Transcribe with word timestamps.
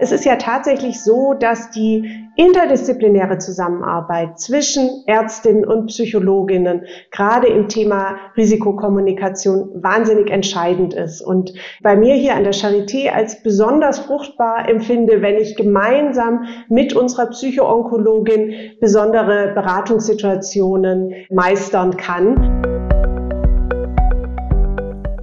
Es 0.00 0.12
ist 0.12 0.24
ja 0.24 0.36
tatsächlich 0.36 1.02
so, 1.02 1.34
dass 1.34 1.70
die 1.70 2.08
interdisziplinäre 2.36 3.38
Zusammenarbeit 3.38 4.38
zwischen 4.38 5.02
Ärztinnen 5.06 5.64
und 5.64 5.86
Psychologinnen 5.86 6.82
gerade 7.10 7.48
im 7.48 7.68
Thema 7.68 8.16
Risikokommunikation 8.36 9.82
wahnsinnig 9.82 10.30
entscheidend 10.30 10.94
ist. 10.94 11.20
Und 11.20 11.52
bei 11.82 11.96
mir 11.96 12.14
hier 12.14 12.36
an 12.36 12.44
der 12.44 12.54
Charité 12.54 13.08
als 13.08 13.42
besonders 13.42 13.98
fruchtbar 13.98 14.68
empfinde, 14.68 15.20
wenn 15.20 15.36
ich 15.36 15.56
gemeinsam 15.56 16.44
mit 16.68 16.94
unserer 16.94 17.26
Psychoonkologin 17.30 18.76
besondere 18.80 19.52
Beratungssituationen 19.54 21.12
meistern 21.30 21.96
kann. 21.96 22.62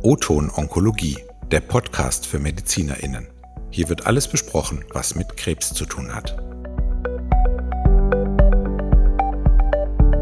O-Ton 0.04 0.52
Onkologie, 0.54 1.18
der 1.50 1.62
Podcast 1.62 2.28
für 2.28 2.40
MedizinerInnen. 2.40 3.35
Hier 3.76 3.90
wird 3.90 4.08
alles 4.08 4.30
besprochen, 4.30 4.86
was 4.94 5.16
mit 5.16 5.36
Krebs 5.36 5.74
zu 5.74 5.86
tun 5.86 6.16
hat. 6.16 6.38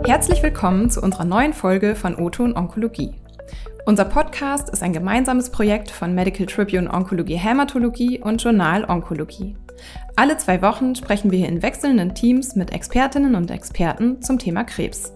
Herzlich 0.08 0.42
willkommen 0.42 0.90
zu 0.90 1.04
unserer 1.04 1.26
neuen 1.26 1.54
Folge 1.54 1.94
von 1.94 2.16
Oton 2.16 2.58
Onkologie. 2.58 3.14
Unser 3.86 4.06
Podcast 4.06 4.72
ist 4.72 4.82
ein 4.82 4.92
gemeinsames 4.92 5.52
Projekt 5.52 5.92
von 5.92 6.16
Medical 6.16 6.48
Tribune 6.48 6.92
Onkologie 6.92 7.36
Hämatologie 7.36 8.20
und 8.20 8.42
Journal 8.42 8.86
Onkologie. 8.86 9.56
Alle 10.16 10.38
zwei 10.38 10.64
Wochen 10.64 10.96
sprechen 10.96 11.30
wir 11.30 11.38
hier 11.38 11.50
in 11.50 11.62
wechselnden 11.62 12.16
Teams 12.16 12.56
mit 12.56 12.72
Expertinnen 12.72 13.36
und 13.36 13.52
Experten 13.52 14.20
zum 14.24 14.40
Thema 14.40 14.64
Krebs. 14.64 15.14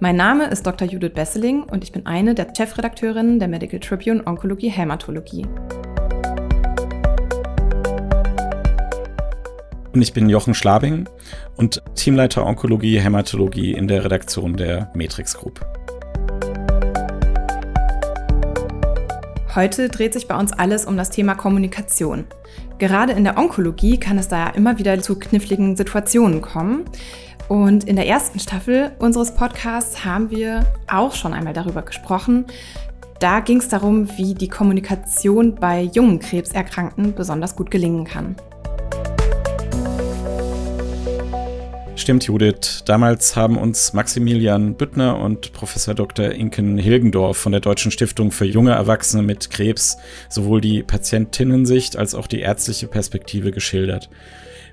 Mein 0.00 0.16
Name 0.16 0.46
ist 0.46 0.66
Dr. 0.66 0.88
Judith 0.88 1.12
Besseling 1.12 1.64
und 1.64 1.84
ich 1.84 1.92
bin 1.92 2.06
eine 2.06 2.34
der 2.34 2.54
Chefredakteurinnen 2.56 3.38
der 3.38 3.48
Medical 3.48 3.80
Tribune 3.80 4.26
Onkologie 4.26 4.70
Hämatologie. 4.70 5.44
Und 9.96 10.02
ich 10.02 10.12
bin 10.12 10.28
Jochen 10.28 10.52
Schlabing 10.52 11.08
und 11.56 11.82
Teamleiter 11.94 12.44
Onkologie, 12.44 13.00
Hämatologie 13.00 13.72
in 13.72 13.88
der 13.88 14.04
Redaktion 14.04 14.54
der 14.54 14.92
Matrix 14.94 15.32
Group. 15.38 15.64
Heute 19.54 19.88
dreht 19.88 20.12
sich 20.12 20.28
bei 20.28 20.38
uns 20.38 20.52
alles 20.52 20.84
um 20.84 20.98
das 20.98 21.08
Thema 21.08 21.34
Kommunikation. 21.34 22.26
Gerade 22.76 23.14
in 23.14 23.24
der 23.24 23.38
Onkologie 23.38 23.98
kann 23.98 24.18
es 24.18 24.28
da 24.28 24.48
ja 24.48 24.50
immer 24.50 24.78
wieder 24.78 25.00
zu 25.00 25.18
kniffligen 25.18 25.76
Situationen 25.76 26.42
kommen. 26.42 26.84
Und 27.48 27.84
in 27.84 27.96
der 27.96 28.06
ersten 28.06 28.38
Staffel 28.38 28.92
unseres 28.98 29.34
Podcasts 29.34 30.04
haben 30.04 30.30
wir 30.30 30.66
auch 30.92 31.14
schon 31.14 31.32
einmal 31.32 31.54
darüber 31.54 31.80
gesprochen. 31.80 32.44
Da 33.18 33.40
ging 33.40 33.60
es 33.60 33.68
darum, 33.68 34.10
wie 34.18 34.34
die 34.34 34.48
Kommunikation 34.48 35.54
bei 35.54 35.88
jungen 35.94 36.18
Krebserkrankten 36.18 37.14
besonders 37.14 37.56
gut 37.56 37.70
gelingen 37.70 38.04
kann. 38.04 38.36
Stimmt, 41.96 42.24
Judith. 42.24 42.82
Damals 42.84 43.36
haben 43.36 43.56
uns 43.56 43.94
Maximilian 43.94 44.74
Büttner 44.74 45.18
und 45.18 45.54
Professor 45.54 45.94
Dr. 45.94 46.30
Inken 46.30 46.76
Hilgendorf 46.76 47.38
von 47.38 47.52
der 47.52 47.62
Deutschen 47.62 47.90
Stiftung 47.90 48.30
für 48.30 48.44
junge 48.44 48.72
Erwachsene 48.72 49.22
mit 49.22 49.50
Krebs 49.50 49.96
sowohl 50.28 50.60
die 50.60 50.82
Patientinnensicht 50.82 51.96
als 51.96 52.14
auch 52.14 52.26
die 52.26 52.40
ärztliche 52.40 52.86
Perspektive 52.86 53.50
geschildert. 53.50 54.10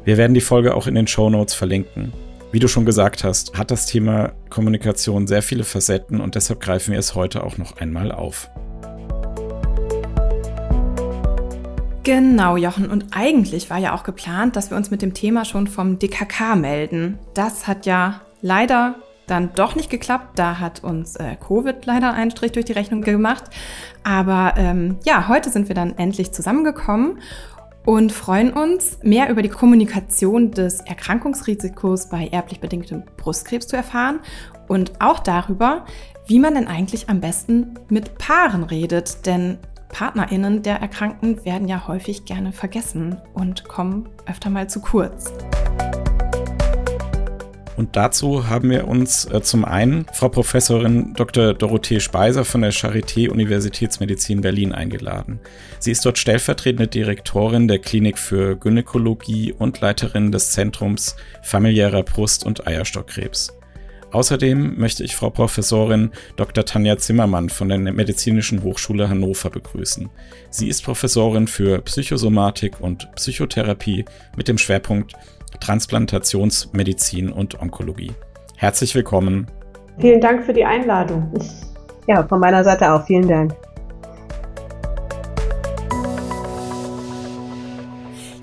Wir 0.04 0.18
werden 0.18 0.34
die 0.34 0.42
Folge 0.42 0.76
auch 0.76 0.86
in 0.86 0.96
den 0.96 1.08
Show 1.08 1.30
Notes 1.30 1.54
verlinken. 1.54 2.12
Wie 2.52 2.60
du 2.60 2.68
schon 2.68 2.86
gesagt 2.86 3.24
hast, 3.24 3.58
hat 3.58 3.72
das 3.72 3.86
Thema 3.86 4.34
Kommunikation 4.50 5.26
sehr 5.26 5.42
viele 5.42 5.64
Facetten 5.64 6.20
und 6.20 6.36
deshalb 6.36 6.60
greifen 6.60 6.92
wir 6.92 7.00
es 7.00 7.16
heute 7.16 7.46
auch 7.46 7.58
noch 7.58 7.78
einmal 7.78 8.12
auf. 8.12 8.52
Genau, 12.04 12.58
Jochen. 12.58 12.92
Und 12.92 13.08
eigentlich 13.12 13.70
war 13.70 13.78
ja 13.78 13.96
auch 13.96 14.04
geplant, 14.04 14.58
dass 14.58 14.70
wir 14.70 14.78
uns 14.78 14.92
mit 14.92 15.02
dem 15.02 15.14
Thema 15.14 15.46
schon 15.46 15.68
vom 15.68 16.00
DKK 16.00 16.58
melden. 16.58 17.18
Das 17.34 17.66
hat 17.66 17.86
ja 17.86 18.22
leider 18.42 18.96
dann 19.26 19.52
doch 19.56 19.76
nicht 19.76 19.90
geklappt. 19.90 20.38
Da 20.38 20.60
hat 20.60 20.84
uns 20.84 21.16
äh, 21.16 21.36
Covid 21.36 21.86
leider 21.86 22.14
einen 22.14 22.32
Strich 22.32 22.52
durch 22.52 22.66
die 22.66 22.74
Rechnung 22.74 23.02
gemacht. 23.02 23.46
Aber 24.04 24.56
ähm, 24.58 24.98
ja, 25.06 25.30
heute 25.30 25.50
sind 25.50 25.70
wir 25.70 25.76
dann 25.76 25.98
endlich 25.98 26.34
zusammengekommen 26.34 27.20
und 27.86 28.12
freuen 28.12 28.52
uns, 28.52 29.00
mehr 29.02 29.30
über 29.30 29.42
die 29.42 29.50
Kommunikation 29.50 30.52
des 30.52 30.82
Erkrankungsrisikos 30.82 32.10
bei 32.10 32.28
erblich 32.28 32.60
bedingtem 32.60 33.04
Brustkrebs 33.18 33.68
zu 33.68 33.76
erfahren 33.76 34.20
und 34.68 34.92
auch 35.00 35.20
darüber, 35.20 35.86
wie 36.26 36.40
man 36.40 36.56
denn 36.56 36.68
eigentlich 36.68 37.10
am 37.10 37.20
besten 37.20 37.76
mit 37.90 38.18
Paaren 38.18 38.64
redet. 38.64 39.26
Denn 39.26 39.58
PartnerInnen 39.94 40.64
der 40.64 40.78
Erkrankten 40.78 41.46
werden 41.46 41.68
ja 41.68 41.88
häufig 41.88 42.26
gerne 42.26 42.52
vergessen 42.52 43.22
und 43.34 43.66
kommen 43.66 44.10
öfter 44.26 44.50
mal 44.50 44.68
zu 44.68 44.82
kurz. 44.82 45.32
Und 47.76 47.96
dazu 47.96 48.48
haben 48.48 48.70
wir 48.70 48.88
uns 48.88 49.26
äh, 49.26 49.42
zum 49.42 49.66
einen 49.66 50.06
Frau 50.14 50.30
Professorin 50.30 51.14
Dr. 51.16 51.54
Dorothee 51.54 52.00
Speiser 52.00 52.44
von 52.44 52.62
der 52.62 52.72
Charité 52.72 53.30
Universitätsmedizin 53.30 54.42
Berlin 54.42 54.74
eingeladen. 54.74 55.40
Sie 55.80 55.92
ist 55.92 56.06
dort 56.06 56.18
stellvertretende 56.18 56.88
Direktorin 56.88 57.68
der 57.68 57.80
Klinik 57.80 58.18
für 58.18 58.56
Gynäkologie 58.56 59.54
und 59.54 59.80
Leiterin 59.82 60.32
des 60.32 60.52
Zentrums 60.52 61.16
familiärer 61.42 62.04
Brust- 62.04 62.46
und 62.46 62.68
Eierstockkrebs. 62.68 63.54
Außerdem 64.14 64.78
möchte 64.78 65.04
ich 65.04 65.16
Frau 65.16 65.32
Professorin 65.32 66.12
Dr. 66.36 66.64
Tanja 66.64 66.98
Zimmermann 66.98 67.50
von 67.50 67.68
der 67.68 67.80
Medizinischen 67.80 68.62
Hochschule 68.62 69.10
Hannover 69.10 69.50
begrüßen. 69.50 70.08
Sie 70.52 70.70
ist 70.70 70.86
Professorin 70.86 71.48
für 71.48 71.82
Psychosomatik 71.82 72.80
und 72.80 73.12
Psychotherapie 73.16 74.06
mit 74.38 74.48
dem 74.48 74.60
Schwerpunkt 74.60 75.14
Transplantationsmedizin 75.60 77.32
und 77.32 77.60
Onkologie. 77.60 78.12
Herzlich 78.56 78.94
willkommen. 78.94 79.48
Vielen 80.00 80.22
Dank 80.22 80.46
für 80.46 80.54
die 80.54 80.64
Einladung. 80.64 81.34
Ja, 82.08 82.28
von 82.28 82.40
meiner 82.40 82.64
Seite 82.64 82.94
auch 82.94 83.08
vielen 83.08 83.28
Dank. 83.28 83.56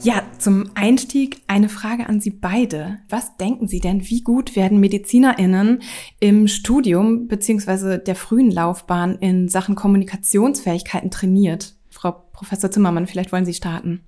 Ja, 0.03 0.23
zum 0.39 0.71
Einstieg 0.75 1.43
eine 1.47 1.69
Frage 1.69 2.09
an 2.09 2.21
Sie 2.21 2.31
beide. 2.31 3.01
Was 3.11 3.37
denken 3.37 3.69
Sie 3.69 3.81
denn, 3.81 4.09
wie 4.09 4.23
gut 4.23 4.57
werden 4.57 4.81
MedizinerInnen 4.81 5.83
im 6.21 6.49
Studium 6.49 7.29
beziehungsweise 7.29 7.99
der 7.99 8.15
frühen 8.15 8.51
Laufbahn 8.51 9.17
in 9.17 9.49
Sachen 9.49 9.75
Kommunikationsfähigkeiten 9.75 11.11
trainiert? 11.11 11.75
Frau 11.91 12.13
Professor 12.33 12.71
Zimmermann, 12.71 13.07
vielleicht 13.07 13.31
wollen 13.31 13.45
Sie 13.45 13.53
starten. 13.53 14.01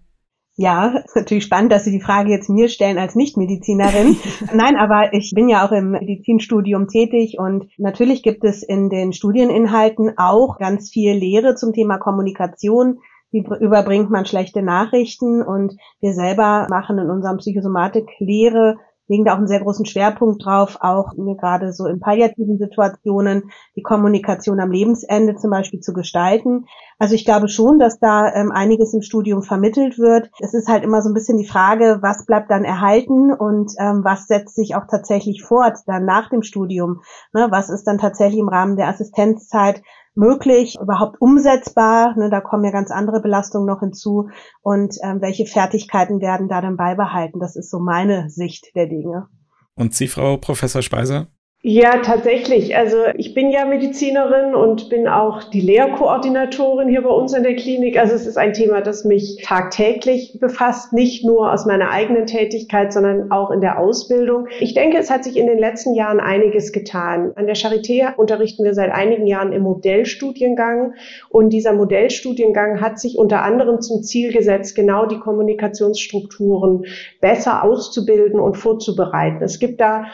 Ja, 0.56 0.98
ist 1.04 1.16
natürlich 1.16 1.44
spannend, 1.44 1.72
dass 1.72 1.84
Sie 1.84 1.91
die 1.91 2.00
Frage 2.00 2.31
jetzt 2.31 2.48
mir 2.48 2.69
stellen 2.69 2.98
als 2.98 3.14
Nichtmedizinerin. 3.14 4.16
Nein, 4.54 4.76
aber 4.76 5.12
ich 5.12 5.32
bin 5.34 5.50
ja 5.50 5.66
auch 5.66 5.72
im 5.72 5.91
Medizinstudium 5.91 6.88
tätig 6.88 7.36
und 7.38 7.66
natürlich 7.78 8.22
gibt 8.22 8.44
es 8.44 8.62
in 8.62 8.88
den 8.88 9.12
Studieninhalten 9.12 10.12
auch 10.16 10.58
ganz 10.58 10.91
viel 10.91 11.12
Lehre 11.12 11.54
zum 11.54 11.75
Thema 11.75 11.98
Kommunikation, 11.98 13.00
wie 13.32 13.44
überbringt 13.60 14.10
man 14.10 14.26
schlechte 14.26 14.62
Nachrichten 14.62 15.43
und 15.43 15.76
wir 16.00 16.12
selber 16.12 16.66
machen 16.70 16.98
in 16.98 17.10
unserem 17.10 17.38
Psychosomatik-Lehre 17.38 18.76
legen 19.09 19.25
da 19.25 19.32
auch 19.32 19.38
einen 19.38 19.47
sehr 19.47 19.60
großen 19.60 19.84
Schwerpunkt 19.84 20.44
drauf, 20.44 20.78
auch 20.81 21.12
gerade 21.16 21.72
so 21.72 21.87
in 21.87 22.00
palliativen 22.00 22.59
Situationen 22.59 23.50
die 23.76 23.82
Kommunikation 23.82 24.60
am 24.60 24.70
Lebensende 24.70 25.37
zum 25.37 25.50
Beispiel 25.50 25.81
zu 25.81 25.93
gestalten. 25.93 26.66
Also 26.98 27.15
ich 27.15 27.25
glaube 27.25 27.48
schon, 27.48 27.78
dass 27.78 27.98
da 27.98 28.32
ähm, 28.32 28.53
einiges 28.53 28.94
im 28.94 29.03
Studium 29.03 29.43
vermittelt 29.43 29.99
wird. 29.99 30.31
Es 30.41 30.54
ist 30.54 30.69
halt 30.69 30.84
immer 30.84 31.03
so 31.03 31.10
ein 31.10 31.14
bisschen 31.14 31.37
die 31.37 31.47
Frage, 31.47 31.99
was 32.00 32.25
bleibt 32.25 32.50
dann 32.50 32.64
erhalten 32.64 33.32
und 33.32 33.72
ähm, 33.78 34.03
was 34.03 34.28
setzt 34.28 34.54
sich 34.54 34.76
auch 34.76 34.87
tatsächlich 34.88 35.43
fort 35.43 35.78
dann 35.87 36.04
nach 36.04 36.31
dem 36.31 36.43
Studium. 36.43 37.03
Ne, 37.34 37.49
was 37.50 37.70
ist 37.70 37.84
dann 37.84 37.99
tatsächlich 37.99 38.41
im 38.41 38.49
Rahmen 38.49 38.76
der 38.76 38.88
Assistenzzeit 38.88 39.82
möglich, 40.15 40.77
überhaupt 40.81 41.21
umsetzbar. 41.21 42.14
Ne, 42.17 42.31
da 42.31 42.41
kommen 42.41 42.64
ja 42.64 42.70
ganz 42.70 42.91
andere 42.91 43.20
Belastungen 43.20 43.67
noch 43.67 43.81
hinzu. 43.81 44.29
Und 44.61 44.97
ähm, 45.03 45.20
welche 45.20 45.47
Fertigkeiten 45.47 46.20
werden 46.20 46.49
da 46.49 46.61
dann 46.61 46.76
beibehalten? 46.76 47.41
Das 47.41 47.56
ist 47.56 47.70
so 47.70 47.79
meine 47.79 48.29
Sicht 48.31 48.75
der 48.75 48.87
Dinge. 48.87 49.29
Und 49.75 49.94
Sie, 49.94 50.09
Frau 50.09 50.37
Professor 50.37 50.82
Speiser? 50.82 51.29
Ja, 51.64 51.99
tatsächlich. 51.99 52.76
Also 52.76 52.97
ich 53.17 53.35
bin 53.35 53.49
ja 53.49 53.64
Medizinerin 53.64 54.53
und 54.53 54.88
bin 54.88 55.06
auch 55.06 55.44
die 55.44 55.61
Lehrkoordinatorin 55.61 56.88
hier 56.88 57.03
bei 57.03 57.11
uns 57.11 57.35
in 57.35 57.44
der 57.44 57.55
Klinik. 57.55 57.97
Also 57.97 58.17
es 58.17 58.26
ist 58.26 58.37
ein 58.37 58.53
Thema, 58.53 58.81
das 58.81 59.05
mich 59.05 59.41
tagtäglich 59.44 60.41
befasst, 60.41 60.93
nicht 60.93 61.25
nur 61.25 61.53
aus 61.53 61.64
meiner 61.64 61.91
eigenen 61.91 62.26
Tätigkeit, 62.26 62.93
sondern 62.93 63.31
auch 63.31 63.53
in 63.53 63.61
der 63.61 63.79
Ausbildung. 63.79 64.49
Ich 64.59 64.75
denke, 64.75 64.99
es 64.99 65.09
hat 65.09 65.23
sich 65.23 65.37
in 65.37 65.47
den 65.47 65.61
letzten 65.61 65.94
Jahren 65.94 66.19
einiges 66.19 66.73
getan. 66.73 67.31
An 67.37 67.47
der 67.47 67.55
Charité 67.55 68.12
unterrichten 68.17 68.65
wir 68.65 68.75
seit 68.75 68.91
einigen 68.91 69.29
Jahren 69.29 69.53
im 69.53 69.62
Modellstudiengang 69.62 70.94
und 71.29 71.50
dieser 71.50 71.75
Modellstudiengang 71.75 72.81
hat 72.81 72.99
sich 72.99 73.17
unter 73.17 73.43
anderem 73.43 73.81
zum 73.81 74.03
Ziel 74.03 74.32
gesetzt, 74.32 74.75
genau 74.75 75.06
die 75.06 75.20
Kommunikationsstrukturen 75.20 76.87
besser 77.20 77.62
auszubilden 77.62 78.41
und 78.41 78.56
vorzubereiten. 78.56 79.44
Es 79.44 79.61
gibt 79.61 79.81
da 79.81 80.06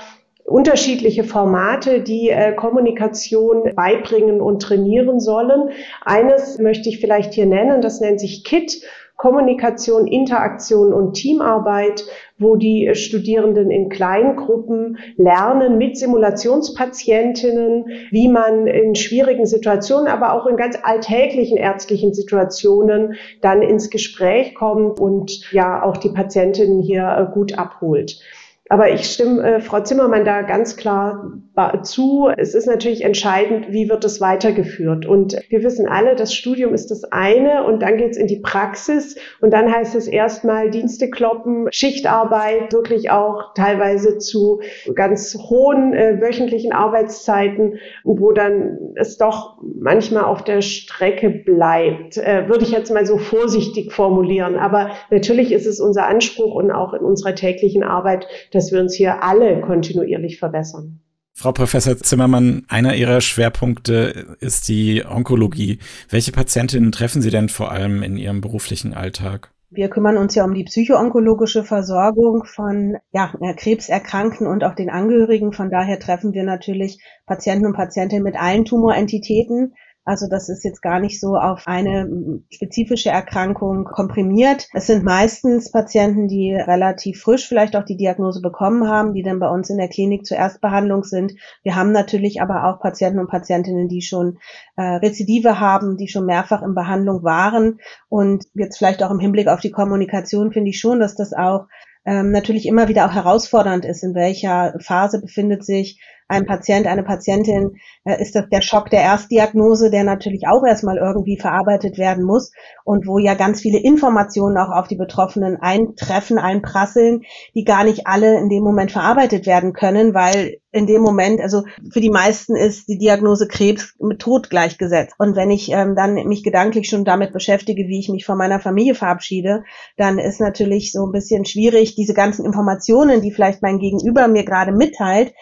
unterschiedliche 0.49 1.25
Formate, 1.25 2.01
die 2.01 2.31
äh, 2.31 2.55
Kommunikation 2.55 3.75
beibringen 3.75 4.41
und 4.41 4.63
trainieren 4.63 5.21
sollen. 5.21 5.71
Eines 6.05 6.59
möchte 6.59 6.89
ich 6.89 7.01
vielleicht 7.01 7.35
hier 7.35 7.47
nennen, 7.47 7.81
das 7.81 8.01
nennt 8.01 8.21
sich 8.21 8.45
KIT 8.45 8.83
Kommunikation, 9.19 10.07
Interaktion 10.07 10.93
und 10.93 11.15
Teamarbeit, 11.15 12.05
wo 12.39 12.55
die 12.55 12.95
Studierenden 12.95 13.69
in 13.69 13.89
Kleingruppen 13.89 14.99
lernen 15.17 15.77
mit 15.77 15.99
Simulationspatientinnen, 15.99 17.87
wie 18.13 18.29
man 18.29 18.69
in 18.69 18.95
schwierigen 18.95 19.45
Situationen, 19.45 20.07
aber 20.07 20.35
auch 20.35 20.47
in 20.47 20.57
ganz 20.57 20.79
alltäglichen 20.81 21.57
ärztlichen 21.57 22.15
Situationen 22.15 23.17
dann 23.41 23.61
ins 23.61 23.91
Gespräch 23.91 24.55
kommt 24.55 25.01
und 25.01 25.51
ja 25.51 25.83
auch 25.83 25.97
die 25.97 26.11
Patientinnen 26.11 26.81
hier 26.81 27.09
äh, 27.09 27.35
gut 27.35 27.59
abholt. 27.59 28.21
Aber 28.69 28.91
ich 28.91 29.05
stimme 29.05 29.43
äh, 29.43 29.61
Frau 29.61 29.81
Zimmermann 29.81 30.25
da 30.25 30.43
ganz 30.43 30.77
klar 30.77 31.39
zu. 31.83 32.31
Es 32.37 32.55
ist 32.55 32.67
natürlich 32.67 33.03
entscheidend, 33.03 33.73
wie 33.73 33.89
wird 33.89 34.05
es 34.05 34.21
weitergeführt. 34.21 35.07
Und 35.07 35.37
wir 35.49 35.65
wissen 35.65 35.89
alle, 35.89 36.15
das 36.15 36.33
Studium 36.33 36.73
ist 36.73 36.91
das 36.91 37.05
eine 37.05 37.65
und 37.65 37.83
dann 37.83 37.97
geht 37.97 38.13
es 38.13 38.17
in 38.17 38.29
die 38.29 38.41
Praxis 38.41 39.17
und 39.41 39.53
dann 39.53 39.73
heißt 39.73 39.97
es 39.97 40.07
erstmal 40.07 40.71
Dienste 40.71 41.11
kloppen, 41.11 41.67
Schichtarbeit, 41.71 42.73
wirklich 42.73 43.11
auch 43.11 43.55
teilweise 43.55 44.19
zu 44.19 44.61
ganz 44.95 45.37
hohen 45.37 45.95
äh, 45.95 46.21
wöchentlichen 46.21 46.73
Arbeitszeiten, 46.73 47.79
wo 48.05 48.31
dann 48.33 48.79
es 48.95 49.19
doch 49.19 49.59
manchmal 49.63 50.25
auf 50.25 50.45
der 50.45 50.63
Strecke 50.63 51.31
bleibt. 51.31 52.19
Äh, 52.19 52.49
würde 52.49 52.65
ich 52.65 52.71
jetzt 52.71 52.93
mal 52.93 53.07
so 53.07 53.19
vorsichtig 53.19 53.93
formulieren. 53.93 54.57
Aber 54.57 54.91
natürlich 55.11 55.51
ist 55.51 55.67
es 55.67 55.81
unser 55.81 56.07
Anspruch 56.07 56.55
und 56.55 56.71
auch 56.71 56.93
in 56.93 57.01
unserer 57.01 57.35
täglichen 57.35 57.83
Arbeit, 57.83 58.29
dass 58.59 58.73
wir 58.73 58.81
uns 58.81 58.95
hier 58.95 59.23
alle 59.23 59.61
kontinuierlich 59.61 60.39
verbessern. 60.39 61.01
Frau 61.33 61.53
Professor 61.53 61.97
Zimmermann, 61.97 62.65
einer 62.69 62.97
Ihrer 62.97 63.21
Schwerpunkte 63.21 64.37
ist 64.41 64.67
die 64.67 65.05
Onkologie. 65.09 65.79
Welche 66.11 66.33
Patientinnen 66.33 66.91
treffen 66.91 67.23
Sie 67.23 67.31
denn 67.31 67.49
vor 67.49 67.71
allem 67.71 68.03
in 68.03 68.17
Ihrem 68.17 68.41
beruflichen 68.41 68.93
Alltag? 68.93 69.53
Wir 69.71 69.89
kümmern 69.89 70.17
uns 70.17 70.35
ja 70.35 70.45
um 70.45 70.55
die 70.55 70.65
psychoonkologische 70.65 71.63
Versorgung 71.63 72.45
von 72.45 72.97
ja, 73.13 73.33
Krebserkrankten 73.57 74.49
und 74.49 74.65
auch 74.65 74.75
den 74.75 74.91
Angehörigen. 74.91 75.53
Von 75.53 75.71
daher 75.71 76.01
treffen 76.01 76.33
wir 76.33 76.43
natürlich 76.43 76.99
Patienten 77.27 77.67
und 77.67 77.75
Patientinnen 77.75 78.25
mit 78.25 78.35
allen 78.35 78.65
Tumorentitäten. 78.65 79.75
Also 80.09 80.27
das 80.27 80.49
ist 80.49 80.65
jetzt 80.65 80.81
gar 80.81 81.01
nicht 81.01 81.21
so 81.21 81.37
auf 81.37 81.65
eine 81.67 82.41
spezifische 82.49 83.11
Erkrankung 83.11 83.85
komprimiert. 83.85 84.67
Es 84.73 84.87
sind 84.87 85.05
meistens 85.05 85.71
Patienten, 85.71 86.29
die 86.29 86.55
relativ 86.55 87.21
frisch 87.21 87.47
vielleicht 87.47 87.77
auch 87.77 87.85
die 87.85 87.99
Diagnose 87.99 88.41
bekommen 88.41 88.89
haben, 88.89 89.13
die 89.13 89.23
dann 89.23 89.39
bei 89.39 89.51
uns 89.51 89.69
in 89.69 89.77
der 89.77 89.91
Klinik 89.91 90.25
zur 90.25 90.39
Erstbehandlung 90.39 91.05
sind. 91.05 91.35
Wir 91.63 91.77
haben 91.77 91.93
natürlich 91.93 92.41
aber 92.41 92.65
auch 92.65 92.81
Patienten 92.81 93.19
und 93.19 93.29
Patientinnen, 93.29 93.89
die 93.89 94.01
schon 94.01 94.39
äh, 94.79 94.83
Rezidive 94.83 95.61
haben, 95.61 95.99
die 95.99 96.09
schon 96.09 96.25
mehrfach 96.25 96.63
in 96.63 96.75
Behandlung 96.75 97.23
waren. 97.23 97.79
Und 98.09 98.47
jetzt 98.55 98.79
vielleicht 98.79 99.03
auch 99.03 99.11
im 99.11 99.21
Hinblick 99.21 99.49
auf 99.49 99.61
die 99.61 99.73
Kommunikation 99.73 100.53
finde 100.53 100.71
ich 100.71 100.81
schon, 100.81 101.01
dass 101.01 101.17
das 101.17 101.35
auch 101.35 101.67
ähm, 102.07 102.31
natürlich 102.31 102.65
immer 102.65 102.89
wieder 102.89 103.05
auch 103.05 103.13
herausfordernd 103.13 103.85
ist, 103.85 104.03
in 104.03 104.15
welcher 104.15 104.75
Phase 104.81 105.21
befindet 105.21 105.67
sich 105.67 106.01
ein 106.29 106.47
Patient, 106.47 106.87
eine 106.87 107.03
Patientin, 107.03 107.77
äh, 108.05 108.21
ist 108.23 108.35
das 108.35 108.49
der 108.51 108.61
Schock 108.61 108.91
der 108.91 109.01
Erstdiagnose, 109.01 109.91
der 109.91 110.05
natürlich 110.05 110.47
auch 110.47 110.65
erstmal 110.65 110.99
irgendwie 110.99 111.39
verarbeitet 111.39 111.99
werden 111.99 112.25
muss 112.25 112.53
und 112.85 113.07
wo 113.07 113.19
ja 113.19 113.35
ganz 113.35 113.61
viele 113.63 113.79
Informationen 113.79 114.59
auch 114.59 114.71
auf 114.71 114.89
die 114.89 114.97
Betroffenen 114.97 115.57
eintreffen, 115.57 116.39
einprasseln, 116.39 117.23
die 117.55 117.65
gar 117.65 117.85
nicht 117.85 118.07
alle 118.07 118.39
in 118.39 118.51
dem 118.51 118.63
Moment 118.63 118.93
verarbeitet 118.93 119.47
werden 119.47 119.73
können, 119.73 120.15
weil 120.15 120.59
in 120.71 120.87
dem 120.87 121.01
Moment, 121.01 121.41
also 121.41 121.65
für 121.91 122.01
die 122.01 122.11
meisten 122.11 122.55
ist 122.55 122.89
die 122.89 122.99
Diagnose 122.99 123.49
Krebs 123.49 123.95
mit 123.99 124.21
Tod 124.21 124.51
gleichgesetzt. 124.51 125.15
Und 125.19 125.35
wenn 125.35 125.51
ich 125.51 125.71
ähm, 125.73 125.97
dann 125.97 126.15
mich 126.15 126.43
gedanklich 126.45 126.89
schon 126.91 127.07
damit 127.07 127.33
beschäftige, 127.33 127.89
wie 127.89 127.99
ich 127.99 128.11
mich 128.11 128.27
von 128.27 128.37
meiner 128.37 128.61
Familie 128.61 128.95
verabschiede, 128.95 129.65
dann 129.97 130.19
ist 130.19 130.41
natürlich 130.41 130.93
so 130.93 131.07
ein 131.07 131.13
bisschen 131.13 131.47
schwierig, 131.47 131.95
diese 131.95 132.13
ganzen 132.13 132.45
Informationen, 132.45 133.23
die 133.23 133.33
vielleicht 133.33 133.63
mein 133.63 133.79
Gegenüber 133.79 134.29
mir 134.29 134.45
gerade 134.45 134.73
mitteilt, 134.73 135.33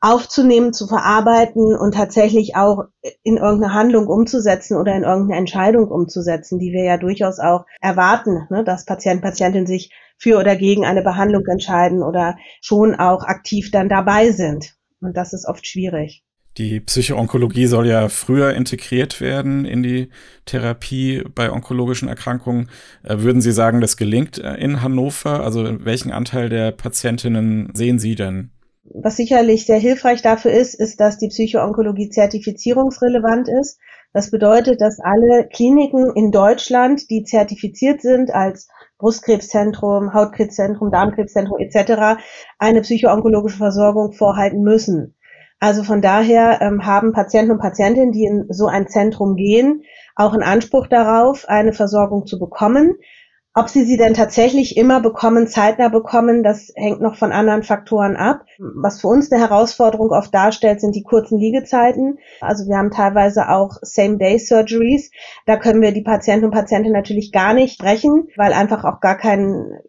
aufzunehmen, 0.00 0.72
zu 0.72 0.86
verarbeiten 0.86 1.76
und 1.76 1.94
tatsächlich 1.94 2.56
auch 2.56 2.84
in 3.22 3.36
irgendeine 3.36 3.74
Handlung 3.74 4.06
umzusetzen 4.06 4.76
oder 4.76 4.94
in 4.94 5.02
irgendeine 5.02 5.38
Entscheidung 5.38 5.88
umzusetzen, 5.88 6.58
die 6.58 6.72
wir 6.72 6.84
ja 6.84 6.96
durchaus 6.96 7.38
auch 7.38 7.66
erwarten, 7.80 8.46
ne, 8.50 8.64
dass 8.64 8.86
Patient, 8.86 9.20
Patientin 9.20 9.66
sich 9.66 9.92
für 10.16 10.38
oder 10.38 10.56
gegen 10.56 10.84
eine 10.84 11.02
Behandlung 11.02 11.44
entscheiden 11.46 12.02
oder 12.02 12.36
schon 12.62 12.94
auch 12.94 13.24
aktiv 13.24 13.70
dann 13.70 13.88
dabei 13.88 14.32
sind. 14.32 14.74
Und 15.00 15.16
das 15.16 15.32
ist 15.32 15.46
oft 15.46 15.66
schwierig. 15.66 16.24
Die 16.58 16.80
Psychoonkologie 16.80 17.66
soll 17.66 17.86
ja 17.86 18.08
früher 18.08 18.54
integriert 18.54 19.20
werden 19.20 19.64
in 19.64 19.82
die 19.82 20.08
Therapie 20.46 21.22
bei 21.34 21.50
onkologischen 21.52 22.08
Erkrankungen. 22.08 22.68
Äh, 23.02 23.18
würden 23.18 23.40
Sie 23.40 23.52
sagen, 23.52 23.80
das 23.80 23.96
gelingt 23.96 24.38
äh, 24.38 24.54
in 24.54 24.82
Hannover? 24.82 25.44
Also 25.44 25.84
welchen 25.84 26.10
Anteil 26.10 26.48
der 26.48 26.72
Patientinnen 26.72 27.70
sehen 27.74 27.98
Sie 27.98 28.14
denn? 28.14 28.50
Was 28.92 29.16
sicherlich 29.16 29.66
sehr 29.66 29.78
hilfreich 29.78 30.20
dafür 30.20 30.50
ist, 30.50 30.74
ist, 30.74 31.00
dass 31.00 31.16
die 31.16 31.28
Psychoonkologie 31.28 32.10
zertifizierungsrelevant 32.10 33.48
ist. 33.48 33.78
Das 34.12 34.32
bedeutet, 34.32 34.80
dass 34.80 34.98
alle 34.98 35.46
Kliniken 35.46 36.12
in 36.16 36.32
Deutschland, 36.32 37.08
die 37.08 37.22
zertifiziert 37.22 38.02
sind 38.02 38.32
als 38.32 38.68
Brustkrebszentrum, 38.98 40.12
Hautkrebszentrum, 40.12 40.90
Darmkrebszentrum 40.90 41.58
etc., 41.60 42.20
eine 42.58 42.80
psychoonkologische 42.80 43.58
Versorgung 43.58 44.12
vorhalten 44.12 44.62
müssen. 44.62 45.14
Also 45.60 45.84
von 45.84 46.02
daher 46.02 46.60
ähm, 46.60 46.84
haben 46.84 47.12
Patienten 47.12 47.52
und 47.52 47.60
Patientinnen, 47.60 48.12
die 48.12 48.24
in 48.24 48.46
so 48.48 48.66
ein 48.66 48.88
Zentrum 48.88 49.36
gehen, 49.36 49.82
auch 50.16 50.32
einen 50.32 50.42
Anspruch 50.42 50.88
darauf, 50.88 51.48
eine 51.48 51.72
Versorgung 51.72 52.26
zu 52.26 52.38
bekommen. 52.38 52.96
Ob 53.52 53.68
sie 53.68 53.84
sie 53.84 53.96
denn 53.96 54.14
tatsächlich 54.14 54.76
immer 54.76 55.00
bekommen, 55.00 55.48
zeitnah 55.48 55.88
bekommen, 55.88 56.44
das 56.44 56.72
hängt 56.76 57.00
noch 57.00 57.16
von 57.16 57.32
anderen 57.32 57.64
Faktoren 57.64 58.14
ab. 58.14 58.44
Was 58.58 59.00
für 59.00 59.08
uns 59.08 59.32
eine 59.32 59.40
Herausforderung 59.40 60.10
oft 60.10 60.32
darstellt, 60.32 60.80
sind 60.80 60.94
die 60.94 61.02
kurzen 61.02 61.36
Liegezeiten. 61.36 62.18
Also 62.40 62.68
wir 62.68 62.76
haben 62.76 62.92
teilweise 62.92 63.48
auch 63.48 63.78
Same-Day-Surgeries. 63.82 65.10
Da 65.46 65.56
können 65.56 65.82
wir 65.82 65.90
die 65.90 66.02
Patienten 66.02 66.44
und 66.44 66.52
Patientinnen 66.52 66.96
natürlich 66.96 67.32
gar 67.32 67.52
nicht 67.52 67.74
sprechen, 67.74 68.28
weil 68.36 68.52
einfach 68.52 68.84
auch 68.84 69.00
gar, 69.00 69.18
kein, 69.18 69.80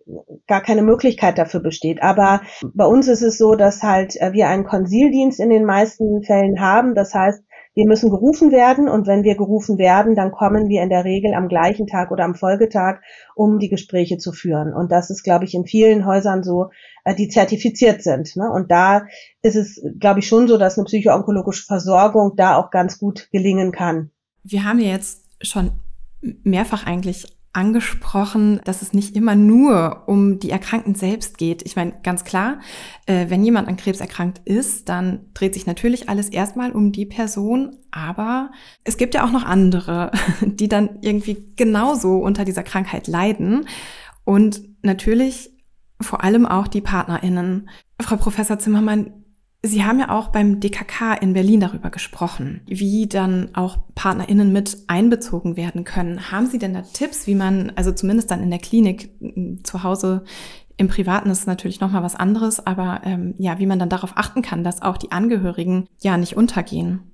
gar 0.47 0.61
keine 0.63 0.81
Möglichkeit 0.81 1.37
dafür 1.37 1.59
besteht. 1.59 2.01
Aber 2.01 2.41
bei 2.73 2.85
uns 2.85 3.07
ist 3.07 3.21
es 3.21 3.37
so, 3.37 3.53
dass 3.53 3.83
halt 3.83 4.19
äh, 4.19 4.33
wir 4.33 4.47
einen 4.47 4.65
Konsildienst 4.65 5.39
in 5.39 5.51
den 5.51 5.65
meisten 5.65 6.23
Fällen 6.23 6.59
haben. 6.61 6.95
Das 6.95 7.13
heißt, 7.13 7.43
wir 7.73 7.87
müssen 7.87 8.09
gerufen 8.09 8.51
werden 8.51 8.89
und 8.89 9.07
wenn 9.07 9.23
wir 9.23 9.35
gerufen 9.35 9.77
werden, 9.77 10.15
dann 10.15 10.31
kommen 10.31 10.67
wir 10.67 10.83
in 10.83 10.89
der 10.89 11.05
Regel 11.05 11.33
am 11.33 11.47
gleichen 11.47 11.87
Tag 11.87 12.11
oder 12.11 12.25
am 12.25 12.35
Folgetag, 12.35 12.99
um 13.35 13.59
die 13.59 13.69
Gespräche 13.69 14.17
zu 14.17 14.33
führen. 14.33 14.73
Und 14.73 14.91
das 14.91 15.09
ist, 15.09 15.23
glaube 15.23 15.45
ich, 15.45 15.53
in 15.53 15.65
vielen 15.65 16.05
Häusern 16.05 16.43
so, 16.43 16.69
äh, 17.05 17.15
die 17.15 17.29
zertifiziert 17.29 18.03
sind. 18.03 18.35
Ne? 18.35 18.49
Und 18.51 18.71
da 18.71 19.05
ist 19.41 19.55
es, 19.55 19.81
glaube 19.99 20.19
ich, 20.19 20.27
schon 20.27 20.47
so, 20.47 20.57
dass 20.57 20.77
eine 20.77 20.85
psychoonkologische 20.85 21.65
Versorgung 21.65 22.33
da 22.35 22.57
auch 22.57 22.71
ganz 22.71 22.99
gut 22.99 23.29
gelingen 23.31 23.71
kann. 23.71 24.11
Wir 24.43 24.65
haben 24.65 24.79
ja 24.79 24.89
jetzt 24.89 25.23
schon 25.41 25.71
mehrfach 26.43 26.85
eigentlich 26.85 27.25
angesprochen, 27.53 28.61
dass 28.63 28.81
es 28.81 28.93
nicht 28.93 29.15
immer 29.15 29.35
nur 29.35 30.03
um 30.07 30.39
die 30.39 30.51
Erkrankten 30.51 30.95
selbst 30.95 31.37
geht. 31.37 31.63
Ich 31.63 31.75
meine, 31.75 31.93
ganz 32.01 32.23
klar, 32.23 32.59
äh, 33.07 33.29
wenn 33.29 33.43
jemand 33.43 33.67
an 33.67 33.75
Krebs 33.75 33.99
erkrankt 33.99 34.41
ist, 34.45 34.87
dann 34.87 35.25
dreht 35.33 35.53
sich 35.53 35.65
natürlich 35.65 36.07
alles 36.07 36.29
erstmal 36.29 36.71
um 36.71 36.91
die 36.93 37.05
Person, 37.05 37.75
aber 37.91 38.51
es 38.85 38.97
gibt 38.97 39.15
ja 39.15 39.25
auch 39.25 39.31
noch 39.31 39.43
andere, 39.43 40.11
die 40.41 40.69
dann 40.69 40.99
irgendwie 41.01 41.51
genauso 41.57 42.17
unter 42.17 42.45
dieser 42.45 42.63
Krankheit 42.63 43.07
leiden 43.07 43.65
und 44.23 44.61
natürlich 44.81 45.51
vor 45.99 46.23
allem 46.23 46.45
auch 46.45 46.67
die 46.67 46.81
Partnerinnen. 46.81 47.69
Frau 48.01 48.15
Professor 48.15 48.59
Zimmermann, 48.59 49.20
Sie 49.63 49.85
haben 49.85 49.99
ja 49.99 50.09
auch 50.09 50.29
beim 50.29 50.59
DKK 50.59 51.13
in 51.13 51.33
Berlin 51.33 51.59
darüber 51.59 51.91
gesprochen, 51.91 52.61
wie 52.65 53.07
dann 53.07 53.53
auch 53.53 53.77
PartnerInnen 53.93 54.51
mit 54.51 54.75
einbezogen 54.87 55.55
werden 55.55 55.83
können. 55.83 56.31
Haben 56.31 56.47
Sie 56.47 56.57
denn 56.57 56.73
da 56.73 56.81
Tipps, 56.81 57.27
wie 57.27 57.35
man, 57.35 57.71
also 57.75 57.91
zumindest 57.91 58.31
dann 58.31 58.41
in 58.41 58.49
der 58.49 58.57
Klinik 58.57 59.11
zu 59.63 59.83
Hause 59.83 60.23
im 60.77 60.87
Privaten 60.87 61.29
ist 61.29 61.45
natürlich 61.45 61.79
nochmal 61.79 62.01
was 62.01 62.15
anderes, 62.15 62.65
aber 62.65 63.01
ähm, 63.03 63.35
ja, 63.37 63.59
wie 63.59 63.67
man 63.67 63.77
dann 63.77 63.89
darauf 63.89 64.17
achten 64.17 64.41
kann, 64.41 64.63
dass 64.63 64.81
auch 64.81 64.97
die 64.97 65.11
Angehörigen 65.11 65.87
ja 65.99 66.17
nicht 66.17 66.35
untergehen? 66.35 67.10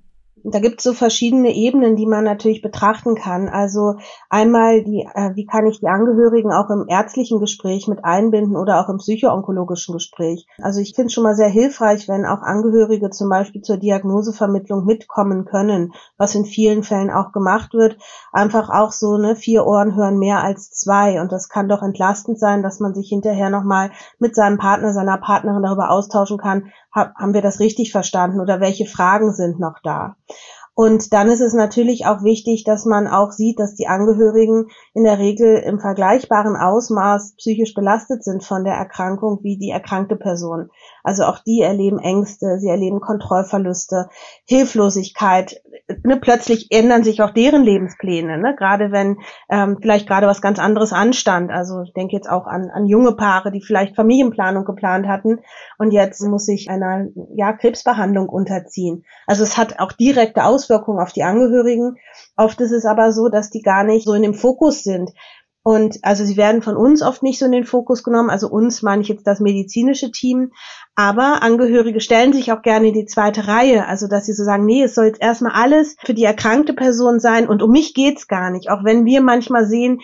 Da 0.53 0.59
gibt 0.59 0.79
es 0.79 0.83
so 0.83 0.93
verschiedene 0.93 1.53
Ebenen, 1.53 1.95
die 1.95 2.05
man 2.05 2.23
natürlich 2.23 2.61
betrachten 2.61 3.15
kann. 3.15 3.49
Also 3.49 3.95
einmal, 4.29 4.83
die, 4.83 5.07
äh, 5.13 5.35
wie 5.35 5.45
kann 5.45 5.67
ich 5.67 5.79
die 5.79 5.87
Angehörigen 5.87 6.53
auch 6.53 6.69
im 6.69 6.85
ärztlichen 6.87 7.39
Gespräch 7.39 7.87
mit 7.87 8.05
einbinden 8.05 8.55
oder 8.55 8.79
auch 8.79 8.89
im 8.89 8.97
psychoonkologischen 8.97 9.93
Gespräch. 9.93 10.47
Also 10.61 10.79
ich 10.79 10.93
finde 10.95 11.07
es 11.07 11.13
schon 11.13 11.23
mal 11.23 11.35
sehr 11.35 11.49
hilfreich, 11.49 12.07
wenn 12.07 12.25
auch 12.25 12.41
Angehörige 12.41 13.09
zum 13.09 13.29
Beispiel 13.29 13.61
zur 13.61 13.77
Diagnosevermittlung 13.77 14.85
mitkommen 14.85 15.45
können, 15.45 15.93
was 16.17 16.33
in 16.33 16.45
vielen 16.45 16.83
Fällen 16.83 17.11
auch 17.11 17.33
gemacht 17.33 17.73
wird. 17.73 17.97
Einfach 18.31 18.69
auch 18.69 18.93
so, 18.93 19.17
ne, 19.17 19.35
vier 19.35 19.65
Ohren 19.65 19.95
hören 19.95 20.17
mehr 20.17 20.43
als 20.43 20.71
zwei. 20.71 21.19
Und 21.19 21.31
das 21.31 21.49
kann 21.49 21.67
doch 21.67 21.81
entlastend 21.83 22.39
sein, 22.39 22.63
dass 22.63 22.79
man 22.79 22.93
sich 22.93 23.09
hinterher 23.09 23.49
nochmal 23.49 23.91
mit 24.19 24.35
seinem 24.35 24.57
Partner, 24.57 24.93
seiner 24.93 25.17
Partnerin 25.17 25.63
darüber 25.63 25.91
austauschen 25.91 26.37
kann, 26.37 26.71
haben 26.97 27.33
wir 27.33 27.41
das 27.41 27.59
richtig 27.59 27.91
verstanden 27.91 28.41
oder 28.41 28.59
welche 28.59 28.85
Fragen 28.85 29.33
sind 29.33 29.59
noch 29.59 29.79
da? 29.83 30.15
Und 30.79 31.11
dann 31.11 31.27
ist 31.27 31.41
es 31.41 31.55
natürlich 31.55 32.05
auch 32.05 32.21
wichtig, 32.21 32.63
dass 32.63 32.85
man 32.85 33.07
auch 33.07 33.31
sieht, 33.31 33.57
dass 33.59 33.73
die 33.73 33.87
Angehörigen 33.87 34.67
in 34.93 35.05
der 35.05 35.17
Regel 35.17 35.55
im 35.57 35.79
vergleichbaren 35.79 36.55
Ausmaß 36.55 37.33
psychisch 37.37 37.73
belastet 37.73 38.23
sind 38.23 38.43
von 38.43 38.63
der 38.63 38.75
Erkrankung 38.75 39.39
wie 39.41 39.57
die 39.57 39.71
erkrankte 39.71 40.15
Person. 40.15 40.69
Also 41.07 41.23
auch 41.23 41.39
die 41.39 41.61
erleben 41.61 41.99
Ängste, 41.99 42.59
sie 42.59 42.67
erleben 42.67 42.99
Kontrollverluste, 42.99 44.09
Hilflosigkeit. 44.43 45.61
Ne, 46.03 46.17
plötzlich 46.17 46.67
ändern 46.69 47.05
sich 47.05 47.21
auch 47.21 47.29
deren 47.29 47.63
Lebenspläne, 47.63 48.37
ne? 48.37 48.53
gerade 48.57 48.91
wenn 48.91 49.19
ähm, 49.47 49.77
vielleicht 49.81 50.05
gerade 50.05 50.27
was 50.27 50.41
ganz 50.41 50.59
anderes 50.59 50.91
anstand. 50.91 51.49
Also 51.49 51.83
ich 51.83 51.93
denke 51.93 52.13
jetzt 52.13 52.29
auch 52.29 52.45
an, 52.45 52.69
an 52.71 52.87
junge 52.87 53.13
Paare, 53.13 53.51
die 53.51 53.61
vielleicht 53.61 53.95
Familienplanung 53.95 54.65
geplant 54.65 55.07
hatten 55.07 55.39
und 55.77 55.91
jetzt 55.91 56.21
muss 56.23 56.45
sich 56.45 56.69
einer 56.69 57.07
ja, 57.33 57.53
Krebsbehandlung 57.53 58.27
unterziehen. 58.27 59.05
Also 59.27 59.43
es 59.43 59.57
hat 59.57 59.79
auch 59.79 59.93
direkte 59.93 60.43
Auswirkungen 60.43 60.99
auf 60.99 61.13
die 61.13 61.23
Angehörigen. 61.23 61.95
Oft 62.35 62.59
ist 62.59 62.71
es 62.71 62.83
aber 62.83 63.13
so, 63.13 63.29
dass 63.29 63.49
die 63.49 63.61
gar 63.61 63.85
nicht 63.85 64.03
so 64.03 64.13
in 64.13 64.23
dem 64.23 64.33
Fokus 64.33 64.83
sind. 64.83 65.13
Und 65.67 65.99
also 66.01 66.23
sie 66.23 66.37
werden 66.37 66.61
von 66.61 66.77
uns 66.77 67.01
oft 67.01 67.23
nicht 67.23 67.39
so 67.39 67.45
in 67.45 67.51
den 67.51 67.65
Fokus 67.65 68.01
genommen. 68.01 68.29
Also 68.29 68.47
uns 68.47 68.83
meine 68.83 69.01
ich 69.01 69.09
jetzt 69.09 69.27
das 69.27 69.41
medizinische 69.41 70.11
Team. 70.11 70.53
Aber 70.95 71.43
Angehörige 71.43 71.99
stellen 71.99 72.31
sich 72.31 72.53
auch 72.53 72.61
gerne 72.61 72.87
in 72.87 72.93
die 72.93 73.05
zweite 73.05 73.49
Reihe. 73.49 73.85
Also 73.85 74.07
dass 74.07 74.27
sie 74.27 74.31
so 74.31 74.45
sagen, 74.45 74.65
nee, 74.65 74.83
es 74.83 74.95
soll 74.95 75.07
jetzt 75.07 75.21
erstmal 75.21 75.51
alles 75.51 75.97
für 76.05 76.13
die 76.13 76.23
erkrankte 76.23 76.71
Person 76.71 77.19
sein 77.19 77.49
und 77.49 77.61
um 77.61 77.69
mich 77.69 77.93
geht's 77.93 78.29
gar 78.29 78.49
nicht. 78.49 78.69
Auch 78.69 78.85
wenn 78.85 79.03
wir 79.03 79.19
manchmal 79.19 79.65
sehen, 79.65 79.99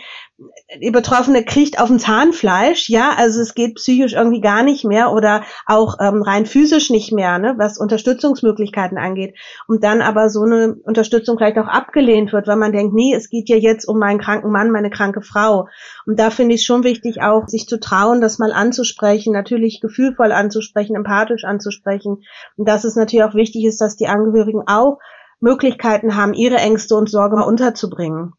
die 0.82 0.92
Betroffene 0.92 1.44
kriegt 1.44 1.80
auf 1.80 1.88
dem 1.88 2.00
Zahnfleisch, 2.00 2.90
ja, 2.90 3.14
also 3.16 3.42
es 3.42 3.54
geht 3.54 3.76
psychisch 3.76 4.14
irgendwie 4.14 4.42
gar 4.42 4.64
nicht 4.64 4.86
mehr 4.86 5.12
oder 5.12 5.44
auch 5.66 5.98
ähm, 6.00 6.22
rein 6.22 6.46
physisch 6.46 6.90
nicht 6.90 7.12
mehr, 7.12 7.38
ne, 7.40 7.56
was 7.58 7.78
Unterstützungsmöglichkeiten 7.78 8.98
angeht. 8.98 9.36
Und 9.68 9.84
dann 9.84 10.02
aber 10.02 10.30
so 10.30 10.42
eine 10.44 10.76
Unterstützung 10.84 11.38
vielleicht 11.38 11.58
auch 11.58 11.68
abgelehnt 11.68 12.34
wird, 12.34 12.48
weil 12.48 12.56
man 12.56 12.72
denkt, 12.72 12.94
nee, 12.94 13.14
es 13.14 13.30
geht 13.30 13.50
ja 13.50 13.56
jetzt 13.56 13.86
um 13.88 14.00
meinen 14.00 14.20
kranken 14.20 14.52
Mann, 14.52 14.72
meine 14.72 14.90
kranke 14.90 15.22
Frau. 15.22 15.68
Und 16.06 16.20
da 16.20 16.30
finde 16.30 16.56
ich 16.56 16.62
es 16.62 16.66
schon 16.66 16.84
wichtig, 16.84 17.22
auch 17.22 17.48
sich 17.48 17.68
zu 17.68 17.80
trauen, 17.80 18.22
das 18.22 18.40
mal 18.40 18.52
anzusprechen, 18.52 19.34
natürlich 19.34 19.82
gefühlvoll 19.82 20.32
anzusprechen, 20.32 20.96
empathisch 20.96 21.44
anzusprechen. 21.44 22.24
Und 22.58 22.68
dass 22.68 22.84
es 22.84 22.96
natürlich 22.96 23.26
auch 23.26 23.36
wichtig 23.36 23.66
ist, 23.66 23.82
dass 23.82 23.96
die 23.96 24.08
Angehörigen 24.08 24.64
auch 24.68 25.00
Möglichkeiten 25.40 26.16
haben, 26.16 26.34
ihre 26.34 26.56
Ängste 26.56 26.96
und 26.96 27.10
Sorge 27.10 27.36
mal 27.36 27.44
unterzubringen. 27.44 28.34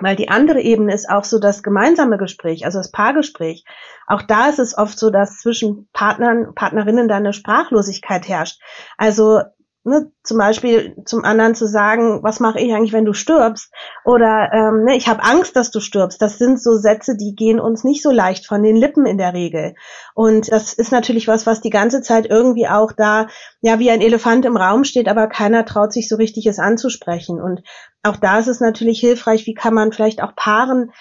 Weil 0.00 0.16
die 0.16 0.28
andere 0.28 0.60
Ebene 0.60 0.92
ist 0.92 1.08
auch 1.08 1.24
so 1.24 1.38
das 1.38 1.62
gemeinsame 1.62 2.18
Gespräch, 2.18 2.64
also 2.64 2.78
das 2.78 2.90
Paargespräch. 2.90 3.64
Auch 4.06 4.22
da 4.22 4.48
ist 4.48 4.58
es 4.58 4.76
oft 4.76 4.98
so, 4.98 5.10
dass 5.10 5.38
zwischen 5.38 5.88
Partnern, 5.92 6.54
Partnerinnen 6.54 7.06
da 7.06 7.16
eine 7.16 7.32
Sprachlosigkeit 7.32 8.28
herrscht. 8.28 8.60
Also 8.98 9.40
ne, 9.84 10.10
zum 10.22 10.38
Beispiel 10.38 10.96
zum 11.04 11.24
anderen 11.24 11.54
zu 11.54 11.66
sagen, 11.66 12.22
was 12.22 12.40
mache 12.40 12.58
ich 12.58 12.72
eigentlich, 12.72 12.92
wenn 12.92 13.04
du 13.04 13.12
stirbst? 13.12 13.70
Oder 14.04 14.50
ähm, 14.52 14.84
ne, 14.84 14.96
ich 14.96 15.08
habe 15.08 15.22
Angst, 15.22 15.56
dass 15.56 15.70
du 15.70 15.80
stirbst. 15.80 16.20
Das 16.20 16.38
sind 16.38 16.60
so 16.60 16.76
Sätze, 16.76 17.16
die 17.16 17.34
gehen 17.34 17.60
uns 17.60 17.84
nicht 17.84 18.02
so 18.02 18.10
leicht 18.10 18.46
von 18.46 18.62
den 18.62 18.76
Lippen 18.76 19.06
in 19.06 19.18
der 19.18 19.34
Regel. 19.34 19.74
Und 20.14 20.50
das 20.50 20.72
ist 20.72 20.90
natürlich 20.90 21.28
was, 21.28 21.46
was 21.46 21.60
die 21.60 21.70
ganze 21.70 22.00
Zeit 22.00 22.26
irgendwie 22.26 22.66
auch 22.66 22.92
da, 22.92 23.28
ja, 23.60 23.78
wie 23.78 23.90
ein 23.90 24.00
Elefant 24.00 24.44
im 24.46 24.56
Raum 24.56 24.84
steht, 24.84 25.08
aber 25.08 25.28
keiner 25.28 25.64
traut 25.64 25.92
sich 25.92 26.08
so 26.08 26.16
richtig 26.16 26.46
es 26.46 26.58
anzusprechen. 26.58 27.40
Und 27.40 27.62
auch 28.02 28.16
da 28.16 28.38
ist 28.38 28.48
es 28.48 28.60
natürlich 28.60 29.00
hilfreich, 29.00 29.46
wie 29.46 29.54
kann 29.54 29.74
man 29.74 29.92
vielleicht 29.92 30.22
auch 30.22 30.34
Paaren 30.34 30.92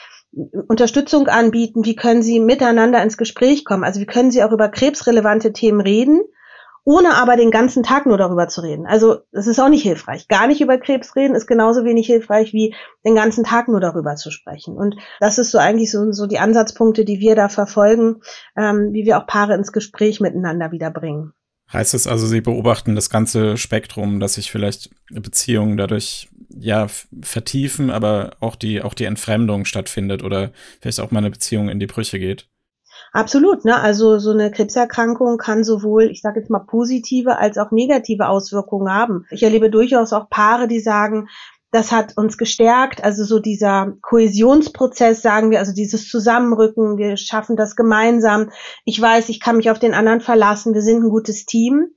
Unterstützung 0.67 1.27
anbieten, 1.27 1.85
wie 1.85 1.95
können 1.95 2.23
sie 2.23 2.39
miteinander 2.39 3.03
ins 3.03 3.17
Gespräch 3.17 3.65
kommen. 3.65 3.83
Also 3.83 4.01
wie 4.01 4.07
können 4.07 4.31
sie 4.31 4.43
auch 4.43 4.51
über 4.51 4.67
krebsrelevante 4.67 5.53
Themen 5.53 5.79
reden 5.79 6.23
ohne 6.85 7.15
aber 7.15 7.37
den 7.37 7.51
ganzen 7.51 7.83
Tag 7.83 8.05
nur 8.05 8.17
darüber 8.17 8.47
zu 8.47 8.61
reden. 8.61 8.85
Also 8.85 9.19
das 9.31 9.47
ist 9.47 9.59
auch 9.59 9.69
nicht 9.69 9.83
hilfreich. 9.83 10.27
Gar 10.27 10.47
nicht 10.47 10.61
über 10.61 10.77
Krebs 10.77 11.15
reden 11.15 11.35
ist 11.35 11.47
genauso 11.47 11.85
wenig 11.85 12.07
hilfreich 12.07 12.51
wie 12.53 12.75
den 13.05 13.15
ganzen 13.15 13.43
Tag 13.43 13.69
nur 13.69 13.79
darüber 13.79 14.15
zu 14.15 14.31
sprechen. 14.31 14.75
Und 14.75 14.95
das 15.19 15.37
ist 15.37 15.51
so 15.51 15.57
eigentlich 15.57 15.91
so, 15.91 16.11
so 16.11 16.27
die 16.27 16.39
Ansatzpunkte, 16.39 17.05
die 17.05 17.19
wir 17.19 17.35
da 17.35 17.47
verfolgen, 17.47 18.21
ähm, 18.57 18.89
wie 18.91 19.05
wir 19.05 19.17
auch 19.17 19.27
Paare 19.27 19.53
ins 19.53 19.71
Gespräch 19.71 20.19
miteinander 20.19 20.71
wiederbringen. 20.71 21.33
Heißt 21.71 21.93
es 21.93 22.05
also, 22.05 22.27
Sie 22.27 22.41
beobachten 22.41 22.93
das 22.95 23.09
ganze 23.09 23.57
Spektrum, 23.57 24.19
dass 24.19 24.33
sich 24.33 24.51
vielleicht 24.51 24.89
Beziehungen 25.09 25.77
dadurch 25.77 26.29
ja 26.49 26.87
vertiefen, 27.21 27.89
aber 27.89 28.35
auch 28.41 28.55
die 28.55 28.81
auch 28.81 28.93
die 28.93 29.05
Entfremdung 29.05 29.65
stattfindet 29.65 30.21
oder 30.21 30.51
vielleicht 30.81 30.99
auch 30.99 31.09
mal 31.09 31.19
eine 31.19 31.31
Beziehung 31.31 31.69
in 31.69 31.79
die 31.79 31.87
Brüche 31.87 32.19
geht? 32.19 32.47
Absolut, 33.11 33.65
ne? 33.65 33.79
Also 33.79 34.17
so 34.17 34.31
eine 34.31 34.51
Krebserkrankung 34.51 35.37
kann 35.37 35.63
sowohl, 35.63 36.05
ich 36.05 36.21
sage 36.21 36.39
jetzt 36.39 36.49
mal, 36.49 36.59
positive 36.59 37.37
als 37.37 37.57
auch 37.57 37.71
negative 37.71 38.27
Auswirkungen 38.27 38.91
haben. 38.91 39.25
Ich 39.29 39.43
erlebe 39.43 39.69
durchaus 39.69 40.13
auch 40.13 40.29
Paare, 40.29 40.67
die 40.67 40.79
sagen, 40.79 41.27
das 41.73 41.91
hat 41.91 42.17
uns 42.17 42.37
gestärkt, 42.37 43.03
also 43.03 43.23
so 43.23 43.39
dieser 43.39 43.93
Kohäsionsprozess, 44.01 45.23
sagen 45.23 45.49
wir, 45.49 45.57
also 45.57 45.73
dieses 45.73 46.07
Zusammenrücken, 46.07 46.97
wir 46.97 47.17
schaffen 47.17 47.55
das 47.55 47.75
gemeinsam. 47.75 48.51
Ich 48.85 49.01
weiß, 49.01 49.29
ich 49.29 49.39
kann 49.39 49.57
mich 49.57 49.71
auf 49.71 49.79
den 49.79 49.95
anderen 49.95 50.21
verlassen, 50.21 50.75
wir 50.75 50.83
sind 50.83 51.03
ein 51.03 51.09
gutes 51.09 51.45
Team. 51.45 51.87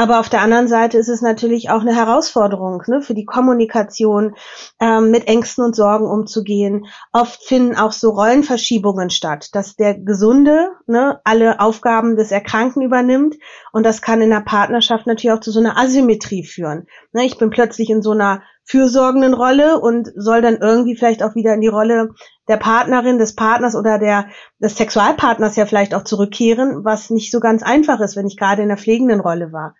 Aber 0.00 0.18
auf 0.18 0.30
der 0.30 0.40
anderen 0.40 0.66
Seite 0.66 0.96
ist 0.96 1.10
es 1.10 1.20
natürlich 1.20 1.68
auch 1.68 1.82
eine 1.82 1.94
Herausforderung 1.94 2.82
ne, 2.86 3.02
für 3.02 3.12
die 3.12 3.26
Kommunikation, 3.26 4.34
ähm, 4.80 5.10
mit 5.10 5.28
Ängsten 5.28 5.62
und 5.62 5.76
Sorgen 5.76 6.06
umzugehen. 6.06 6.86
Oft 7.12 7.44
finden 7.44 7.76
auch 7.76 7.92
so 7.92 8.08
Rollenverschiebungen 8.08 9.10
statt, 9.10 9.50
dass 9.52 9.76
der 9.76 9.92
Gesunde 9.92 10.70
ne, 10.86 11.20
alle 11.24 11.60
Aufgaben 11.60 12.16
des 12.16 12.30
Erkrankten 12.30 12.80
übernimmt. 12.80 13.36
Und 13.72 13.84
das 13.84 14.00
kann 14.00 14.22
in 14.22 14.30
der 14.30 14.40
Partnerschaft 14.40 15.06
natürlich 15.06 15.36
auch 15.36 15.42
zu 15.42 15.50
so 15.50 15.60
einer 15.60 15.76
Asymmetrie 15.76 16.46
führen. 16.46 16.86
Ne, 17.12 17.26
ich 17.26 17.36
bin 17.36 17.50
plötzlich 17.50 17.90
in 17.90 18.00
so 18.00 18.12
einer 18.12 18.40
fürsorgenden 18.64 19.34
Rolle 19.34 19.80
und 19.80 20.10
soll 20.16 20.40
dann 20.40 20.56
irgendwie 20.56 20.96
vielleicht 20.96 21.22
auch 21.22 21.34
wieder 21.34 21.52
in 21.52 21.60
die 21.60 21.68
Rolle 21.68 22.08
der 22.48 22.56
Partnerin, 22.56 23.18
des 23.18 23.34
Partners 23.34 23.74
oder 23.74 23.98
der, 23.98 24.28
des 24.60 24.76
Sexualpartners 24.78 25.56
ja 25.56 25.66
vielleicht 25.66 25.94
auch 25.94 26.04
zurückkehren, 26.04 26.86
was 26.86 27.10
nicht 27.10 27.30
so 27.32 27.38
ganz 27.38 27.62
einfach 27.62 28.00
ist, 28.00 28.16
wenn 28.16 28.26
ich 28.26 28.38
gerade 28.38 28.62
in 28.62 28.68
der 28.68 28.78
pflegenden 28.78 29.20
Rolle 29.20 29.52
war 29.52 29.74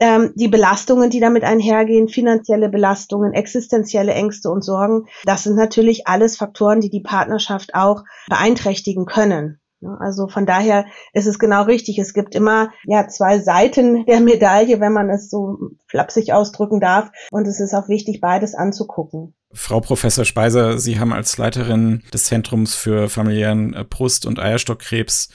ähm, 0.00 0.32
die 0.34 0.48
Belastungen, 0.48 1.10
die 1.10 1.20
damit 1.20 1.44
einhergehen, 1.44 2.08
finanzielle 2.08 2.68
Belastungen, 2.68 3.32
existenzielle 3.32 4.12
Ängste 4.12 4.50
und 4.50 4.62
Sorgen, 4.62 5.06
das 5.24 5.44
sind 5.44 5.56
natürlich 5.56 6.06
alles 6.06 6.36
Faktoren, 6.36 6.80
die 6.80 6.90
die 6.90 7.02
Partnerschaft 7.02 7.74
auch 7.74 8.04
beeinträchtigen 8.28 9.06
können. 9.06 9.60
Also 10.00 10.26
von 10.26 10.46
daher 10.46 10.86
ist 11.12 11.26
es 11.26 11.38
genau 11.38 11.64
richtig. 11.64 11.98
Es 11.98 12.14
gibt 12.14 12.34
immer 12.34 12.70
ja 12.84 13.08
zwei 13.08 13.38
Seiten 13.38 14.06
der 14.06 14.20
Medaille, 14.20 14.80
wenn 14.80 14.92
man 14.92 15.10
es 15.10 15.28
so 15.28 15.58
flapsig 15.86 16.32
ausdrücken 16.32 16.80
darf. 16.80 17.10
Und 17.30 17.46
es 17.46 17.60
ist 17.60 17.74
auch 17.74 17.88
wichtig, 17.88 18.20
beides 18.20 18.54
anzugucken. 18.54 19.34
Frau 19.52 19.80
Professor 19.80 20.24
Speiser, 20.24 20.78
Sie 20.78 20.98
haben 20.98 21.12
als 21.12 21.38
Leiterin 21.38 22.02
des 22.12 22.24
Zentrums 22.24 22.74
für 22.74 23.08
familiären 23.08 23.74
äh, 23.74 23.84
Brust- 23.84 24.26
und 24.26 24.38
Eierstockkrebs 24.38 25.28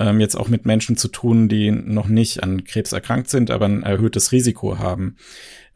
ähm, 0.00 0.18
jetzt 0.18 0.34
auch 0.34 0.48
mit 0.48 0.66
Menschen 0.66 0.96
zu 0.96 1.08
tun, 1.08 1.48
die 1.48 1.70
noch 1.70 2.08
nicht 2.08 2.42
an 2.42 2.64
Krebs 2.64 2.92
erkrankt 2.92 3.30
sind, 3.30 3.50
aber 3.50 3.66
ein 3.66 3.82
erhöhtes 3.82 4.32
Risiko 4.32 4.78
haben. 4.78 5.16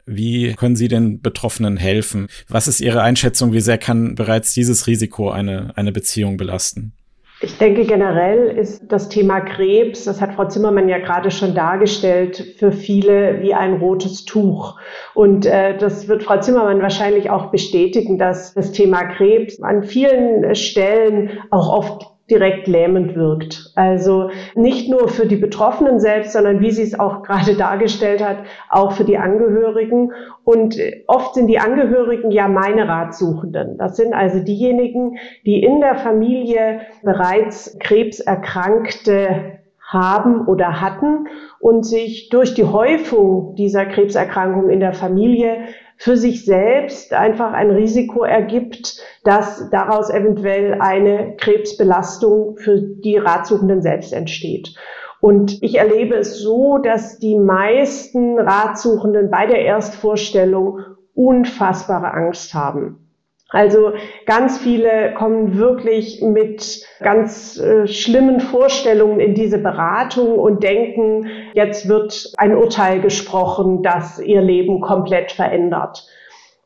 Wie 0.05 0.53
können 0.53 0.75
Sie 0.75 0.87
den 0.87 1.21
Betroffenen 1.21 1.77
helfen? 1.77 2.27
Was 2.47 2.67
ist 2.67 2.81
Ihre 2.81 3.01
Einschätzung? 3.01 3.53
Wie 3.53 3.61
sehr 3.61 3.77
kann 3.77 4.15
bereits 4.15 4.53
dieses 4.53 4.87
Risiko 4.87 5.31
eine, 5.31 5.71
eine 5.75 5.91
Beziehung 5.91 6.37
belasten? 6.37 6.93
Ich 7.41 7.57
denke 7.57 7.85
generell 7.85 8.47
ist 8.57 8.83
das 8.87 9.09
Thema 9.09 9.41
Krebs, 9.41 10.05
das 10.05 10.21
hat 10.21 10.35
Frau 10.35 10.47
Zimmermann 10.47 10.87
ja 10.87 10.99
gerade 10.99 11.31
schon 11.31 11.53
dargestellt, 11.53 12.55
für 12.57 12.71
viele 12.71 13.41
wie 13.41 13.53
ein 13.53 13.73
rotes 13.73 14.23
Tuch. 14.23 14.79
Und 15.13 15.45
äh, 15.45 15.77
das 15.77 16.07
wird 16.07 16.23
Frau 16.23 16.39
Zimmermann 16.39 16.81
wahrscheinlich 16.81 17.29
auch 17.29 17.51
bestätigen, 17.51 18.17
dass 18.17 18.53
das 18.53 18.71
Thema 18.71 19.03
Krebs 19.03 19.61
an 19.61 19.83
vielen 19.83 20.55
Stellen 20.55 21.31
auch 21.51 21.67
oft 21.67 22.14
direkt 22.29 22.67
lähmend 22.67 23.15
wirkt. 23.15 23.71
Also 23.75 24.31
nicht 24.55 24.89
nur 24.89 25.07
für 25.09 25.27
die 25.27 25.35
Betroffenen 25.35 25.99
selbst, 25.99 26.33
sondern 26.33 26.59
wie 26.59 26.71
sie 26.71 26.81
es 26.81 26.99
auch 26.99 27.23
gerade 27.23 27.53
dargestellt 27.57 28.23
hat, 28.23 28.37
auch 28.69 28.93
für 28.93 29.03
die 29.03 29.17
Angehörigen. 29.17 30.11
Und 30.43 30.77
oft 31.07 31.35
sind 31.35 31.47
die 31.47 31.59
Angehörigen 31.59 32.31
ja 32.31 32.47
meine 32.47 32.87
Ratsuchenden. 32.87 33.77
Das 33.77 33.95
sind 33.95 34.13
also 34.13 34.39
diejenigen, 34.39 35.17
die 35.45 35.61
in 35.61 35.81
der 35.81 35.95
Familie 35.95 36.81
bereits 37.03 37.77
Krebserkrankte 37.79 39.59
haben 39.87 40.47
oder 40.47 40.81
hatten 40.81 41.27
und 41.59 41.85
sich 41.85 42.29
durch 42.29 42.55
die 42.55 42.63
Häufung 42.63 43.55
dieser 43.55 43.85
Krebserkrankung 43.85 44.69
in 44.69 44.79
der 44.79 44.93
Familie 44.93 45.57
für 45.97 46.17
sich 46.17 46.45
selbst 46.45 47.13
einfach 47.13 47.53
ein 47.53 47.71
Risiko 47.71 48.23
ergibt, 48.23 49.01
dass 49.23 49.69
daraus 49.69 50.09
eventuell 50.09 50.79
eine 50.79 51.35
Krebsbelastung 51.37 52.57
für 52.57 52.81
die 52.81 53.17
Ratsuchenden 53.17 53.81
selbst 53.81 54.13
entsteht. 54.13 54.75
Und 55.21 55.63
ich 55.63 55.75
erlebe 55.75 56.15
es 56.15 56.39
so, 56.39 56.77
dass 56.77 57.17
die 57.17 57.37
meisten 57.37 58.37
Ratsuchenden 58.37 59.31
bei 59.31 59.47
der 59.47 59.61
Erstvorstellung 59.61 60.81
unfassbare 61.13 62.13
Angst 62.13 62.53
haben. 62.53 63.04
Also 63.49 63.93
ganz 64.25 64.57
viele 64.57 65.13
kommen 65.13 65.57
wirklich 65.57 66.21
mit 66.21 66.83
ganz 66.99 67.57
äh, 67.59 67.87
schlimmen 67.87 68.39
Vorstellungen 68.39 69.19
in 69.19 69.35
diese 69.35 69.59
Beratung 69.59 70.39
und 70.39 70.63
denken, 70.63 71.27
jetzt 71.53 71.87
wird 71.87 72.33
ein 72.37 72.55
Urteil 72.55 73.01
gesprochen, 73.01 73.83
das 73.83 74.19
ihr 74.19 74.41
Leben 74.41 74.81
komplett 74.81 75.31
verändert. 75.31 76.07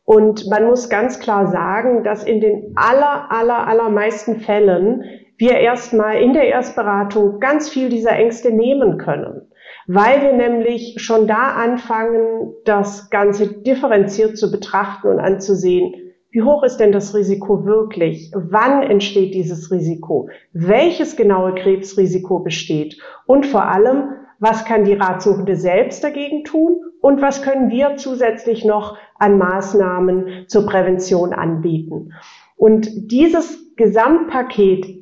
Und 0.05 0.47
man 0.49 0.65
muss 0.65 0.89
ganz 0.89 1.19
klar 1.19 1.47
sagen, 1.47 2.03
dass 2.03 2.23
in 2.23 2.39
den 2.39 2.73
aller, 2.75 3.29
aller, 3.29 3.67
allermeisten 3.67 4.39
Fällen 4.39 5.03
wir 5.37 5.57
erstmal 5.57 6.15
in 6.21 6.33
der 6.33 6.47
Erstberatung 6.47 7.39
ganz 7.39 7.69
viel 7.69 7.89
dieser 7.89 8.13
Ängste 8.13 8.51
nehmen 8.51 8.97
können 8.97 9.49
weil 9.91 10.21
wir 10.21 10.33
nämlich 10.33 10.95
schon 10.97 11.25
da 11.27 11.53
anfangen, 11.53 12.53
das 12.63 13.09
Ganze 13.09 13.47
differenziert 13.47 14.37
zu 14.37 14.51
betrachten 14.51 15.07
und 15.07 15.19
anzusehen. 15.19 16.08
Wie 16.31 16.43
hoch 16.43 16.61
ist 16.61 16.77
denn 16.77 16.91
das 16.91 17.15
Risiko 17.15 17.65
wirklich? 17.65 18.31
Wann 18.35 18.83
entsteht 18.83 19.33
dieses 19.33 19.71
Risiko? 19.71 20.29
Welches 20.53 21.15
genaue 21.15 21.55
Krebsrisiko 21.55 22.39
besteht? 22.39 23.01
Und 23.25 23.47
vor 23.47 23.65
allem, 23.65 24.11
was 24.37 24.63
kann 24.63 24.85
die 24.85 24.93
Ratsuchende 24.93 25.55
selbst 25.55 26.03
dagegen 26.03 26.43
tun? 26.43 26.81
Und 27.01 27.21
was 27.21 27.41
können 27.41 27.71
wir 27.71 27.95
zusätzlich 27.95 28.63
noch 28.63 28.97
an 29.17 29.39
Maßnahmen 29.39 30.45
zur 30.47 30.67
Prävention 30.67 31.33
anbieten? 31.33 32.13
Und 32.57 33.11
dieses 33.11 33.75
Gesamtpaket 33.75 34.98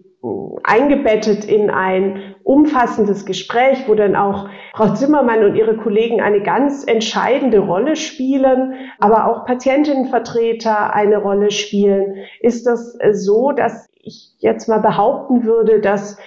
eingebettet 0.63 1.46
in 1.46 1.69
ein 1.69 2.36
umfassendes 2.43 3.25
Gespräch, 3.25 3.88
wo 3.88 3.96
dann 3.96 4.15
auch 4.15 4.50
Frau 4.74 4.93
Zimmermann 4.93 5.43
und 5.43 5.55
ihre 5.55 5.77
Kollegen 5.77 6.22
eine 6.22 6.41
ganz 6.41 6.86
entscheidende 6.86 7.60
Rolle 7.60 7.96
spielen, 7.96 8.74
aber 9.00 9.27
auch 9.27 9.46
Patientinnenvertreter 9.46 10.93
eine 10.93 11.17
Rolle 11.17 11.51
spielen, 11.51 12.15
ist 12.41 12.65
das 12.65 12.98
so, 13.12 13.51
dass 13.51 13.89
ich 14.01 14.34
jetzt 14.39 14.69
mal 14.69 14.79
behaupten 14.79 15.43
würde, 15.43 15.81
dass 15.81 16.17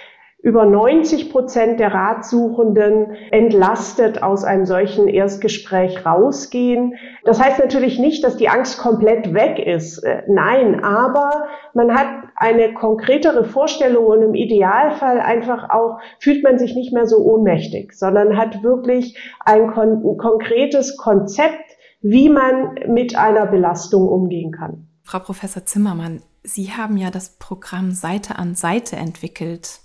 über 0.43 0.65
90 0.65 1.31
Prozent 1.31 1.79
der 1.79 1.93
Ratsuchenden 1.93 3.11
entlastet 3.31 4.23
aus 4.23 4.43
einem 4.43 4.65
solchen 4.65 5.07
Erstgespräch 5.07 6.03
rausgehen. 6.05 6.95
Das 7.25 7.39
heißt 7.39 7.59
natürlich 7.59 7.99
nicht, 7.99 8.23
dass 8.23 8.37
die 8.37 8.49
Angst 8.49 8.79
komplett 8.79 9.33
weg 9.35 9.59
ist. 9.59 9.99
Äh, 9.99 10.23
nein, 10.27 10.83
aber 10.83 11.47
man 11.73 11.93
hat 11.93 12.07
eine 12.41 12.73
konkretere 12.73 13.43
Vorstellung 13.43 14.07
und 14.07 14.23
im 14.23 14.33
Idealfall 14.33 15.19
einfach 15.19 15.69
auch 15.69 15.99
fühlt 16.19 16.43
man 16.43 16.57
sich 16.57 16.73
nicht 16.73 16.91
mehr 16.91 17.05
so 17.05 17.17
ohnmächtig, 17.17 17.93
sondern 17.93 18.35
hat 18.35 18.63
wirklich 18.63 19.15
ein, 19.41 19.71
kon 19.71 20.03
ein 20.03 20.17
konkretes 20.17 20.97
Konzept, 20.97 21.63
wie 22.01 22.29
man 22.29 22.79
mit 22.87 23.15
einer 23.15 23.45
Belastung 23.45 24.07
umgehen 24.07 24.51
kann. 24.51 24.87
Frau 25.03 25.19
Professor 25.19 25.65
Zimmermann, 25.65 26.23
Sie 26.41 26.71
haben 26.71 26.97
ja 26.97 27.11
das 27.11 27.37
Programm 27.37 27.91
Seite 27.91 28.39
an 28.39 28.55
Seite 28.55 28.95
entwickelt. 28.95 29.81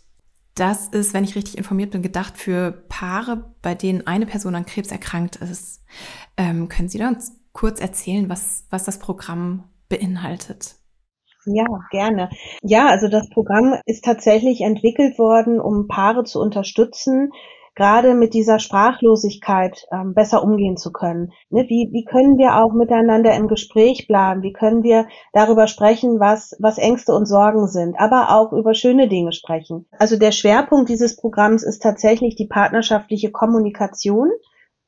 Das 0.54 0.88
ist, 0.88 1.12
wenn 1.12 1.24
ich 1.24 1.36
richtig 1.36 1.58
informiert 1.58 1.90
bin, 1.90 2.00
gedacht 2.00 2.38
für 2.38 2.72
Paare, 2.88 3.52
bei 3.60 3.74
denen 3.74 4.06
eine 4.06 4.24
Person 4.24 4.54
an 4.54 4.64
Krebs 4.64 4.90
erkrankt 4.90 5.36
ist. 5.36 5.82
Ähm, 6.38 6.70
können 6.70 6.88
Sie 6.88 7.02
uns 7.02 7.38
kurz 7.52 7.82
erzählen, 7.82 8.30
was, 8.30 8.64
was 8.70 8.84
das 8.84 8.98
Programm 8.98 9.64
beinhaltet? 9.90 10.76
Ja, 11.46 11.66
gerne. 11.90 12.28
Ja, 12.62 12.88
also 12.88 13.08
das 13.08 13.30
Programm 13.30 13.76
ist 13.86 14.04
tatsächlich 14.04 14.60
entwickelt 14.62 15.18
worden, 15.18 15.60
um 15.60 15.86
Paare 15.86 16.24
zu 16.24 16.40
unterstützen, 16.40 17.30
gerade 17.76 18.14
mit 18.14 18.34
dieser 18.34 18.58
Sprachlosigkeit 18.58 19.86
ähm, 19.92 20.14
besser 20.14 20.42
umgehen 20.42 20.76
zu 20.76 20.90
können. 20.90 21.32
Ne, 21.50 21.66
wie, 21.68 21.90
wie 21.92 22.04
können 22.04 22.38
wir 22.38 22.56
auch 22.56 22.72
miteinander 22.72 23.34
im 23.34 23.46
Gespräch 23.46 24.08
bleiben? 24.08 24.42
Wie 24.42 24.52
können 24.52 24.82
wir 24.82 25.06
darüber 25.32 25.68
sprechen, 25.68 26.18
was, 26.18 26.56
was 26.58 26.78
Ängste 26.78 27.14
und 27.14 27.26
Sorgen 27.26 27.68
sind, 27.68 27.94
aber 28.00 28.30
auch 28.30 28.52
über 28.52 28.74
schöne 28.74 29.08
Dinge 29.08 29.32
sprechen? 29.32 29.86
Also 29.98 30.18
der 30.18 30.32
Schwerpunkt 30.32 30.88
dieses 30.88 31.16
Programms 31.16 31.62
ist 31.62 31.82
tatsächlich 31.82 32.34
die 32.34 32.48
partnerschaftliche 32.48 33.30
Kommunikation. 33.30 34.30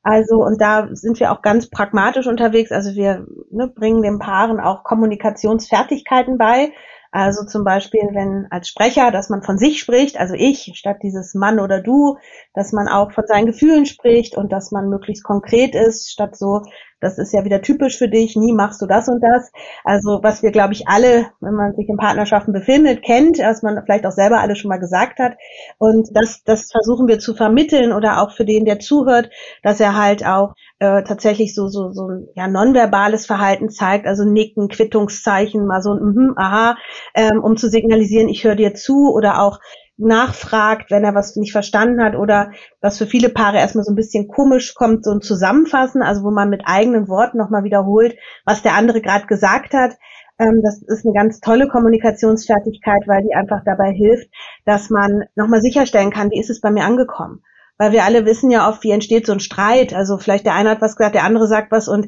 Also, 0.09 0.43
und 0.43 0.59
da 0.59 0.89
sind 0.91 1.19
wir 1.19 1.31
auch 1.31 1.43
ganz 1.43 1.69
pragmatisch 1.69 2.25
unterwegs. 2.25 2.71
Also 2.71 2.95
wir 2.95 3.27
ne, 3.51 3.67
bringen 3.67 4.01
den 4.01 4.17
Paaren 4.17 4.59
auch 4.59 4.83
Kommunikationsfertigkeiten 4.83 6.39
bei. 6.39 6.71
Also 7.11 7.45
zum 7.45 7.63
Beispiel, 7.63 8.01
wenn 8.13 8.47
als 8.49 8.69
Sprecher, 8.69 9.11
dass 9.11 9.29
man 9.29 9.43
von 9.43 9.59
sich 9.59 9.79
spricht, 9.79 10.19
also 10.19 10.33
ich 10.35 10.71
statt 10.73 10.97
dieses 11.03 11.35
Mann 11.35 11.59
oder 11.59 11.79
du, 11.79 12.17
dass 12.55 12.71
man 12.71 12.87
auch 12.87 13.11
von 13.11 13.27
seinen 13.27 13.45
Gefühlen 13.45 13.85
spricht 13.85 14.35
und 14.35 14.51
dass 14.51 14.71
man 14.71 14.89
möglichst 14.89 15.23
konkret 15.23 15.75
ist, 15.75 16.09
statt 16.09 16.35
so, 16.35 16.63
das 16.99 17.17
ist 17.17 17.33
ja 17.33 17.45
wieder 17.45 17.61
typisch 17.61 17.97
für 17.97 18.09
dich, 18.09 18.35
nie 18.35 18.53
machst 18.53 18.81
du 18.81 18.85
das 18.85 19.07
und 19.07 19.21
das. 19.21 19.51
Also 19.83 20.19
was 20.21 20.43
wir, 20.43 20.51
glaube 20.51 20.73
ich, 20.73 20.87
alle, 20.87 21.27
wenn 21.39 21.53
man 21.53 21.75
sich 21.75 21.87
in 21.87 21.97
Partnerschaften 21.97 22.51
befindet, 22.51 23.03
kennt, 23.03 23.39
was 23.39 23.63
man 23.63 23.81
vielleicht 23.83 24.05
auch 24.05 24.11
selber 24.11 24.39
alle 24.39 24.55
schon 24.55 24.69
mal 24.69 24.79
gesagt 24.79 25.19
hat. 25.19 25.37
Und 25.77 26.09
das, 26.13 26.43
das 26.43 26.71
versuchen 26.71 27.07
wir 27.07 27.19
zu 27.19 27.33
vermitteln 27.35 27.93
oder 27.93 28.21
auch 28.21 28.31
für 28.31 28.45
den, 28.45 28.65
der 28.65 28.79
zuhört, 28.79 29.29
dass 29.63 29.79
er 29.79 29.97
halt 29.97 30.25
auch 30.25 30.53
äh, 30.79 31.03
tatsächlich 31.03 31.55
so, 31.55 31.67
so, 31.67 31.91
so 31.91 32.07
ein 32.07 32.27
ja, 32.35 32.47
nonverbales 32.47 33.25
Verhalten 33.25 33.69
zeigt, 33.69 34.05
also 34.05 34.23
Nicken, 34.23 34.67
Quittungszeichen, 34.67 35.65
mal 35.65 35.81
so 35.81 35.93
ein 35.93 36.01
mhm, 36.01 36.33
aha, 36.37 36.77
ähm, 37.15 37.43
um 37.43 37.57
zu 37.57 37.69
signalisieren, 37.69 38.29
ich 38.29 38.43
höre 38.43 38.55
dir 38.55 38.73
zu 38.73 39.13
oder 39.13 39.41
auch 39.41 39.59
nachfragt, 39.99 40.91
wenn 40.91 41.03
er 41.03 41.13
was 41.13 41.35
nicht 41.35 41.51
verstanden 41.51 42.03
hat 42.03 42.15
oder 42.15 42.51
was 42.81 42.97
für 42.97 43.05
viele 43.05 43.29
Paare 43.29 43.57
erstmal 43.57 43.83
so 43.83 43.91
ein 43.91 43.95
bisschen 43.95 44.27
komisch 44.27 44.73
kommt, 44.73 45.03
so 45.03 45.11
ein 45.11 45.21
Zusammenfassen, 45.21 46.01
also 46.01 46.23
wo 46.23 46.31
man 46.31 46.49
mit 46.49 46.63
eigenen 46.65 47.07
Worten 47.07 47.37
nochmal 47.37 47.63
wiederholt, 47.63 48.15
was 48.45 48.61
der 48.61 48.73
andere 48.73 49.01
gerade 49.01 49.27
gesagt 49.27 49.73
hat. 49.73 49.93
Ähm, 50.39 50.61
das 50.63 50.81
ist 50.81 51.05
eine 51.05 51.13
ganz 51.13 51.41
tolle 51.41 51.67
Kommunikationsfertigkeit, 51.67 53.03
weil 53.07 53.23
die 53.23 53.35
einfach 53.35 53.61
dabei 53.65 53.91
hilft, 53.91 54.29
dass 54.65 54.89
man 54.89 55.25
nochmal 55.35 55.61
sicherstellen 55.61 56.11
kann, 56.11 56.31
wie 56.31 56.39
ist 56.39 56.49
es 56.49 56.61
bei 56.61 56.71
mir 56.71 56.85
angekommen. 56.85 57.43
Weil 57.77 57.91
wir 57.91 58.03
alle 58.03 58.25
wissen 58.25 58.51
ja 58.51 58.67
oft, 58.69 58.83
wie 58.83 58.91
entsteht 58.91 59.25
so 59.25 59.33
ein 59.33 59.39
Streit. 59.39 59.93
Also 59.93 60.17
vielleicht 60.17 60.45
der 60.45 60.53
eine 60.53 60.69
hat 60.69 60.81
was 60.81 60.95
gesagt, 60.95 61.15
der 61.15 61.23
andere 61.23 61.47
sagt 61.47 61.71
was 61.71 61.87
und 61.87 62.07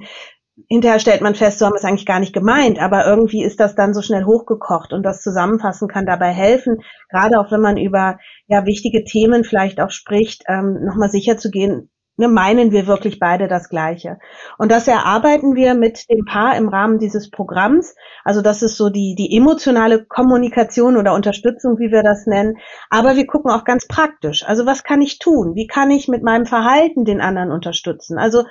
hinterher 0.68 1.00
stellt 1.00 1.22
man 1.22 1.36
fest, 1.36 1.60
so 1.60 1.66
haben 1.66 1.74
wir 1.74 1.78
es 1.78 1.86
eigentlich 1.86 2.06
gar 2.06 2.20
nicht 2.20 2.34
gemeint, 2.34 2.80
aber 2.80 3.06
irgendwie 3.06 3.44
ist 3.44 3.60
das 3.60 3.76
dann 3.76 3.94
so 3.94 4.02
schnell 4.02 4.26
hochgekocht 4.26 4.94
und 4.94 5.04
das 5.04 5.22
Zusammenfassen 5.22 5.88
kann 5.88 6.06
dabei 6.06 6.32
helfen, 6.32 6.82
gerade 7.10 7.40
auch 7.40 7.52
wenn 7.52 7.62
man 7.62 7.78
über 7.78 8.20
ja 8.48 8.66
wichtige 8.66 9.04
Themen 9.04 9.44
vielleicht 9.44 9.80
auch 9.80 9.92
spricht, 9.92 10.44
ähm, 10.48 10.84
nochmal 10.84 11.10
sicher 11.10 11.38
zu 11.38 11.50
gehen, 11.50 11.90
ne, 12.22 12.28
meinen 12.28 12.72
wir 12.72 12.88
wirklich 12.88 13.20
beide 13.20 13.48
das 13.48 13.68
Gleiche. 13.68 14.20
Und 14.58 14.72
das 14.72 14.88
erarbeiten 14.88 15.56
wir 15.56 15.74
mit 15.74 16.10
dem 16.10 16.24
Paar 16.24 16.56
im 16.56 16.70
Rahmen 16.70 17.00
dieses 17.00 17.30
Programms. 17.32 17.96
Also 18.24 18.42
das 18.42 18.62
ist 18.62 18.78
so 18.78 18.90
die, 18.90 19.16
die 19.18 19.36
emotionale 19.36 20.06
Kommunikation 20.06 20.98
oder 20.98 21.14
Unterstützung, 21.16 21.80
wie 21.80 21.92
wir 21.92 22.04
das 22.04 22.28
nennen. 22.28 22.58
Aber 22.90 23.16
wir 23.16 23.26
gucken 23.26 23.52
auch 23.52 23.64
ganz 23.64 23.88
praktisch. 23.88 24.46
Also 24.46 24.66
was 24.66 24.84
kann 24.84 25.02
ich 25.02 25.20
tun? 25.20 25.56
Wie 25.56 25.68
kann 25.68 25.90
ich 25.90 26.08
mit 26.08 26.24
meinem 26.24 26.46
Verhalten 26.46 27.06
den 27.06 27.22
anderen 27.22 27.52
unterstützen? 27.52 28.20
Also 28.20 28.44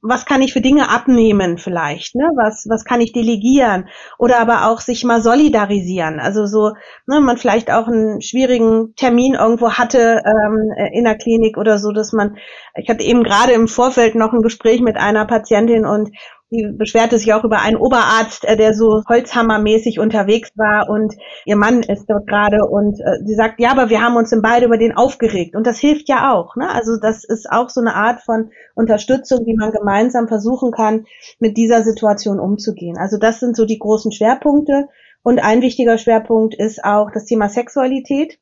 was 0.00 0.24
kann 0.24 0.40
ich 0.40 0.52
für 0.52 0.60
Dinge 0.60 0.88
abnehmen 0.88 1.58
vielleicht? 1.58 2.14
Ne? 2.14 2.30
Was, 2.36 2.66
was 2.68 2.84
kann 2.84 3.00
ich 3.00 3.12
delegieren? 3.12 3.88
Oder 4.18 4.38
aber 4.38 4.68
auch 4.68 4.80
sich 4.80 5.04
mal 5.04 5.20
solidarisieren. 5.20 6.20
Also 6.20 6.46
so, 6.46 6.72
ne, 7.06 7.20
man 7.20 7.36
vielleicht 7.36 7.72
auch 7.72 7.88
einen 7.88 8.22
schwierigen 8.22 8.94
Termin 8.94 9.34
irgendwo 9.34 9.72
hatte 9.72 10.22
ähm, 10.24 10.72
in 10.92 11.04
der 11.04 11.18
Klinik 11.18 11.58
oder 11.58 11.78
so, 11.78 11.90
dass 11.90 12.12
man, 12.12 12.36
ich 12.74 12.88
hatte 12.88 13.04
eben 13.04 13.22
gerade 13.22 13.52
im 13.52 13.68
Vorfeld 13.68 14.14
noch 14.14 14.32
ein 14.32 14.42
Gespräch 14.42 14.80
mit 14.80 14.96
einer 14.96 15.26
Patientin 15.26 15.84
und 15.84 16.10
die 16.50 16.70
beschwerte 16.70 17.18
sich 17.18 17.32
auch 17.32 17.44
über 17.44 17.60
einen 17.60 17.76
Oberarzt, 17.76 18.44
äh, 18.44 18.56
der 18.56 18.74
so 18.74 19.02
holzhammermäßig 19.08 19.98
unterwegs 19.98 20.50
war 20.54 20.88
und 20.90 21.14
ihr 21.46 21.56
Mann 21.56 21.82
ist 21.82 22.06
dort 22.08 22.26
gerade 22.26 22.66
und 22.66 23.00
äh, 23.00 23.24
sie 23.24 23.34
sagt, 23.34 23.58
ja, 23.58 23.70
aber 23.70 23.88
wir 23.88 24.02
haben 24.02 24.16
uns 24.16 24.30
dann 24.30 24.42
beide 24.42 24.66
über 24.66 24.76
den 24.76 24.94
aufgeregt 24.94 25.56
und 25.56 25.66
das 25.66 25.78
hilft 25.78 26.08
ja 26.08 26.32
auch. 26.32 26.54
Ne? 26.56 26.68
Also 26.70 26.98
das 27.00 27.24
ist 27.24 27.50
auch 27.50 27.70
so 27.70 27.80
eine 27.80 27.94
Art 27.94 28.20
von 28.20 28.50
Unterstützung, 28.74 29.46
wie 29.46 29.56
man 29.56 29.72
gemeinsam 29.72 30.28
versuchen 30.28 30.72
kann, 30.72 31.06
mit 31.38 31.56
dieser 31.56 31.82
Situation 31.82 32.38
umzugehen. 32.38 32.98
Also 32.98 33.16
das 33.16 33.40
sind 33.40 33.56
so 33.56 33.64
die 33.64 33.78
großen 33.78 34.12
Schwerpunkte 34.12 34.88
und 35.22 35.42
ein 35.42 35.62
wichtiger 35.62 35.96
Schwerpunkt 35.96 36.54
ist 36.54 36.84
auch 36.84 37.10
das 37.12 37.24
Thema 37.24 37.48
Sexualität. 37.48 38.38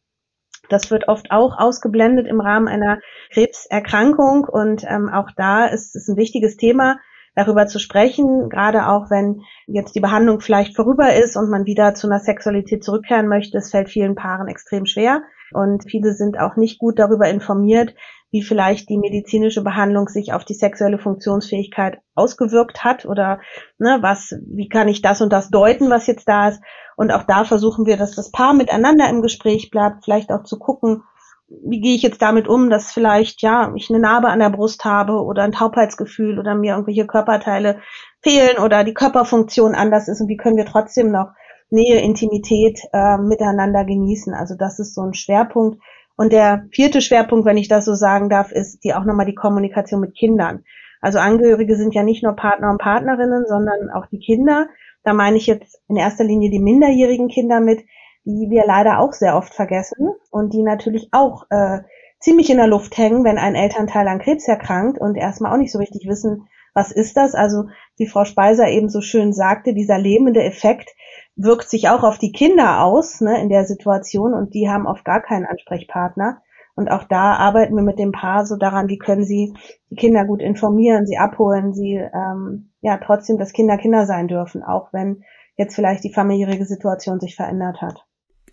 Das 0.70 0.90
wird 0.90 1.08
oft 1.08 1.30
auch 1.30 1.58
ausgeblendet 1.58 2.26
im 2.26 2.40
Rahmen 2.40 2.68
einer 2.68 3.00
Krebserkrankung 3.32 4.44
und 4.44 4.84
ähm, 4.88 5.10
auch 5.12 5.30
da 5.36 5.66
ist 5.66 5.94
es 5.94 6.08
ein 6.08 6.16
wichtiges 6.16 6.56
Thema, 6.56 6.98
darüber 7.34 7.66
zu 7.66 7.78
sprechen, 7.78 8.48
gerade 8.48 8.88
auch 8.88 9.10
wenn 9.10 9.42
jetzt 9.66 9.94
die 9.94 10.00
Behandlung 10.00 10.40
vielleicht 10.40 10.74
vorüber 10.74 11.14
ist 11.14 11.36
und 11.36 11.50
man 11.50 11.66
wieder 11.66 11.94
zu 11.94 12.06
einer 12.06 12.18
Sexualität 12.18 12.82
zurückkehren 12.82 13.28
möchte. 13.28 13.58
Es 13.58 13.70
fällt 13.70 13.88
vielen 13.88 14.14
Paaren 14.14 14.48
extrem 14.48 14.86
schwer 14.86 15.22
und 15.52 15.84
viele 15.88 16.12
sind 16.12 16.38
auch 16.38 16.56
nicht 16.56 16.78
gut 16.78 16.98
darüber 16.98 17.28
informiert, 17.28 17.94
wie 18.30 18.42
vielleicht 18.42 18.88
die 18.88 18.98
medizinische 18.98 19.62
Behandlung 19.62 20.08
sich 20.08 20.32
auf 20.32 20.44
die 20.44 20.54
sexuelle 20.54 20.98
Funktionsfähigkeit 20.98 21.98
ausgewirkt 22.20 22.84
hat 22.84 23.06
oder 23.06 23.40
ne, 23.78 23.98
was, 24.00 24.34
wie 24.46 24.68
kann 24.68 24.88
ich 24.88 25.00
das 25.00 25.22
und 25.22 25.32
das 25.32 25.50
deuten, 25.50 25.90
was 25.90 26.06
jetzt 26.06 26.28
da 26.28 26.48
ist. 26.48 26.62
Und 26.96 27.10
auch 27.10 27.22
da 27.22 27.44
versuchen 27.44 27.86
wir, 27.86 27.96
dass 27.96 28.14
das 28.14 28.30
Paar 28.30 28.52
miteinander 28.52 29.08
im 29.08 29.22
Gespräch 29.22 29.70
bleibt, 29.70 30.04
vielleicht 30.04 30.30
auch 30.30 30.44
zu 30.44 30.58
gucken, 30.58 31.02
wie 31.48 31.80
gehe 31.80 31.96
ich 31.96 32.02
jetzt 32.02 32.22
damit 32.22 32.46
um, 32.46 32.70
dass 32.70 32.92
vielleicht, 32.92 33.42
ja, 33.42 33.72
ich 33.74 33.90
eine 33.90 33.98
Narbe 33.98 34.28
an 34.28 34.38
der 34.38 34.50
Brust 34.50 34.84
habe 34.84 35.14
oder 35.14 35.42
ein 35.42 35.52
Taubheitsgefühl 35.52 36.38
oder 36.38 36.54
mir 36.54 36.74
irgendwelche 36.74 37.06
Körperteile 37.06 37.80
fehlen 38.22 38.58
oder 38.58 38.84
die 38.84 38.94
Körperfunktion 38.94 39.74
anders 39.74 40.06
ist 40.08 40.20
und 40.20 40.28
wie 40.28 40.36
können 40.36 40.56
wir 40.56 40.66
trotzdem 40.66 41.10
noch 41.10 41.30
Nähe, 41.70 42.00
Intimität 42.00 42.80
äh, 42.92 43.16
miteinander 43.16 43.84
genießen. 43.84 44.34
Also 44.34 44.54
das 44.56 44.78
ist 44.78 44.94
so 44.94 45.02
ein 45.02 45.14
Schwerpunkt, 45.14 45.80
und 46.20 46.34
der 46.34 46.66
vierte 46.70 47.00
Schwerpunkt, 47.00 47.46
wenn 47.46 47.56
ich 47.56 47.68
das 47.68 47.86
so 47.86 47.94
sagen 47.94 48.28
darf, 48.28 48.52
ist 48.52 48.84
die 48.84 48.92
auch 48.92 49.06
nochmal 49.06 49.24
die 49.24 49.34
Kommunikation 49.34 50.02
mit 50.02 50.14
Kindern. 50.14 50.64
Also 51.00 51.18
Angehörige 51.18 51.76
sind 51.76 51.94
ja 51.94 52.02
nicht 52.02 52.22
nur 52.22 52.34
Partner 52.34 52.70
und 52.70 52.78
Partnerinnen, 52.78 53.46
sondern 53.46 53.90
auch 53.90 54.06
die 54.06 54.18
Kinder. 54.18 54.68
Da 55.02 55.12
meine 55.14 55.36
ich 55.36 55.46
jetzt 55.46 55.80
in 55.88 55.96
erster 55.96 56.24
Linie 56.24 56.50
die 56.50 56.58
minderjährigen 56.58 57.28
Kinder 57.28 57.60
mit, 57.60 57.80
die 58.24 58.48
wir 58.50 58.64
leider 58.66 58.98
auch 58.98 59.12
sehr 59.12 59.36
oft 59.36 59.54
vergessen 59.54 60.10
und 60.30 60.52
die 60.52 60.62
natürlich 60.62 61.08
auch 61.12 61.46
äh, 61.50 61.80
ziemlich 62.18 62.50
in 62.50 62.58
der 62.58 62.66
Luft 62.66 62.98
hängen, 62.98 63.24
wenn 63.24 63.38
ein 63.38 63.54
Elternteil 63.54 64.06
an 64.08 64.18
Krebs 64.18 64.46
erkrankt 64.46 65.00
und 65.00 65.16
erstmal 65.16 65.52
auch 65.52 65.56
nicht 65.56 65.72
so 65.72 65.78
richtig 65.78 66.06
wissen, 66.06 66.48
was 66.74 66.92
ist 66.92 67.16
das. 67.16 67.34
Also 67.34 67.64
wie 67.96 68.06
Frau 68.06 68.24
Speiser 68.24 68.68
eben 68.68 68.90
so 68.90 69.00
schön 69.00 69.32
sagte, 69.32 69.72
dieser 69.72 69.98
lähmende 69.98 70.42
Effekt 70.42 70.90
wirkt 71.34 71.70
sich 71.70 71.88
auch 71.88 72.02
auf 72.02 72.18
die 72.18 72.32
Kinder 72.32 72.84
aus 72.84 73.20
ne, 73.22 73.40
in 73.40 73.48
der 73.48 73.64
Situation 73.64 74.34
und 74.34 74.54
die 74.54 74.68
haben 74.68 74.86
oft 74.86 75.04
gar 75.04 75.22
keinen 75.22 75.46
Ansprechpartner. 75.46 76.42
Und 76.80 76.90
auch 76.90 77.04
da 77.04 77.34
arbeiten 77.34 77.76
wir 77.76 77.82
mit 77.82 77.98
dem 77.98 78.10
Paar 78.10 78.46
so 78.46 78.56
daran, 78.56 78.88
wie 78.88 78.96
können 78.96 79.22
sie 79.22 79.52
die 79.90 79.96
Kinder 79.96 80.24
gut 80.24 80.40
informieren, 80.40 81.06
sie 81.06 81.18
abholen, 81.18 81.74
sie 81.74 81.96
ähm, 81.96 82.70
ja 82.80 82.96
trotzdem, 82.96 83.36
dass 83.36 83.52
Kinder 83.52 83.76
Kinder 83.76 84.06
sein 84.06 84.28
dürfen, 84.28 84.62
auch 84.62 84.90
wenn 84.94 85.22
jetzt 85.58 85.74
vielleicht 85.74 86.04
die 86.04 86.12
familiäre 86.14 86.64
Situation 86.64 87.20
sich 87.20 87.36
verändert 87.36 87.82
hat. 87.82 88.06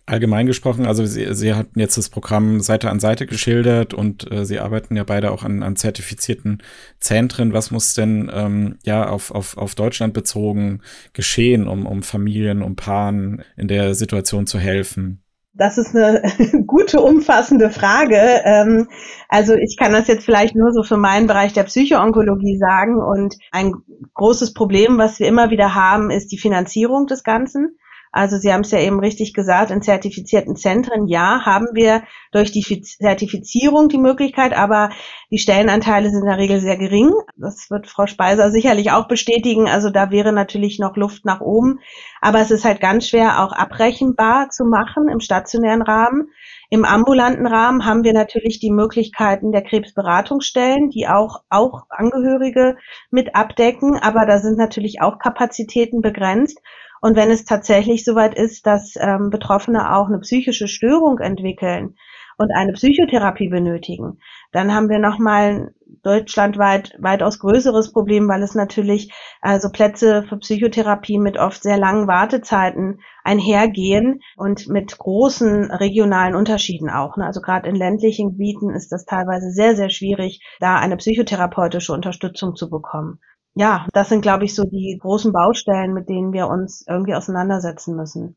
Allgemein 0.04 0.46
gesprochen, 0.46 0.84
also 0.84 1.06
Sie, 1.06 1.32
Sie 1.32 1.54
hatten 1.54 1.80
jetzt 1.80 1.96
das 1.96 2.10
Programm 2.10 2.60
Seite 2.60 2.90
an 2.90 3.00
Seite 3.00 3.24
geschildert 3.24 3.94
und 3.94 4.30
äh, 4.30 4.44
Sie 4.44 4.58
arbeiten 4.58 4.94
ja 4.94 5.04
beide 5.04 5.30
auch 5.32 5.42
an, 5.42 5.62
an 5.62 5.76
zertifizierten 5.76 6.62
Zentren. 7.00 7.54
Was 7.54 7.70
muss 7.70 7.94
denn 7.94 8.30
ähm, 8.30 8.76
ja 8.84 9.08
auf, 9.08 9.30
auf, 9.30 9.56
auf 9.56 9.74
Deutschland 9.74 10.12
bezogen 10.12 10.82
geschehen, 11.14 11.66
um, 11.66 11.86
um 11.86 12.02
Familien, 12.02 12.62
um 12.62 12.76
Paaren 12.76 13.42
in 13.56 13.68
der 13.68 13.94
Situation 13.94 14.46
zu 14.46 14.58
helfen? 14.58 15.22
Das 15.58 15.76
ist 15.76 15.94
eine 15.94 16.22
gute, 16.66 17.00
umfassende 17.00 17.68
Frage. 17.70 18.16
Ähm, 18.44 18.88
also 19.28 19.54
ich 19.54 19.76
kann 19.76 19.92
das 19.92 20.06
jetzt 20.06 20.24
vielleicht 20.24 20.54
nur 20.54 20.72
so 20.72 20.84
für 20.84 20.96
meinen 20.96 21.26
Bereich 21.26 21.52
der 21.52 21.64
Psychoonkologie 21.64 22.56
sagen. 22.58 23.02
Und 23.02 23.36
ein 23.50 23.74
großes 24.14 24.54
Problem, 24.54 24.98
was 24.98 25.18
wir 25.18 25.26
immer 25.26 25.50
wieder 25.50 25.74
haben, 25.74 26.10
ist 26.10 26.30
die 26.30 26.38
Finanzierung 26.38 27.06
des 27.06 27.24
Ganzen. 27.24 27.76
Also 28.12 28.36
Sie 28.38 28.52
haben 28.52 28.62
es 28.62 28.70
ja 28.70 28.80
eben 28.80 29.00
richtig 29.00 29.34
gesagt, 29.34 29.70
in 29.70 29.82
zertifizierten 29.82 30.56
Zentren, 30.56 31.06
ja, 31.06 31.44
haben 31.44 31.68
wir 31.74 32.02
durch 32.32 32.52
die 32.52 32.82
Zertifizierung 32.82 33.88
die 33.88 33.98
Möglichkeit, 33.98 34.56
aber 34.56 34.90
die 35.30 35.38
Stellenanteile 35.38 36.10
sind 36.10 36.20
in 36.20 36.26
der 36.26 36.38
Regel 36.38 36.60
sehr 36.60 36.76
gering. 36.76 37.12
Das 37.36 37.70
wird 37.70 37.86
Frau 37.86 38.06
Speiser 38.06 38.50
sicherlich 38.50 38.92
auch 38.92 39.08
bestätigen. 39.08 39.68
Also 39.68 39.90
da 39.90 40.10
wäre 40.10 40.32
natürlich 40.32 40.78
noch 40.78 40.96
Luft 40.96 41.24
nach 41.24 41.40
oben. 41.40 41.80
Aber 42.20 42.40
es 42.40 42.50
ist 42.50 42.64
halt 42.64 42.80
ganz 42.80 43.08
schwer 43.08 43.42
auch 43.42 43.52
abrechenbar 43.52 44.50
zu 44.50 44.64
machen 44.64 45.08
im 45.08 45.20
stationären 45.20 45.82
Rahmen. 45.82 46.28
Im 46.70 46.84
ambulanten 46.84 47.46
Rahmen 47.46 47.86
haben 47.86 48.04
wir 48.04 48.12
natürlich 48.12 48.58
die 48.58 48.70
Möglichkeiten 48.70 49.52
der 49.52 49.62
Krebsberatungsstellen, 49.62 50.90
die 50.90 51.08
auch, 51.08 51.42
auch 51.48 51.84
Angehörige 51.88 52.76
mit 53.10 53.34
abdecken. 53.34 53.96
Aber 53.96 54.26
da 54.26 54.38
sind 54.38 54.58
natürlich 54.58 55.00
auch 55.00 55.18
Kapazitäten 55.18 56.02
begrenzt. 56.02 56.60
Und 57.00 57.16
wenn 57.16 57.30
es 57.30 57.44
tatsächlich 57.44 58.04
soweit 58.04 58.34
ist, 58.34 58.66
dass 58.66 58.94
ähm, 58.96 59.30
Betroffene 59.30 59.94
auch 59.94 60.08
eine 60.08 60.18
psychische 60.18 60.68
Störung 60.68 61.18
entwickeln 61.18 61.96
und 62.36 62.52
eine 62.52 62.72
Psychotherapie 62.72 63.48
benötigen, 63.48 64.18
dann 64.52 64.74
haben 64.74 64.88
wir 64.88 64.98
nochmal 64.98 65.72
deutschlandweit 66.02 66.96
weitaus 66.98 67.38
größeres 67.38 67.92
Problem, 67.92 68.28
weil 68.28 68.42
es 68.42 68.54
natürlich 68.54 69.12
also 69.40 69.70
Plätze 69.70 70.22
für 70.22 70.38
Psychotherapie 70.38 71.18
mit 71.18 71.38
oft 71.38 71.62
sehr 71.62 71.78
langen 71.78 72.06
Wartezeiten 72.06 73.00
einhergehen 73.24 74.20
und 74.36 74.68
mit 74.68 74.96
großen 74.96 75.70
regionalen 75.70 76.34
Unterschieden 76.34 76.90
auch. 76.90 77.16
Ne? 77.16 77.26
Also 77.26 77.40
gerade 77.40 77.68
in 77.68 77.76
ländlichen 77.76 78.30
Gebieten 78.30 78.70
ist 78.70 78.92
das 78.92 79.04
teilweise 79.04 79.50
sehr, 79.50 79.76
sehr 79.76 79.90
schwierig, 79.90 80.40
da 80.60 80.76
eine 80.76 80.96
psychotherapeutische 80.96 81.92
Unterstützung 81.92 82.54
zu 82.54 82.70
bekommen 82.70 83.20
ja, 83.58 83.88
das 83.92 84.08
sind, 84.08 84.22
glaube 84.22 84.44
ich, 84.44 84.54
so 84.54 84.62
die 84.62 84.96
großen 85.02 85.32
Baustellen, 85.32 85.92
mit 85.92 86.08
denen 86.08 86.32
wir 86.32 86.46
uns 86.46 86.84
irgendwie 86.86 87.14
auseinandersetzen 87.14 87.96
müssen. 87.96 88.36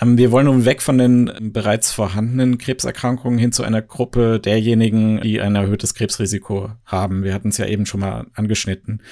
Ähm, 0.00 0.18
wir 0.18 0.30
wollen 0.30 0.46
nun 0.46 0.64
weg 0.64 0.82
von 0.82 0.98
den 0.98 1.50
bereits 1.52 1.90
vorhandenen 1.90 2.56
Krebserkrankungen 2.56 3.40
hin 3.40 3.50
zu 3.50 3.64
einer 3.64 3.82
Gruppe 3.82 4.38
derjenigen, 4.38 5.20
die 5.20 5.40
ein 5.40 5.56
erhöhtes 5.56 5.94
Krebsrisiko 5.94 6.70
haben. 6.84 7.24
Wir 7.24 7.34
hatten 7.34 7.48
es 7.48 7.58
ja 7.58 7.66
eben 7.66 7.86
schon 7.86 7.98
mal 7.98 8.26
angeschnitten. 8.34 9.02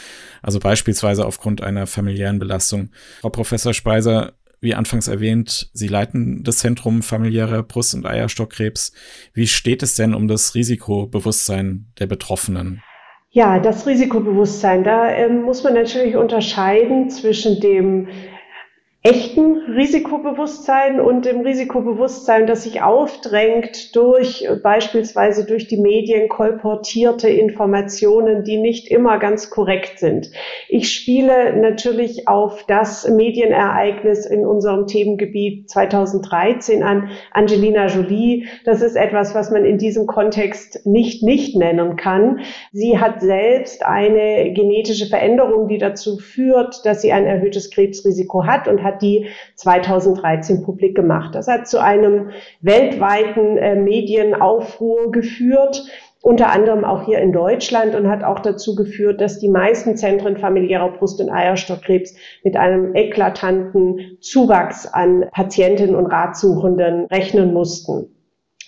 Also 0.41 0.61
beispielsweise 0.61 1.27
aufgrund 1.27 1.65
einer 1.65 1.89
familiären 1.89 2.39
Belastung. 2.39 2.91
Frau 3.21 3.31
Professor 3.31 3.75
Speiser, 3.75 4.35
wie 4.61 4.77
anfangs 4.77 5.09
erwähnt, 5.09 5.69
Sie 5.73 5.89
leiten 5.89 6.45
das 6.45 6.59
Zentrum 6.59 7.03
familiärer 7.03 7.65
Brust- 7.65 7.97
und 7.97 8.07
Eierstockkrebs. 8.07 8.93
Wie 9.33 9.49
steht 9.49 9.83
es 9.83 9.97
denn 9.97 10.15
um 10.15 10.29
das 10.29 10.55
Risikobewusstsein 10.55 11.87
der 11.99 12.07
Betroffenen? 12.07 12.85
Ja, 13.37 13.59
das 13.59 13.85
Risikobewusstsein, 13.85 14.85
da 14.85 15.11
ähm, 15.11 15.43
muss 15.43 15.65
man 15.65 15.75
natürlich 15.75 16.15
unterscheiden 16.15 17.11
zwischen 17.11 17.59
dem 17.59 18.07
echten 19.07 19.59
Risikobewusstsein 19.71 20.99
und 20.99 21.27
dem 21.27 21.41
Risikobewusstsein, 21.41 22.47
das 22.47 22.63
sich 22.63 22.81
aufdrängt 22.81 23.95
durch 23.95 24.49
beispielsweise 24.63 25.45
durch 25.45 25.67
die 25.67 25.77
Medien 25.77 26.31
kolportierte 26.31 27.29
Informationen, 27.29 28.45
die 28.45 28.57
nicht 28.57 28.89
immer 28.89 29.19
ganz 29.19 29.51
korrekt 29.51 29.99
sind. 29.99 30.31
Ich 30.71 30.91
spiele 30.91 31.55
natürlich 31.55 32.29
auf 32.29 32.65
das 32.65 33.07
Medienereignis 33.07 34.25
in 34.25 34.47
unserem 34.47 34.87
Themengebiet 34.87 35.69
2013 35.69 36.83
an, 36.83 37.11
Angelina 37.31 37.89
Jolie. 37.89 38.47
Das 38.65 38.81
ist 38.81 38.97
etwas, 38.97 39.35
was 39.35 39.51
man 39.51 39.67
in 39.67 39.77
diesem 39.77 40.07
Kontext 40.07 40.87
nicht 40.87 41.23
nicht 41.23 41.57
nennen 41.57 41.97
kann. 41.97 42.41
Sie 42.73 42.99
hat 42.99 43.21
selbst 43.21 43.85
eine 43.85 44.55
genetische 44.55 45.05
Veränderung, 45.05 45.69
die 45.69 45.77
dazu 45.77 46.17
führt, 46.17 46.87
dass 46.87 47.03
sie 47.03 47.13
ein 47.13 47.27
erhöhtes 47.27 47.71
Krebsrisiko 47.71 48.47
hat 48.47 48.67
und 48.67 48.83
hat 48.83 48.94
hat 48.95 49.03
die 49.03 49.27
2013 49.57 50.63
publik 50.63 50.95
gemacht. 50.95 51.35
Das 51.35 51.49
hat 51.49 51.69
zu 51.69 51.83
einem 51.83 52.31
weltweiten 52.61 53.59
äh, 53.59 53.75
Medienaufruhr 53.75 55.11
geführt 55.11 55.85
unter 56.25 56.51
anderem 56.51 56.87
auch 56.87 57.05
hier 57.05 57.19
in 57.19 57.33
Deutschland 57.33 57.95
und 57.95 58.09
hat 58.09 58.25
auch 58.25 58.41
dazu 58.41 58.75
geführt, 58.75 59.21
dass 59.21 59.41
die 59.41 59.51
meisten 59.51 59.95
Zentren 59.95 60.39
familiärer 60.39 60.93
Brust- 60.93 61.21
und 61.21 61.29
Eierstockkrebs 61.29 62.17
mit 62.43 62.57
einem 62.57 62.95
eklatanten 62.95 64.17
Zuwachs 64.21 64.87
an 64.87 65.27
Patientinnen 65.33 65.95
und 65.95 66.07
Ratsuchenden 66.07 67.05
rechnen 67.07 67.53
mussten. 67.53 68.07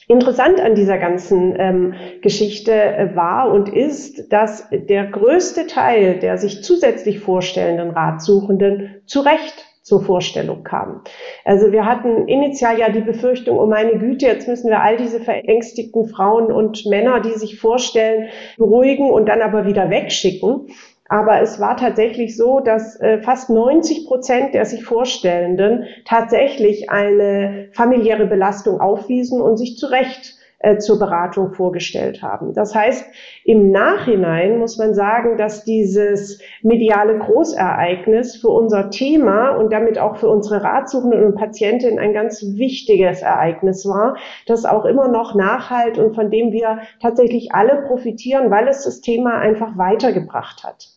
Interessant 0.07 0.61
an 0.61 0.75
dieser 0.75 0.99
ganzen 0.99 1.55
ähm, 1.59 1.95
Geschichte 2.21 2.73
äh, 2.73 3.17
war 3.17 3.51
und 3.51 3.71
ist, 3.71 4.31
dass 4.33 4.69
der 4.71 5.07
größte 5.07 5.67
Teil 5.67 6.19
der 6.19 6.37
sich 6.37 6.63
zusätzlich 6.63 7.21
vorstellenden 7.21 7.91
Ratsuchenden 7.91 9.03
zu 9.07 9.21
Recht 9.21 9.66
zur 9.87 10.03
Vorstellung 10.03 10.65
kam. 10.65 11.03
Also 11.45 11.71
wir 11.71 11.87
hatten 11.87 12.27
initial 12.27 12.77
ja 12.77 12.89
die 12.89 13.03
Befürchtung, 13.03 13.57
oh 13.57 13.67
meine 13.67 13.99
Güte, 13.99 14.27
jetzt 14.27 14.49
müssen 14.49 14.69
wir 14.69 14.83
all 14.83 14.97
diese 14.97 15.21
verängstigten 15.21 16.09
Frauen 16.09 16.51
und 16.51 16.87
Männer, 16.87 17.21
die 17.21 17.35
sich 17.35 17.61
vorstellen, 17.61 18.29
beruhigen 18.59 19.09
und 19.09 19.29
dann 19.29 19.43
aber 19.43 19.65
wieder 19.65 19.89
wegschicken. 19.89 20.67
Aber 21.09 21.41
es 21.41 21.61
war 21.61 21.77
tatsächlich 21.77 22.37
so, 22.37 22.59
dass 22.59 22.99
äh, 23.01 23.23
fast 23.23 23.49
90 23.49 24.09
Prozent 24.09 24.55
der 24.55 24.65
sich 24.65 24.83
Vorstellenden 24.83 25.85
tatsächlich 26.05 26.91
eine 26.91 27.69
familiäre 27.71 28.27
Belastung 28.27 28.81
aufwiesen 28.81 29.41
und 29.41 29.57
sich 29.57 29.79
zu 29.79 29.87
Recht 29.87 30.36
äh, 30.59 30.79
zur 30.79 30.99
Beratung 30.99 31.53
vorgestellt 31.53 32.23
haben. 32.23 32.55
Das 32.55 32.75
heißt, 32.75 33.05
im 33.45 33.71
Nachhinein 33.71 34.59
muss 34.59 34.79
man 34.79 34.95
sagen, 34.95 35.37
dass 35.37 35.65
dieses 35.65 36.41
mediale 36.63 37.19
Großereignis 37.19 38.37
für 38.37 38.49
unser 38.49 38.91
Thema 38.91 39.51
und 39.51 39.73
damit 39.73 39.99
auch 39.99 40.17
für 40.17 40.29
unsere 40.29 40.63
Ratsuchenden 40.63 41.25
und 41.25 41.35
Patientinnen 41.35 41.99
ein 41.99 42.15
ganz 42.15 42.43
wichtiges 42.43 43.23
Ereignis 43.23 43.87
war, 43.87 44.17
das 44.47 44.65
auch 44.65 44.87
immer 44.87 45.09
noch 45.09 45.35
nachhalt 45.35 45.99
und 45.99 46.15
von 46.15 46.31
dem 46.31 46.53
wir 46.53 46.79
tatsächlich 47.03 47.53
alle 47.53 47.83
profitieren, 47.83 48.51
weil 48.51 48.67
es 48.69 48.85
das 48.85 49.03
Thema 49.03 49.39
einfach 49.39 49.77
weitergebracht 49.77 50.65
hat. 50.65 50.97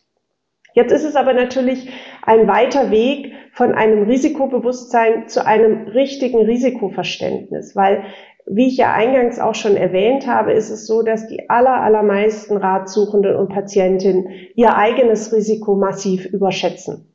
Jetzt 0.72 0.92
ist 0.92 1.04
es 1.04 1.16
aber 1.16 1.32
natürlich 1.32 1.90
ein 2.22 2.46
weiter 2.46 2.90
Weg 2.90 3.32
von 3.52 3.74
einem 3.74 4.04
Risikobewusstsein 4.04 5.28
zu 5.28 5.44
einem 5.44 5.88
richtigen 5.88 6.44
Risikoverständnis, 6.44 7.74
weil 7.74 8.04
wie 8.52 8.66
ich 8.66 8.76
ja 8.76 8.92
eingangs 8.92 9.38
auch 9.38 9.54
schon 9.54 9.76
erwähnt 9.76 10.26
habe, 10.26 10.52
ist 10.52 10.70
es 10.70 10.86
so, 10.86 11.02
dass 11.02 11.28
die 11.28 11.48
aller, 11.48 11.80
allermeisten 11.82 12.56
Ratsuchenden 12.56 13.36
und 13.36 13.48
Patientinnen 13.48 14.28
ihr 14.56 14.76
eigenes 14.76 15.32
Risiko 15.32 15.76
massiv 15.76 16.26
überschätzen. 16.26 17.06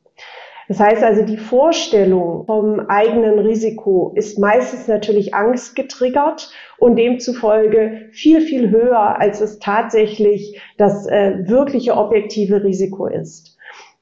Das 0.68 0.80
heißt 0.80 1.02
also, 1.02 1.22
die 1.22 1.36
Vorstellung 1.36 2.44
vom 2.46 2.80
eigenen 2.88 3.38
Risiko 3.38 4.12
ist 4.16 4.38
meistens 4.38 4.88
natürlich 4.88 5.34
angstgetriggert 5.34 6.50
und 6.78 6.96
demzufolge 6.96 8.08
viel, 8.10 8.40
viel 8.40 8.70
höher, 8.70 9.20
als 9.20 9.40
es 9.40 9.58
tatsächlich 9.58 10.60
das 10.76 11.06
äh, 11.06 11.46
wirkliche 11.46 11.96
objektive 11.96 12.64
Risiko 12.64 13.06
ist. 13.06 13.55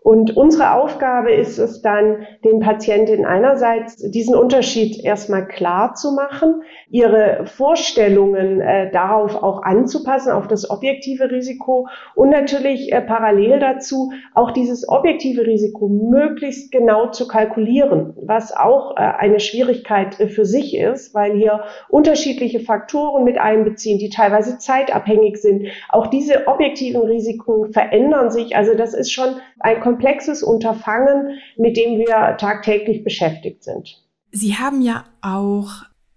Und 0.04 0.36
unsere 0.36 0.74
Aufgabe 0.74 1.32
ist 1.32 1.56
es 1.56 1.80
dann, 1.80 2.26
den 2.44 2.60
Patientinnen 2.60 3.24
einerseits 3.24 3.96
diesen 3.96 4.34
Unterschied 4.34 5.02
erstmal 5.02 5.48
klar 5.48 5.94
zu 5.94 6.12
machen, 6.12 6.62
ihre 6.90 7.46
Vorstellungen 7.46 8.60
äh, 8.60 8.90
darauf 8.90 9.34
auch 9.34 9.62
anzupassen, 9.62 10.30
auf 10.30 10.46
das 10.46 10.68
objektive 10.68 11.30
Risiko 11.30 11.88
und 12.14 12.28
natürlich 12.28 12.92
äh, 12.92 13.00
parallel 13.00 13.60
dazu 13.60 14.12
auch 14.34 14.50
dieses 14.50 14.86
objektive 14.86 15.46
Risiko 15.46 15.88
möglichst 15.88 16.70
genau 16.70 17.06
zu 17.06 17.26
kalkulieren, 17.26 18.12
was 18.20 18.54
auch 18.54 18.98
äh, 18.98 19.00
eine 19.00 19.40
Schwierigkeit 19.40 20.20
äh, 20.20 20.28
für 20.28 20.44
sich 20.44 20.76
ist, 20.76 21.14
weil 21.14 21.32
hier 21.32 21.64
unterschiedliche 21.88 22.60
Faktoren 22.60 23.24
mit 23.24 23.38
einbeziehen, 23.38 23.98
die 23.98 24.10
teilweise 24.10 24.58
zeitabhängig 24.58 25.38
sind. 25.38 25.68
Auch 25.88 26.08
diese 26.08 26.46
objektiven 26.46 27.00
Risiken 27.00 27.72
verändern 27.72 28.30
sich. 28.30 28.54
Also 28.54 28.74
das 28.74 28.92
ist 28.92 29.10
schon 29.10 29.36
ein 29.60 29.80
komplexes 29.94 30.42
Unterfangen, 30.42 31.38
mit 31.56 31.76
dem 31.76 31.98
wir 31.98 32.36
tagtäglich 32.36 33.04
beschäftigt 33.04 33.62
sind. 33.62 33.96
Sie 34.32 34.56
haben 34.56 34.82
ja 34.82 35.04
auch 35.22 35.70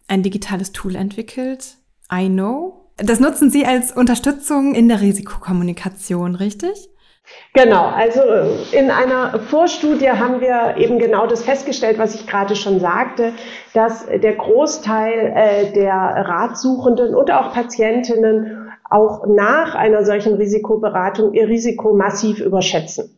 ein 0.07 0.23
digitales 0.23 0.71
Tool 0.71 0.95
entwickelt, 0.95 1.75
I 2.11 2.27
Know. 2.27 2.89
Das 2.97 3.19
nutzen 3.19 3.51
Sie 3.51 3.65
als 3.65 3.91
Unterstützung 3.91 4.73
in 4.73 4.87
der 4.87 5.01
Risikokommunikation, 5.01 6.33
richtig? 6.35 6.89
Genau, 7.53 7.85
also 7.85 8.21
in 8.71 8.89
einer 8.89 9.37
Vorstudie 9.39 10.09
haben 10.09 10.39
wir 10.39 10.77
eben 10.77 10.97
genau 10.97 11.27
das 11.27 11.43
festgestellt, 11.43 11.99
was 11.99 12.15
ich 12.15 12.25
gerade 12.25 12.55
schon 12.55 12.79
sagte, 12.79 13.33
dass 13.73 14.07
der 14.07 14.35
Großteil 14.35 15.33
äh, 15.35 15.73
der 15.73 15.93
Ratsuchenden 15.93 17.13
und 17.13 17.29
auch 17.29 17.53
Patientinnen 17.53 18.71
auch 18.89 19.25
nach 19.27 19.75
einer 19.75 20.05
solchen 20.05 20.35
Risikoberatung 20.35 21.33
ihr 21.33 21.47
Risiko 21.47 21.93
massiv 21.93 22.39
überschätzen. 22.39 23.16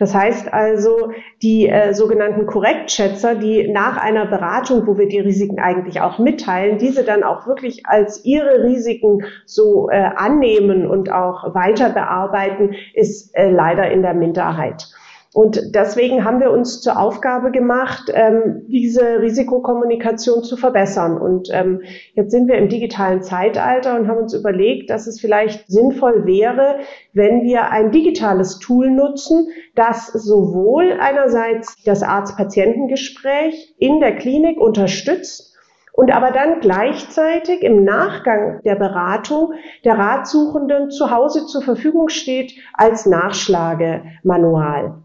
Das 0.00 0.14
heißt 0.14 0.50
also, 0.50 1.12
die 1.42 1.68
äh, 1.68 1.92
sogenannten 1.92 2.46
Korrektschätzer, 2.46 3.34
die 3.34 3.68
nach 3.68 3.98
einer 3.98 4.24
Beratung, 4.24 4.86
wo 4.86 4.96
wir 4.96 5.06
die 5.06 5.20
Risiken 5.20 5.60
eigentlich 5.60 6.00
auch 6.00 6.18
mitteilen, 6.18 6.78
diese 6.78 7.04
dann 7.04 7.22
auch 7.22 7.46
wirklich 7.46 7.84
als 7.84 8.24
ihre 8.24 8.64
Risiken 8.64 9.24
so 9.44 9.90
äh, 9.90 9.96
annehmen 10.16 10.86
und 10.86 11.12
auch 11.12 11.54
weiter 11.54 11.90
bearbeiten, 11.90 12.74
ist 12.94 13.36
äh, 13.36 13.50
leider 13.50 13.90
in 13.90 14.00
der 14.00 14.14
Minderheit. 14.14 14.88
Und 15.32 15.76
deswegen 15.76 16.24
haben 16.24 16.40
wir 16.40 16.50
uns 16.50 16.80
zur 16.80 16.98
Aufgabe 16.98 17.52
gemacht, 17.52 18.10
ähm, 18.12 18.62
diese 18.66 19.20
Risikokommunikation 19.20 20.42
zu 20.42 20.56
verbessern. 20.56 21.18
Und 21.20 21.48
ähm, 21.52 21.82
jetzt 22.14 22.32
sind 22.32 22.48
wir 22.48 22.56
im 22.56 22.68
digitalen 22.68 23.22
Zeitalter 23.22 23.96
und 23.96 24.08
haben 24.08 24.18
uns 24.18 24.34
überlegt, 24.34 24.90
dass 24.90 25.06
es 25.06 25.20
vielleicht 25.20 25.68
sinnvoll 25.68 26.26
wäre, 26.26 26.80
wenn 27.12 27.44
wir 27.44 27.70
ein 27.70 27.92
digitales 27.92 28.58
Tool 28.58 28.90
nutzen, 28.90 29.46
das 29.76 30.08
sowohl 30.08 30.98
einerseits 31.00 31.76
das 31.84 32.02
Arzt-Patientengespräch 32.02 33.76
in 33.78 34.00
der 34.00 34.16
Klinik 34.16 34.60
unterstützt, 34.60 35.46
und 35.92 36.12
aber 36.12 36.30
dann 36.30 36.60
gleichzeitig 36.60 37.62
im 37.62 37.84
Nachgang 37.84 38.62
der 38.62 38.76
Beratung 38.76 39.52
der 39.84 39.98
Ratsuchenden 39.98 40.90
zu 40.90 41.10
Hause 41.10 41.46
zur 41.46 41.62
Verfügung 41.62 42.08
steht 42.08 42.54
als 42.72 43.04
Nachschlagemanual. 43.06 45.02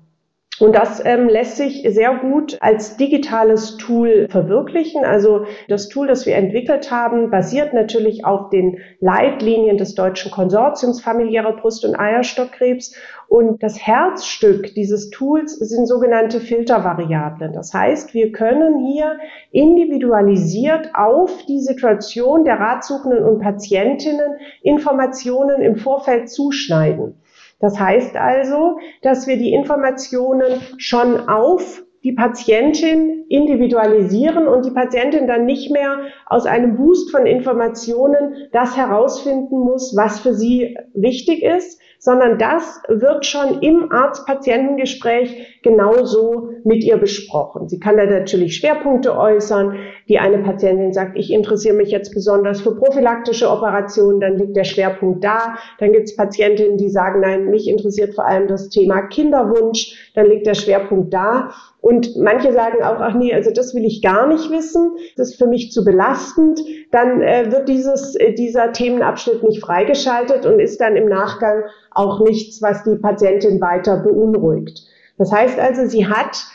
Und 0.60 0.74
das 0.74 1.04
ähm, 1.04 1.28
lässt 1.28 1.58
sich 1.58 1.86
sehr 1.90 2.16
gut 2.16 2.58
als 2.62 2.96
digitales 2.96 3.76
Tool 3.76 4.28
verwirklichen. 4.30 5.04
Also 5.04 5.46
das 5.68 5.90
Tool, 5.90 6.08
das 6.08 6.26
wir 6.26 6.36
entwickelt 6.36 6.92
haben, 6.92 7.30
basiert 7.30 7.74
natürlich 7.74 8.24
auf 8.24 8.50
den 8.52 8.80
Leitlinien 9.02 9.78
des 9.78 9.96
Deutschen 9.96 10.32
Konsortiums 10.32 11.02
familiärer 11.02 11.58
Brust- 11.58 11.84
und 11.84 12.00
Eierstockkrebs. 12.00 12.96
Und 13.28 13.64
das 13.64 13.86
Herzstück 13.86 14.74
dieses 14.76 15.10
Tools 15.10 15.56
sind 15.56 15.88
sogenannte 15.88 16.40
Filtervariablen. 16.40 17.52
Das 17.52 17.74
heißt, 17.74 18.14
wir 18.14 18.32
können 18.32 18.86
hier 18.86 19.20
individualisiert 19.52 20.92
auf 20.94 21.32
die 21.48 21.60
Situation 21.60 22.46
der 22.46 22.60
Ratsuchenden 22.60 23.26
und 23.26 23.40
Patientinnen 23.40 24.38
Informationen 24.62 25.62
im 25.62 25.76
Vorfeld 25.76 26.30
zuschneiden. 26.30 27.16
Das 27.60 27.80
heißt 27.80 28.16
also, 28.16 28.80
dass 29.02 29.28
wir 29.28 29.38
die 29.38 29.54
Informationen 29.54 30.62
schon 30.78 31.30
auf 31.30 31.84
die 32.04 32.12
Patientin 32.12 33.26
individualisieren 33.30 34.48
und 34.48 34.64
die 34.64 34.72
Patientin 34.72 35.26
dann 35.26 35.46
nicht 35.46 35.72
mehr 35.72 36.02
aus 36.28 36.46
einem 36.46 36.78
Boost 36.78 37.10
von 37.10 37.26
Informationen 37.26 38.48
das 38.52 38.78
herausfinden 38.78 39.58
muss, 39.58 39.96
was 39.98 40.20
für 40.20 40.36
sie 40.36 40.78
wichtig 40.94 41.42
ist, 41.42 41.82
sondern 41.98 42.38
das 42.38 42.84
wird 42.88 43.26
schon 43.26 43.62
im 43.62 43.92
Arzt-Patientengespräch 43.92 45.55
genauso 45.66 46.52
mit 46.64 46.84
ihr 46.84 46.98
besprochen. 46.98 47.68
Sie 47.68 47.80
kann 47.80 47.98
da 47.98 48.06
natürlich 48.06 48.56
Schwerpunkte 48.56 49.18
äußern. 49.18 49.76
Die 50.08 50.20
eine 50.20 50.38
Patientin 50.38 50.94
sagt, 50.94 51.18
ich 51.18 51.34
interessiere 51.34 51.76
mich 51.76 51.90
jetzt 51.90 52.14
besonders 52.14 52.62
für 52.62 52.76
prophylaktische 52.76 53.50
Operationen, 53.50 54.20
dann 54.20 54.38
liegt 54.38 54.56
der 54.56 54.64
Schwerpunkt 54.64 55.24
da. 55.24 55.58
Dann 55.80 55.92
gibt 55.92 56.06
es 56.06 56.16
Patientinnen, 56.16 56.78
die 56.78 56.90
sagen, 56.90 57.22
nein, 57.22 57.50
mich 57.50 57.68
interessiert 57.68 58.14
vor 58.14 58.28
allem 58.28 58.48
das 58.48 58.70
Thema 58.70 59.08
Kinderwunsch, 59.08 60.12
dann 60.14 60.28
liegt 60.28 60.46
der 60.46 60.54
Schwerpunkt 60.54 61.12
da. 61.12 61.50
Und 61.82 62.16
manche 62.16 62.54
sagen 62.54 62.84
auch, 62.84 63.00
ach 63.00 63.16
nee, 63.16 63.34
also 63.34 63.50
das 63.52 63.74
will 63.74 63.86
ich 63.86 64.04
gar 64.04 64.28
nicht 64.28 64.52
wissen, 64.52 64.98
das 65.18 65.32
ist 65.32 65.38
für 65.38 65.48
mich 65.48 65.72
zu 65.72 65.84
belastend. 65.84 66.62
Dann 66.92 67.22
äh, 67.24 67.52
wird 67.52 67.70
dieses, 67.70 68.16
äh, 68.16 68.34
dieser 68.34 68.72
Themenabschnitt 68.72 69.42
nicht 69.42 69.64
freigeschaltet 69.64 70.46
und 70.46 70.60
ist 70.60 70.80
dann 70.80 70.96
im 70.96 71.08
Nachgang 71.08 71.64
auch 71.90 72.20
nichts, 72.20 72.62
was 72.62 72.84
die 72.84 72.98
Patientin 72.98 73.60
weiter 73.62 73.98
beunruhigt. 73.98 74.84
Das 75.18 75.32
heißt 75.32 75.60
also, 75.60 75.88
sie 75.88 76.08
hat 76.08 76.46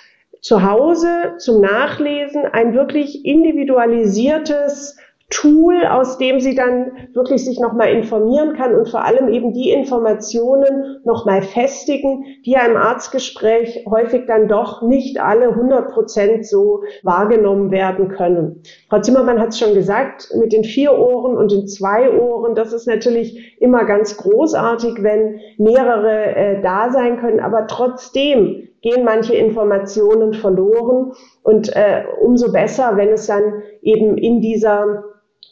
zu 0.40 0.62
Hause 0.62 1.34
zum 1.38 1.60
Nachlesen 1.60 2.46
ein 2.46 2.74
wirklich 2.74 3.24
individualisiertes 3.24 4.96
Tool, 5.30 5.86
aus 5.86 6.18
dem 6.18 6.40
sie 6.40 6.56
dann 6.56 6.90
wirklich 7.14 7.44
sich 7.44 7.60
nochmal 7.60 7.90
informieren 7.90 8.54
kann 8.56 8.74
und 8.74 8.88
vor 8.88 9.04
allem 9.04 9.28
eben 9.28 9.52
die 9.52 9.70
Informationen 9.70 11.00
nochmal 11.04 11.42
festigen, 11.42 12.24
die 12.44 12.50
ja 12.50 12.66
im 12.66 12.76
Arztgespräch 12.76 13.86
häufig 13.88 14.26
dann 14.26 14.48
doch 14.48 14.82
nicht 14.82 15.20
alle 15.20 15.50
100 15.50 15.92
Prozent 15.92 16.46
so 16.46 16.82
wahrgenommen 17.04 17.70
werden 17.70 18.08
können. 18.08 18.62
Frau 18.88 19.00
Zimmermann 19.00 19.40
hat 19.40 19.50
es 19.50 19.60
schon 19.60 19.74
gesagt, 19.74 20.30
mit 20.36 20.52
den 20.52 20.64
vier 20.64 20.98
Ohren 20.98 21.36
und 21.36 21.52
den 21.52 21.68
zwei 21.68 22.10
Ohren, 22.10 22.56
das 22.56 22.72
ist 22.72 22.88
natürlich 22.88 23.56
immer 23.60 23.84
ganz 23.84 24.16
großartig, 24.16 25.02
wenn 25.02 25.38
mehrere 25.58 26.34
äh, 26.34 26.60
da 26.60 26.90
sein 26.90 27.20
können, 27.20 27.38
aber 27.38 27.68
trotzdem 27.68 28.68
gehen 28.82 29.04
manche 29.04 29.34
Informationen 29.34 30.32
verloren 30.32 31.12
und 31.42 31.74
äh, 31.76 32.04
umso 32.20 32.50
besser, 32.50 32.96
wenn 32.96 33.10
es 33.10 33.26
dann 33.26 33.62
eben 33.82 34.16
in 34.16 34.40
dieser 34.40 35.04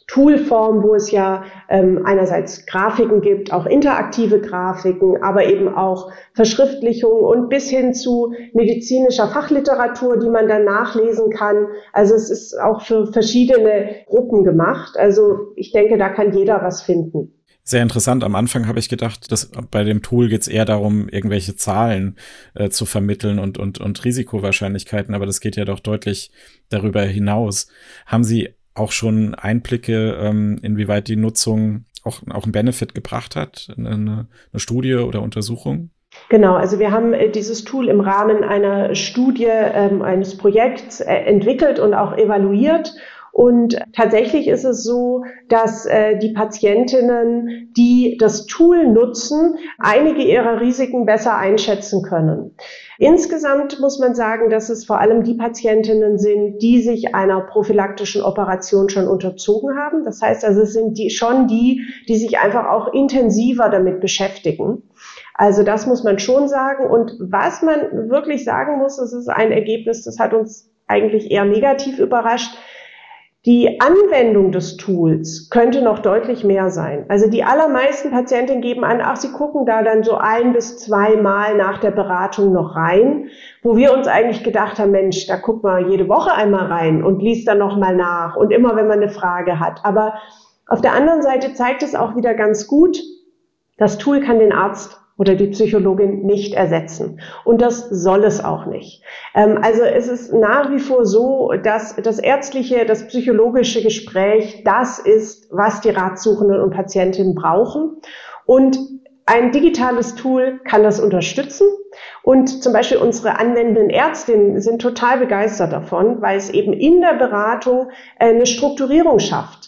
Toolform, 0.09 0.81
wo 0.81 0.95
es 0.95 1.11
ja 1.11 1.43
ähm, 1.69 2.01
einerseits 2.03 2.65
Grafiken 2.65 3.21
gibt, 3.21 3.53
auch 3.53 3.67
interaktive 3.67 4.41
Grafiken, 4.41 5.21
aber 5.21 5.45
eben 5.45 5.67
auch 5.67 6.11
Verschriftlichungen 6.33 7.23
und 7.23 7.49
bis 7.49 7.69
hin 7.69 7.93
zu 7.93 8.33
medizinischer 8.53 9.27
Fachliteratur, 9.27 10.17
die 10.19 10.29
man 10.29 10.47
dann 10.47 10.65
nachlesen 10.65 11.29
kann. 11.29 11.67
Also 11.93 12.15
es 12.15 12.31
ist 12.31 12.59
auch 12.59 12.81
für 12.81 13.11
verschiedene 13.13 13.97
Gruppen 14.07 14.43
gemacht. 14.43 14.97
Also 14.97 15.53
ich 15.55 15.71
denke, 15.71 15.97
da 15.97 16.09
kann 16.09 16.33
jeder 16.33 16.63
was 16.63 16.81
finden. 16.81 17.35
Sehr 17.63 17.83
interessant. 17.83 18.23
Am 18.23 18.33
Anfang 18.33 18.67
habe 18.67 18.79
ich 18.79 18.89
gedacht, 18.89 19.31
dass 19.31 19.51
bei 19.69 19.83
dem 19.83 20.01
Tool 20.01 20.27
geht 20.27 20.41
es 20.41 20.47
eher 20.47 20.65
darum, 20.65 21.07
irgendwelche 21.07 21.55
Zahlen 21.55 22.15
äh, 22.55 22.69
zu 22.69 22.87
vermitteln 22.87 23.37
und, 23.37 23.59
und, 23.59 23.79
und 23.79 24.03
Risikowahrscheinlichkeiten, 24.03 25.13
aber 25.13 25.27
das 25.27 25.39
geht 25.39 25.55
ja 25.55 25.65
doch 25.65 25.79
deutlich 25.79 26.31
darüber 26.69 27.03
hinaus. 27.03 27.67
Haben 28.07 28.23
Sie 28.23 28.49
auch 28.73 28.91
schon 28.91 29.35
Einblicke, 29.35 30.17
ähm, 30.21 30.59
inwieweit 30.61 31.07
die 31.07 31.15
Nutzung 31.15 31.85
auch, 32.03 32.21
auch 32.29 32.43
einen 32.43 32.51
Benefit 32.51 32.95
gebracht 32.95 33.35
hat, 33.35 33.73
eine, 33.77 33.89
eine 33.89 34.27
Studie 34.59 34.95
oder 34.95 35.21
Untersuchung? 35.21 35.91
Genau, 36.29 36.55
also 36.55 36.79
wir 36.79 36.91
haben 36.91 37.13
äh, 37.13 37.29
dieses 37.29 37.63
Tool 37.63 37.87
im 37.87 37.99
Rahmen 37.99 38.43
einer 38.43 38.95
Studie, 38.95 39.47
ähm, 39.47 40.01
eines 40.01 40.37
Projekts 40.37 41.01
äh, 41.01 41.13
entwickelt 41.13 41.79
und 41.79 41.93
auch 41.93 42.17
evaluiert. 42.17 42.95
Und 43.31 43.79
tatsächlich 43.93 44.47
ist 44.47 44.63
es 44.63 44.83
so, 44.83 45.23
dass 45.47 45.85
äh, 45.85 46.17
die 46.17 46.33
Patientinnen, 46.33 47.71
die 47.77 48.17
das 48.19 48.45
Tool 48.47 48.87
nutzen, 48.87 49.57
einige 49.77 50.21
ihrer 50.21 50.59
Risiken 50.59 51.05
besser 51.05 51.37
einschätzen 51.37 52.01
können. 52.03 52.55
Insgesamt 52.97 53.79
muss 53.79 53.99
man 53.99 54.13
sagen, 54.13 54.49
dass 54.49 54.69
es 54.69 54.85
vor 54.85 54.99
allem 54.99 55.23
die 55.23 55.35
Patientinnen 55.35 56.17
sind, 56.17 56.59
die 56.59 56.81
sich 56.81 57.15
einer 57.15 57.41
prophylaktischen 57.41 58.21
Operation 58.21 58.89
schon 58.89 59.07
unterzogen 59.07 59.77
haben. 59.77 60.03
Das 60.03 60.21
heißt 60.21 60.43
also, 60.43 60.61
es 60.61 60.73
sind 60.73 60.97
die, 60.97 61.09
schon 61.09 61.47
die, 61.47 61.85
die 62.07 62.17
sich 62.17 62.39
einfach 62.39 62.67
auch 62.67 62.93
intensiver 62.93 63.69
damit 63.69 64.01
beschäftigen. 64.01 64.83
Also 65.33 65.63
das 65.63 65.87
muss 65.87 66.03
man 66.03 66.19
schon 66.19 66.49
sagen. 66.49 66.89
Und 66.89 67.15
was 67.19 67.61
man 67.61 68.09
wirklich 68.09 68.43
sagen 68.43 68.79
muss, 68.79 68.97
das 68.97 69.13
ist 69.13 69.29
ein 69.29 69.53
Ergebnis, 69.53 70.03
das 70.03 70.19
hat 70.19 70.33
uns 70.33 70.69
eigentlich 70.87 71.31
eher 71.31 71.45
negativ 71.45 71.99
überrascht. 71.99 72.57
Die 73.49 73.81
Anwendung 73.81 74.51
des 74.51 74.77
Tools 74.77 75.49
könnte 75.49 75.81
noch 75.81 75.97
deutlich 75.97 76.43
mehr 76.43 76.69
sein. 76.69 77.05
Also 77.07 77.27
die 77.27 77.43
allermeisten 77.43 78.11
Patientinnen 78.11 78.61
geben 78.61 78.83
an, 78.83 79.01
ach, 79.01 79.15
sie 79.15 79.31
gucken 79.31 79.65
da 79.65 79.81
dann 79.81 80.03
so 80.03 80.17
ein 80.17 80.53
bis 80.53 80.77
zweimal 80.77 81.57
nach 81.57 81.79
der 81.79 81.89
Beratung 81.89 82.53
noch 82.53 82.75
rein, 82.75 83.29
wo 83.63 83.75
wir 83.75 83.91
uns 83.91 84.07
eigentlich 84.07 84.43
gedacht 84.43 84.77
haben, 84.77 84.91
Mensch, 84.91 85.25
da 85.25 85.37
guckt 85.37 85.63
man 85.63 85.89
jede 85.89 86.07
Woche 86.07 86.31
einmal 86.31 86.67
rein 86.67 87.03
und 87.03 87.23
liest 87.23 87.47
dann 87.47 87.57
nochmal 87.57 87.95
nach 87.95 88.35
und 88.35 88.51
immer, 88.51 88.75
wenn 88.75 88.85
man 88.85 89.01
eine 89.01 89.09
Frage 89.09 89.59
hat. 89.59 89.83
Aber 89.83 90.13
auf 90.67 90.81
der 90.81 90.93
anderen 90.93 91.23
Seite 91.23 91.55
zeigt 91.55 91.81
es 91.81 91.95
auch 91.95 92.15
wieder 92.15 92.35
ganz 92.35 92.67
gut, 92.67 92.99
das 93.79 93.97
Tool 93.97 94.19
kann 94.19 94.37
den 94.37 94.53
Arzt 94.53 94.98
oder 95.19 95.35
die 95.35 95.47
Psychologin 95.47 96.25
nicht 96.25 96.53
ersetzen. 96.53 97.19
Und 97.43 97.61
das 97.61 97.89
soll 97.89 98.23
es 98.23 98.43
auch 98.43 98.65
nicht. 98.65 99.03
Ähm, 99.35 99.59
also 99.61 99.83
es 99.83 100.07
ist 100.07 100.33
nach 100.33 100.71
wie 100.71 100.79
vor 100.79 101.05
so, 101.05 101.51
dass 101.61 101.95
das 101.97 102.19
ärztliche, 102.19 102.85
das 102.85 103.05
psychologische 103.07 103.83
Gespräch 103.83 104.63
das 104.63 104.97
ist, 104.97 105.49
was 105.51 105.81
die 105.81 105.89
Ratsuchenden 105.89 106.61
und 106.61 106.73
Patientinnen 106.73 107.35
brauchen. 107.35 107.97
Und 108.45 108.79
ein 109.25 109.51
digitales 109.51 110.15
Tool 110.15 110.61
kann 110.63 110.83
das 110.83 110.99
unterstützen. 111.01 111.67
Und 112.23 112.63
zum 112.63 112.71
Beispiel 112.71 112.97
unsere 112.97 113.37
anwendenden 113.37 113.89
Ärztinnen 113.89 114.61
sind 114.61 114.81
total 114.81 115.19
begeistert 115.19 115.73
davon, 115.73 116.21
weil 116.21 116.37
es 116.37 116.49
eben 116.49 116.71
in 116.73 117.01
der 117.01 117.15
Beratung 117.15 117.89
eine 118.17 118.45
Strukturierung 118.45 119.19
schafft. 119.19 119.58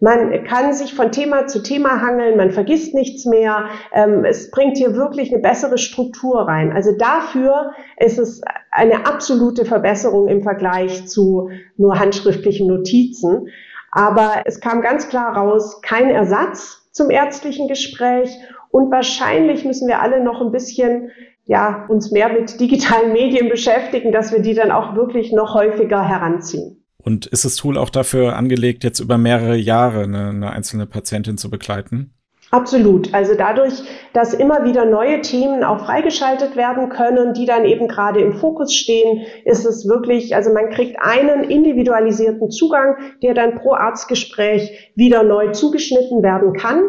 Man 0.00 0.44
kann 0.44 0.74
sich 0.74 0.94
von 0.94 1.10
Thema 1.10 1.46
zu 1.46 1.62
Thema 1.62 2.02
hangeln, 2.02 2.36
man 2.36 2.50
vergisst 2.50 2.94
nichts 2.94 3.24
mehr. 3.24 3.70
Ähm, 3.92 4.24
es 4.24 4.50
bringt 4.50 4.76
hier 4.76 4.94
wirklich 4.94 5.32
eine 5.32 5.40
bessere 5.40 5.78
Struktur 5.78 6.42
rein. 6.42 6.72
Also 6.72 6.92
dafür 6.96 7.72
ist 7.98 8.18
es 8.18 8.42
eine 8.70 9.06
absolute 9.06 9.64
Verbesserung 9.64 10.28
im 10.28 10.42
Vergleich 10.42 11.06
zu 11.08 11.50
nur 11.76 11.98
handschriftlichen 11.98 12.66
Notizen. 12.66 13.48
Aber 13.90 14.42
es 14.44 14.60
kam 14.60 14.82
ganz 14.82 15.08
klar 15.08 15.34
raus, 15.34 15.80
kein 15.80 16.10
Ersatz 16.10 16.90
zum 16.92 17.10
ärztlichen 17.10 17.66
Gespräch. 17.66 18.38
Und 18.70 18.90
wahrscheinlich 18.90 19.64
müssen 19.64 19.88
wir 19.88 20.02
alle 20.02 20.22
noch 20.22 20.42
ein 20.42 20.52
bisschen 20.52 21.10
ja, 21.46 21.86
uns 21.88 22.10
mehr 22.10 22.28
mit 22.28 22.60
digitalen 22.60 23.12
Medien 23.12 23.48
beschäftigen, 23.48 24.12
dass 24.12 24.32
wir 24.32 24.40
die 24.40 24.54
dann 24.54 24.72
auch 24.72 24.96
wirklich 24.96 25.32
noch 25.32 25.54
häufiger 25.54 26.06
heranziehen. 26.06 26.85
Und 27.06 27.26
ist 27.26 27.44
das 27.44 27.54
Tool 27.54 27.78
auch 27.78 27.90
dafür 27.90 28.34
angelegt, 28.34 28.82
jetzt 28.82 28.98
über 28.98 29.16
mehrere 29.16 29.54
Jahre 29.54 30.02
eine, 30.02 30.30
eine 30.30 30.50
einzelne 30.50 30.86
Patientin 30.86 31.38
zu 31.38 31.48
begleiten? 31.48 32.10
Absolut. 32.50 33.14
Also 33.14 33.34
dadurch, 33.36 33.74
dass 34.12 34.34
immer 34.34 34.64
wieder 34.64 34.84
neue 34.84 35.20
Themen 35.20 35.62
auch 35.62 35.84
freigeschaltet 35.84 36.56
werden 36.56 36.88
können, 36.88 37.32
die 37.32 37.46
dann 37.46 37.64
eben 37.64 37.86
gerade 37.86 38.20
im 38.20 38.32
Fokus 38.32 38.74
stehen, 38.74 39.24
ist 39.44 39.64
es 39.64 39.86
wirklich, 39.88 40.34
also 40.34 40.52
man 40.52 40.70
kriegt 40.70 40.96
einen 41.00 41.44
individualisierten 41.44 42.50
Zugang, 42.50 42.96
der 43.22 43.34
dann 43.34 43.54
pro 43.54 43.74
Arztgespräch 43.74 44.92
wieder 44.96 45.22
neu 45.22 45.52
zugeschnitten 45.52 46.24
werden 46.24 46.54
kann. 46.54 46.82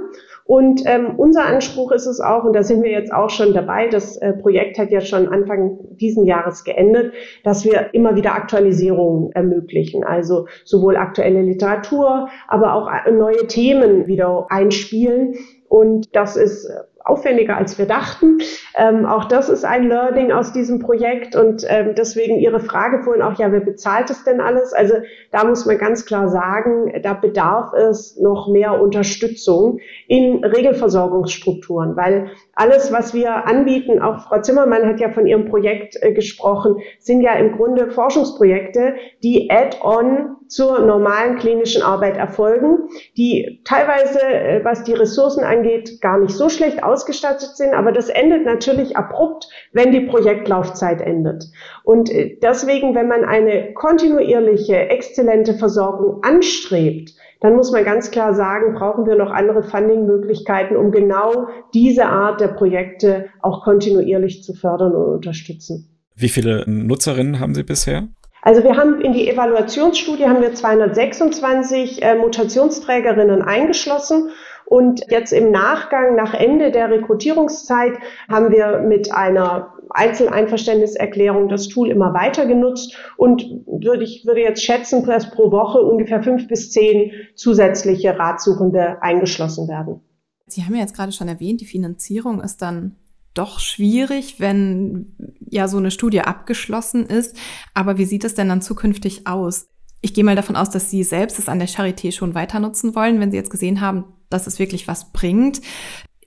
Und 0.47 0.83
ähm, 0.85 1.15
unser 1.17 1.45
Anspruch 1.45 1.91
ist 1.91 2.05
es 2.05 2.21
auch, 2.21 2.45
und 2.45 2.53
da 2.53 2.63
sind 2.63 2.81
wir 2.81 2.89
jetzt 2.89 3.13
auch 3.13 3.29
schon 3.29 3.53
dabei, 3.53 3.89
das 3.89 4.15
äh, 4.15 4.31
Projekt 4.31 4.79
hat 4.79 4.91
ja 4.91 5.01
schon 5.01 5.27
Anfang 5.27 5.77
diesen 5.97 6.25
Jahres 6.25 6.63
geendet, 6.63 7.13
dass 7.43 7.65
wir 7.65 7.93
immer 7.93 8.15
wieder 8.15 8.33
Aktualisierungen 8.33 9.33
ermöglichen. 9.33 10.05
Also 10.05 10.47
sowohl 10.63 10.95
aktuelle 10.95 11.41
Literatur, 11.41 12.29
aber 12.47 12.75
auch 12.75 12.87
äh, 12.87 13.11
neue 13.11 13.45
Themen 13.47 14.07
wieder 14.07 14.47
einspielen. 14.49 15.35
Und 15.67 16.15
das 16.15 16.37
ist 16.37 16.65
äh, 16.65 16.79
aufwendiger, 17.07 17.57
als 17.57 17.77
wir 17.77 17.85
dachten. 17.85 18.39
Ähm, 18.75 19.05
auch 19.05 19.25
das 19.25 19.49
ist 19.49 19.65
ein 19.65 19.87
Learning 19.87 20.31
aus 20.31 20.53
diesem 20.53 20.79
Projekt 20.79 21.35
und 21.35 21.65
ähm, 21.67 21.95
deswegen 21.95 22.37
Ihre 22.37 22.59
Frage 22.59 23.03
vorhin 23.03 23.21
auch, 23.21 23.37
ja, 23.39 23.51
wer 23.51 23.61
bezahlt 23.61 24.09
es 24.09 24.23
denn 24.23 24.41
alles? 24.41 24.73
Also 24.73 24.95
da 25.31 25.45
muss 25.45 25.65
man 25.65 25.77
ganz 25.77 26.05
klar 26.05 26.29
sagen, 26.29 27.01
da 27.01 27.13
bedarf 27.13 27.73
es 27.73 28.17
noch 28.19 28.47
mehr 28.47 28.79
Unterstützung 28.81 29.79
in 30.07 30.43
Regelversorgungsstrukturen, 30.43 31.95
weil 31.95 32.31
alles, 32.57 32.91
was 32.91 33.13
wir 33.13 33.45
anbieten, 33.45 34.01
auch 34.01 34.27
Frau 34.27 34.41
Zimmermann 34.41 34.87
hat 34.87 34.99
ja 34.99 35.09
von 35.09 35.27
ihrem 35.27 35.45
Projekt 35.45 35.95
äh, 36.01 36.11
gesprochen, 36.11 36.77
sind 36.97 37.21
ja 37.21 37.33
im 37.35 37.55
Grunde 37.55 37.91
Forschungsprojekte, 37.91 38.95
die 39.23 39.51
add-on 39.51 40.37
zur 40.47 40.79
normalen 40.79 41.37
klinischen 41.37 41.83
Arbeit 41.83 42.17
erfolgen, 42.17 42.89
die 43.15 43.61
teilweise, 43.63 44.21
äh, 44.21 44.65
was 44.65 44.83
die 44.83 44.93
Ressourcen 44.93 45.43
angeht, 45.43 46.01
gar 46.01 46.17
nicht 46.17 46.33
so 46.33 46.49
schlecht 46.49 46.83
ausgestattet 46.83 47.55
sind, 47.55 47.75
aber 47.75 47.91
das 47.91 48.09
endet 48.09 48.43
natürlich 48.43 48.97
abrupt, 48.97 49.47
wenn 49.71 49.91
die 49.91 50.01
Projektlaufzeit 50.01 50.99
endet. 51.01 51.45
Und 51.83 52.09
äh, 52.09 52.39
deswegen, 52.41 52.95
wenn 52.95 53.07
man 53.07 53.23
eine 53.23 53.73
kontinuierliche, 53.73 54.89
exzellente 54.89 55.53
Versorgung 55.53 56.23
anstrebt, 56.23 57.11
dann 57.39 57.55
muss 57.55 57.71
man 57.71 57.83
ganz 57.83 58.11
klar 58.11 58.33
sagen, 58.33 58.73
brauchen 58.73 59.05
wir 59.05 59.15
noch 59.15 59.31
andere 59.31 59.63
Funding-Möglichkeiten, 59.63 60.75
um 60.75 60.91
genau 60.91 61.47
diese 61.73 62.05
Art 62.05 62.41
der 62.41 62.49
Projekte 62.49 63.27
auch 63.41 63.63
kontinuierlich 63.63 64.43
zu 64.43 64.53
fördern 64.53 64.95
und 64.95 65.15
unterstützen. 65.15 65.89
Wie 66.15 66.29
viele 66.29 66.63
Nutzerinnen 66.67 67.39
haben 67.39 67.53
Sie 67.53 67.63
bisher? 67.63 68.07
Also 68.41 68.63
wir 68.63 68.77
haben 68.77 69.01
in 69.01 69.13
die 69.13 69.29
Evaluationsstudie 69.29 70.25
haben 70.25 70.41
wir 70.41 70.53
226 70.53 72.01
äh, 72.01 72.15
Mutationsträgerinnen 72.15 73.41
eingeschlossen 73.41 74.29
und 74.69 75.01
jetzt 75.09 75.31
im 75.31 75.51
Nachgang, 75.51 76.15
nach 76.15 76.33
Ende 76.33 76.71
der 76.71 76.89
Rekrutierungszeit, 76.89 77.93
haben 78.27 78.51
wir 78.51 78.79
mit 78.79 79.13
einer 79.13 79.73
Einzeleinverständniserklärung 79.89 81.47
das 81.47 81.69
Tool 81.69 81.89
immer 81.89 82.13
weiter 82.13 82.45
genutzt 82.45 82.97
und 83.15 83.43
würde 83.65 84.03
ich 84.03 84.25
würde 84.25 84.41
jetzt 84.41 84.61
schätzen, 84.61 85.05
dass 85.05 85.31
pro 85.31 85.51
Woche 85.51 85.79
ungefähr 85.79 86.21
fünf 86.21 86.49
bis 86.49 86.71
zehn 86.71 87.11
zusätzliche 87.35 88.19
Ratsuchende 88.19 89.01
eingeschlossen 89.01 89.69
werden. 89.69 90.01
Sie 90.47 90.63
haben 90.63 90.75
ja 90.75 90.81
jetzt 90.81 90.95
gerade 90.95 91.13
schon 91.13 91.29
erwähnt, 91.29 91.61
die 91.61 91.65
Finanzierung 91.65 92.41
ist 92.41 92.61
dann 92.61 92.97
doch 93.33 93.59
schwierig, 93.59 94.39
wenn 94.39 95.15
ja 95.39 95.69
so 95.69 95.77
eine 95.77 95.91
Studie 95.91 96.21
abgeschlossen 96.21 97.05
ist. 97.05 97.37
Aber 97.73 97.97
wie 97.97 98.05
sieht 98.05 98.25
es 98.25 98.35
denn 98.35 98.49
dann 98.49 98.61
zukünftig 98.61 99.27
aus? 99.27 99.69
Ich 100.01 100.13
gehe 100.13 100.23
mal 100.23 100.35
davon 100.35 100.55
aus, 100.55 100.69
dass 100.69 100.89
Sie 100.89 101.03
selbst 101.03 101.39
es 101.39 101.49
an 101.49 101.59
der 101.59 101.67
Charité 101.67 102.11
schon 102.11 102.35
weiter 102.35 102.59
nutzen 102.59 102.95
wollen, 102.95 103.19
wenn 103.19 103.31
Sie 103.31 103.37
jetzt 103.37 103.49
gesehen 103.49 103.81
haben, 103.81 104.05
dass 104.29 104.47
es 104.47 104.59
wirklich 104.59 104.87
was 104.87 105.11
bringt. 105.11 105.61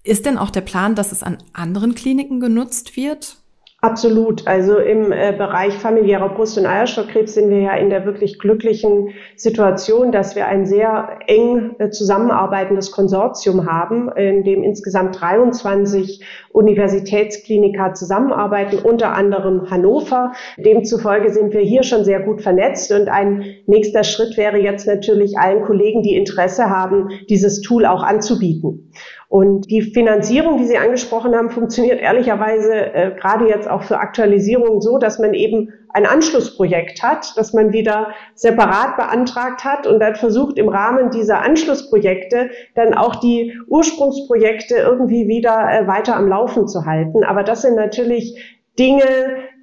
Ist 0.03 0.27
denn 0.27 0.39
auch 0.39 0.51
der 0.51 0.63
Plan, 0.63 0.95
dass 0.95 1.13
es 1.13 1.23
an 1.23 1.39
anderen 1.53 1.95
Kliniken 1.95 2.41
genutzt 2.41 2.97
wird? 2.97 3.40
Absolut. 3.83 4.47
Also 4.47 4.77
im 4.77 5.11
äh, 5.11 5.33
Bereich 5.37 5.73
familiärer 5.73 6.29
Brust- 6.29 6.59
und 6.59 6.67
Eierstockkrebs 6.67 7.33
sind 7.33 7.49
wir 7.49 7.61
ja 7.61 7.75
in 7.77 7.89
der 7.89 8.05
wirklich 8.05 8.39
glücklichen 8.39 9.15
Situation, 9.37 10.13
dass 10.13 10.37
wir 10.37 10.47
ein 10.47 10.67
sehr 10.67 11.21
eng 11.27 11.77
äh, 11.79 11.89
zusammenarbeitendes 11.89 12.91
Konsortium 12.91 13.65
haben, 13.65 14.11
in 14.13 14.45
dem 14.45 14.63
insgesamt 14.63 15.19
23 15.19 16.23
Universitätskliniker 16.53 17.95
zusammenarbeiten, 17.95 18.81
unter 18.81 19.15
anderem 19.15 19.71
Hannover. 19.71 20.33
Demzufolge 20.59 21.31
sind 21.31 21.55
wir 21.55 21.63
hier 21.63 21.83
schon 21.83 22.05
sehr 22.05 22.21
gut 22.21 22.43
vernetzt 22.43 22.93
und 22.93 23.09
ein 23.09 23.47
nächster 23.67 24.05
Schritt 24.05 24.37
wäre 24.37 24.59
jetzt 24.59 24.87
natürlich 24.87 25.39
allen 25.39 25.65
Kollegen, 25.65 26.03
die 26.03 26.17
Interesse 26.17 26.69
haben, 26.69 27.09
dieses 27.31 27.63
Tool 27.63 27.87
auch 27.87 28.03
anzubieten. 28.03 28.91
Und 29.31 29.71
die 29.71 29.83
Finanzierung, 29.83 30.59
die 30.59 30.65
Sie 30.65 30.77
angesprochen 30.77 31.37
haben, 31.37 31.51
funktioniert 31.51 32.01
ehrlicherweise 32.01 32.75
äh, 32.75 33.15
gerade 33.15 33.47
jetzt 33.47 33.71
auch 33.71 33.85
für 33.85 33.99
Aktualisierung 33.99 34.81
so, 34.81 34.99
dass 34.99 35.21
man 35.21 35.35
eben 35.35 35.73
ein 35.91 36.05
Anschlussprojekt 36.05 37.01
hat, 37.05 37.35
das 37.37 37.53
man 37.53 37.73
wieder 37.73 38.09
separat 38.35 38.97
beantragt 38.97 39.63
hat 39.63 39.87
und 39.87 40.01
dann 40.01 40.17
versucht 40.17 40.59
im 40.59 40.69
Rahmen 40.69 41.13
dieser 41.13 41.43
Anschlussprojekte 41.43 42.51
dann 42.75 42.93
auch 42.93 43.21
die 43.21 43.57
Ursprungsprojekte 43.69 44.75
irgendwie 44.75 45.29
wieder 45.29 45.69
äh, 45.71 45.87
weiter 45.87 46.17
am 46.17 46.27
Laufen 46.27 46.67
zu 46.67 46.85
halten. 46.85 47.23
Aber 47.23 47.45
das 47.45 47.63
sind 47.63 47.77
natürlich 47.77 48.37
Dinge, 48.81 49.05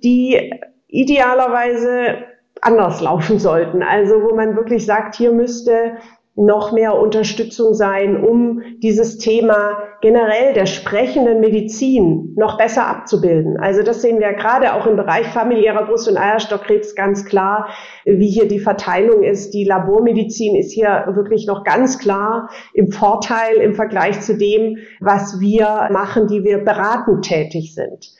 die 0.02 0.50
idealerweise 0.88 2.20
anders 2.62 3.02
laufen 3.02 3.38
sollten. 3.38 3.84
Also 3.84 4.22
wo 4.24 4.34
man 4.34 4.56
wirklich 4.56 4.86
sagt, 4.86 5.16
hier 5.16 5.34
müsste 5.34 5.98
noch 6.38 6.72
mehr 6.72 6.98
Unterstützung 6.98 7.74
sein, 7.74 8.24
um 8.24 8.62
dieses 8.78 9.18
Thema 9.18 9.80
generell 10.02 10.54
der 10.54 10.68
sprechenden 10.68 11.40
Medizin 11.40 12.36
noch 12.38 12.58
besser 12.58 12.86
abzubilden. 12.86 13.58
Also 13.60 13.82
das 13.82 14.04
sehen 14.04 14.20
wir 14.20 14.32
gerade 14.34 14.76
auch 14.76 14.86
im 14.86 14.96
Bereich 14.96 15.28
familiärer 15.28 15.86
Brust- 15.88 16.08
und 16.08 16.18
Eierstockkrebs 16.18 16.94
ganz 16.94 17.26
klar, 17.26 17.70
wie 18.06 18.30
hier 18.30 18.48
die 18.48 18.60
Verteilung 18.60 19.24
ist. 19.24 19.56
Die 19.56 19.64
Labormedizin 19.64 20.56
ist 20.56 20.72
hier 20.72 21.06
wirklich 21.16 21.48
noch 21.48 21.64
ganz 21.64 21.98
klar 21.98 22.50
im 22.74 22.92
Vorteil 22.92 23.56
im 23.56 23.74
Vergleich 23.74 24.22
zu 24.22 24.38
dem, 24.38 24.78
was 25.00 25.40
wir 25.40 25.90
machen, 25.92 26.28
die 26.28 26.44
wir 26.44 26.60
beratend 26.60 27.26
tätig 27.26 27.74
sind 27.74 28.12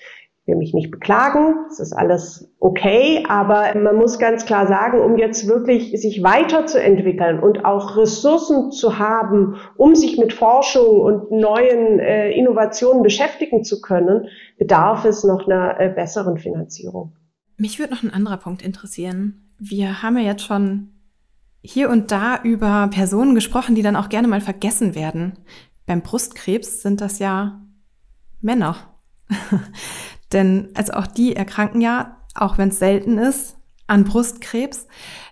will 0.48 0.56
mich 0.56 0.74
nicht 0.74 0.92
beklagen, 0.92 1.66
es 1.70 1.80
ist 1.80 1.94
alles 1.94 2.50
okay, 2.60 3.26
aber 3.28 3.78
man 3.78 3.98
muss 3.98 4.18
ganz 4.18 4.46
klar 4.46 4.66
sagen, 4.66 5.02
um 5.02 5.18
jetzt 5.18 5.48
wirklich 5.48 5.92
sich 6.00 6.24
weiterzuentwickeln 6.24 7.40
und 7.40 7.66
auch 7.66 7.98
Ressourcen 7.98 8.72
zu 8.72 8.98
haben, 8.98 9.58
um 9.76 9.94
sich 9.94 10.18
mit 10.18 10.34
Forschung 10.34 11.02
und 11.02 11.32
neuen 11.32 12.00
äh, 12.00 12.32
Innovationen 12.32 13.04
beschäftigen 13.04 13.64
zu 13.66 13.82
können, 13.82 14.30
bedarf 14.58 15.04
es 15.04 15.24
noch 15.26 15.46
einer 15.46 15.80
äh, 15.80 15.90
besseren 15.90 16.38
Finanzierung. 16.38 17.14
Mich 17.58 17.78
würde 17.78 17.94
noch 17.94 18.04
ein 18.04 18.14
anderer 18.14 18.38
Punkt 18.38 18.62
interessieren. 18.62 19.52
Wir 19.60 20.02
haben 20.02 20.18
ja 20.18 20.24
jetzt 20.24 20.44
schon 20.44 20.94
hier 21.62 21.90
und 21.90 22.12
da 22.12 22.40
über 22.44 22.88
Personen 22.92 23.36
gesprochen, 23.36 23.76
die 23.76 23.82
dann 23.82 23.98
auch 23.98 24.08
gerne 24.08 24.28
mal 24.28 24.42
vergessen 24.42 24.96
werden. 24.96 25.34
Beim 25.86 26.02
Brustkrebs 26.02 26.82
sind 26.82 27.02
das 27.02 27.20
ja 27.20 27.62
Männer. 28.40 28.78
Denn 30.34 30.70
also 30.76 30.94
auch 30.94 31.08
die 31.08 31.36
erkranken 31.36 31.82
ja, 31.82 32.18
auch 32.36 32.58
wenn 32.58 32.70
es 32.70 32.80
selten 32.80 33.18
ist, 33.18 33.58
an 33.88 34.04
Brustkrebs. 34.04 34.88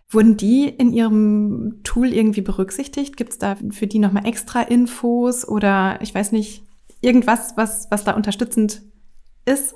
Wurden 0.10 0.38
die 0.38 0.70
in 0.70 0.94
Ihrem 0.94 1.82
Tool 1.84 2.14
irgendwie 2.14 2.42
berücksichtigt? 2.42 3.18
Gibt 3.18 3.32
es 3.32 3.38
da 3.38 3.58
für 3.72 3.88
die 3.88 4.00
nochmal 4.00 4.26
extra 4.26 4.62
Infos 4.62 5.48
oder 5.48 6.00
ich 6.02 6.14
weiß 6.14 6.32
nicht, 6.32 6.64
irgendwas, 7.02 7.58
was, 7.58 7.88
was 7.92 8.04
da 8.04 8.14
unterstützend 8.14 8.84
ist? 9.46 9.76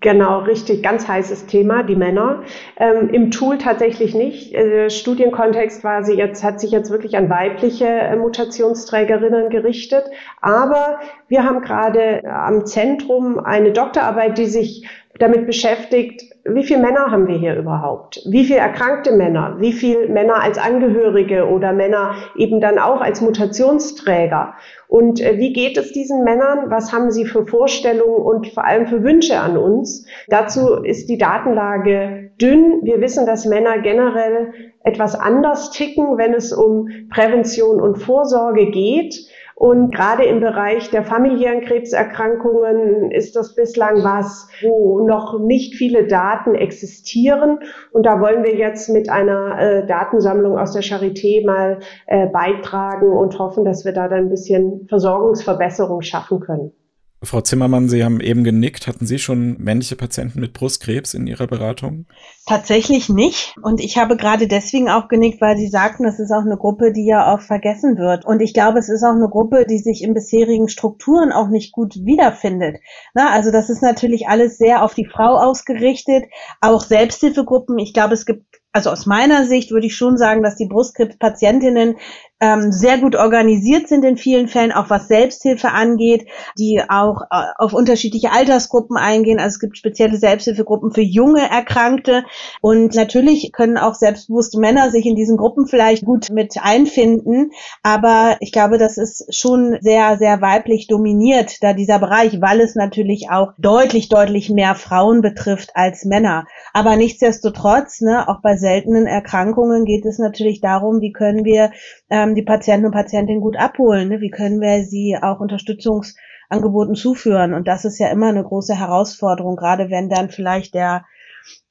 Genau, 0.00 0.40
richtig, 0.40 0.82
ganz 0.82 1.08
heißes 1.08 1.46
Thema, 1.46 1.82
die 1.82 1.96
Männer. 1.96 2.42
Ähm, 2.76 3.08
Im 3.08 3.30
Tool 3.30 3.56
tatsächlich 3.56 4.14
nicht. 4.14 4.54
Äh, 4.54 4.90
Studienkontext 4.90 5.82
war 5.82 6.04
sie 6.04 6.12
jetzt, 6.12 6.44
hat 6.44 6.60
sich 6.60 6.72
jetzt 6.72 6.90
wirklich 6.90 7.16
an 7.16 7.30
weibliche 7.30 7.86
äh, 7.86 8.16
Mutationsträgerinnen 8.16 9.48
gerichtet. 9.48 10.04
Aber 10.42 11.00
wir 11.28 11.44
haben 11.44 11.62
gerade 11.62 12.22
am 12.24 12.66
Zentrum 12.66 13.38
eine 13.38 13.72
Doktorarbeit, 13.72 14.36
die 14.36 14.46
sich 14.46 14.86
damit 15.18 15.46
beschäftigt, 15.46 16.22
wie 16.44 16.64
viele 16.64 16.80
Männer 16.80 17.10
haben 17.10 17.26
wir 17.28 17.36
hier 17.36 17.56
überhaupt? 17.56 18.22
Wie 18.26 18.44
viele 18.44 18.60
erkrankte 18.60 19.12
Männer? 19.12 19.56
Wie 19.58 19.72
viele 19.72 20.08
Männer 20.08 20.42
als 20.42 20.56
Angehörige 20.56 21.46
oder 21.46 21.72
Männer 21.72 22.14
eben 22.36 22.60
dann 22.60 22.78
auch 22.78 23.00
als 23.00 23.20
Mutationsträger? 23.20 24.54
Und 24.86 25.20
äh, 25.20 25.36
wie 25.36 25.52
geht 25.52 25.76
es 25.76 25.92
diesen 25.92 26.24
Männern? 26.24 26.70
Was 26.70 26.92
haben 26.92 27.10
sie 27.10 27.26
für 27.26 27.44
Vorstellungen 27.44 28.22
und 28.22 28.46
vor 28.48 28.64
allem 28.64 28.86
für 28.86 29.02
Wünsche 29.02 29.38
an 29.38 29.58
uns? 29.58 30.06
Dazu 30.28 30.82
ist 30.82 31.08
die 31.10 31.18
Datenlage 31.18 32.30
dünn. 32.40 32.80
Wir 32.82 33.00
wissen, 33.00 33.26
dass 33.26 33.44
Männer 33.44 33.78
generell 33.80 34.52
etwas 34.84 35.14
anders 35.14 35.70
ticken, 35.70 36.16
wenn 36.16 36.32
es 36.32 36.52
um 36.52 36.88
Prävention 37.10 37.80
und 37.80 37.96
Vorsorge 37.96 38.70
geht. 38.70 39.28
Und 39.58 39.92
gerade 39.92 40.24
im 40.24 40.38
Bereich 40.38 40.88
der 40.90 41.02
familiären 41.02 41.62
Krebserkrankungen 41.62 43.10
ist 43.10 43.34
das 43.34 43.56
bislang 43.56 44.04
was, 44.04 44.48
wo 44.62 45.04
noch 45.04 45.40
nicht 45.40 45.74
viele 45.74 46.06
Daten 46.06 46.54
existieren. 46.54 47.58
Und 47.90 48.06
da 48.06 48.20
wollen 48.20 48.44
wir 48.44 48.54
jetzt 48.54 48.88
mit 48.88 49.10
einer 49.10 49.58
äh, 49.58 49.84
Datensammlung 49.84 50.56
aus 50.56 50.74
der 50.74 50.84
Charité 50.84 51.44
mal 51.44 51.80
äh, 52.06 52.28
beitragen 52.28 53.10
und 53.10 53.36
hoffen, 53.40 53.64
dass 53.64 53.84
wir 53.84 53.92
da 53.92 54.06
dann 54.06 54.26
ein 54.26 54.28
bisschen 54.28 54.86
Versorgungsverbesserung 54.88 56.02
schaffen 56.02 56.38
können. 56.38 56.72
Frau 57.20 57.40
Zimmermann, 57.40 57.88
Sie 57.88 58.04
haben 58.04 58.20
eben 58.20 58.44
genickt. 58.44 58.86
Hatten 58.86 59.04
Sie 59.04 59.18
schon 59.18 59.56
männliche 59.58 59.96
Patienten 59.96 60.38
mit 60.38 60.52
Brustkrebs 60.52 61.14
in 61.14 61.26
Ihrer 61.26 61.48
Beratung? 61.48 62.06
Tatsächlich 62.46 63.08
nicht. 63.08 63.56
Und 63.60 63.80
ich 63.80 63.98
habe 63.98 64.16
gerade 64.16 64.46
deswegen 64.46 64.88
auch 64.88 65.08
genickt, 65.08 65.40
weil 65.40 65.56
Sie 65.56 65.66
sagten, 65.66 66.04
das 66.04 66.20
ist 66.20 66.30
auch 66.30 66.44
eine 66.44 66.56
Gruppe, 66.56 66.92
die 66.92 67.06
ja 67.06 67.34
oft 67.34 67.44
vergessen 67.44 67.98
wird. 67.98 68.24
Und 68.24 68.40
ich 68.40 68.54
glaube, 68.54 68.78
es 68.78 68.88
ist 68.88 69.02
auch 69.02 69.16
eine 69.16 69.28
Gruppe, 69.28 69.66
die 69.68 69.78
sich 69.78 70.02
in 70.02 70.14
bisherigen 70.14 70.68
Strukturen 70.68 71.32
auch 71.32 71.48
nicht 71.48 71.72
gut 71.72 71.96
wiederfindet. 71.96 72.78
Na, 73.14 73.30
also 73.30 73.50
das 73.50 73.68
ist 73.68 73.82
natürlich 73.82 74.28
alles 74.28 74.56
sehr 74.56 74.84
auf 74.84 74.94
die 74.94 75.06
Frau 75.06 75.38
ausgerichtet. 75.38 76.24
Auch 76.60 76.84
Selbsthilfegruppen. 76.84 77.80
Ich 77.80 77.92
glaube, 77.92 78.14
es 78.14 78.26
gibt 78.26 78.44
also 78.72 78.90
aus 78.90 79.06
meiner 79.06 79.44
Sicht 79.46 79.70
würde 79.70 79.86
ich 79.86 79.96
schon 79.96 80.16
sagen, 80.18 80.42
dass 80.42 80.56
die 80.56 80.66
Brustkrebspatientinnen 80.66 81.96
ähm, 82.40 82.72
sehr 82.72 82.98
gut 82.98 83.16
organisiert 83.16 83.88
sind 83.88 84.04
in 84.04 84.16
vielen 84.16 84.48
Fällen, 84.48 84.72
auch 84.72 84.90
was 84.90 85.08
Selbsthilfe 85.08 85.70
angeht, 85.70 86.26
die 86.58 86.80
auch 86.88 87.22
äh, 87.30 87.44
auf 87.56 87.72
unterschiedliche 87.72 88.32
Altersgruppen 88.32 88.96
eingehen. 88.96 89.38
Also 89.38 89.54
es 89.54 89.60
gibt 89.60 89.76
spezielle 89.76 90.16
Selbsthilfegruppen 90.16 90.92
für 90.92 91.02
junge 91.02 91.48
Erkrankte 91.48 92.24
und 92.60 92.94
natürlich 92.94 93.52
können 93.52 93.76
auch 93.76 93.94
selbstbewusste 93.94 94.60
Männer 94.60 94.90
sich 94.90 95.06
in 95.06 95.16
diesen 95.16 95.36
Gruppen 95.36 95.66
vielleicht 95.66 96.04
gut 96.04 96.30
mit 96.30 96.54
einfinden. 96.62 97.50
Aber 97.82 98.36
ich 98.40 98.52
glaube, 98.52 98.78
das 98.78 98.98
ist 98.98 99.34
schon 99.34 99.78
sehr, 99.80 100.16
sehr 100.18 100.40
weiblich 100.40 100.86
dominiert, 100.86 101.62
da 101.62 101.72
dieser 101.72 101.98
Bereich, 101.98 102.40
weil 102.40 102.60
es 102.60 102.74
natürlich 102.74 103.30
auch 103.30 103.52
deutlich, 103.58 104.08
deutlich 104.08 104.50
mehr 104.50 104.74
Frauen 104.74 105.22
betrifft 105.22 105.70
als 105.74 106.04
Männer. 106.04 106.46
Aber 106.72 106.96
nichtsdestotrotz, 106.96 108.00
ne, 108.00 108.28
auch 108.28 108.40
bei 108.42 108.56
seltenen 108.56 109.06
Erkrankungen 109.06 109.84
geht 109.84 110.06
es 110.06 110.18
natürlich 110.18 110.60
darum, 110.60 111.00
wie 111.00 111.12
können 111.12 111.44
wir 111.44 111.72
ähm, 112.10 112.34
die 112.34 112.42
Patienten 112.42 112.86
und 112.86 112.92
Patientinnen 112.92 113.40
gut 113.40 113.56
abholen, 113.56 114.08
ne? 114.08 114.20
wie 114.20 114.30
können 114.30 114.60
wir 114.60 114.84
sie 114.84 115.16
auch 115.20 115.40
Unterstützungsangeboten 115.40 116.94
zuführen. 116.94 117.54
Und 117.54 117.68
das 117.68 117.84
ist 117.84 117.98
ja 117.98 118.08
immer 118.08 118.28
eine 118.28 118.44
große 118.44 118.74
Herausforderung, 118.74 119.56
gerade 119.56 119.90
wenn 119.90 120.08
dann 120.08 120.30
vielleicht 120.30 120.74
der, 120.74 121.04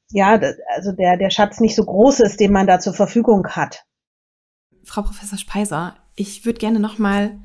ja, 0.09 0.39
also 0.75 0.91
der, 0.91 1.17
der 1.17 1.29
Schatz 1.29 1.59
nicht 1.59 1.75
so 1.75 1.83
groß 1.83 2.19
ist, 2.21 2.39
den 2.39 2.51
man 2.51 2.67
da 2.67 2.79
zur 2.79 2.93
Verfügung 2.93 3.47
hat. 3.49 3.85
Frau 4.83 5.01
Professor 5.01 5.37
Speiser, 5.37 5.95
ich 6.15 6.45
würde 6.45 6.59
gerne 6.59 6.79
nochmal 6.79 7.39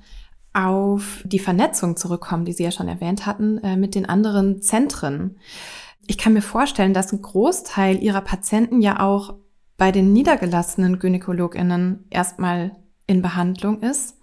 auf 0.54 1.22
die 1.24 1.38
Vernetzung 1.38 1.96
zurückkommen, 1.96 2.44
die 2.44 2.52
Sie 2.52 2.62
ja 2.62 2.70
schon 2.70 2.88
erwähnt 2.88 3.26
hatten, 3.26 3.58
äh, 3.58 3.76
mit 3.76 3.94
den 3.94 4.06
anderen 4.06 4.60
Zentren. 4.60 5.38
Ich 6.06 6.18
kann 6.18 6.34
mir 6.34 6.42
vorstellen, 6.42 6.94
dass 6.94 7.12
ein 7.12 7.22
Großteil 7.22 8.02
Ihrer 8.02 8.20
Patienten 8.20 8.82
ja 8.82 9.00
auch 9.00 9.34
bei 9.78 9.92
den 9.92 10.12
niedergelassenen 10.12 10.98
Gynäkologinnen 10.98 12.06
erstmal 12.10 12.76
in 13.06 13.22
Behandlung 13.22 13.80
ist. 13.80 14.18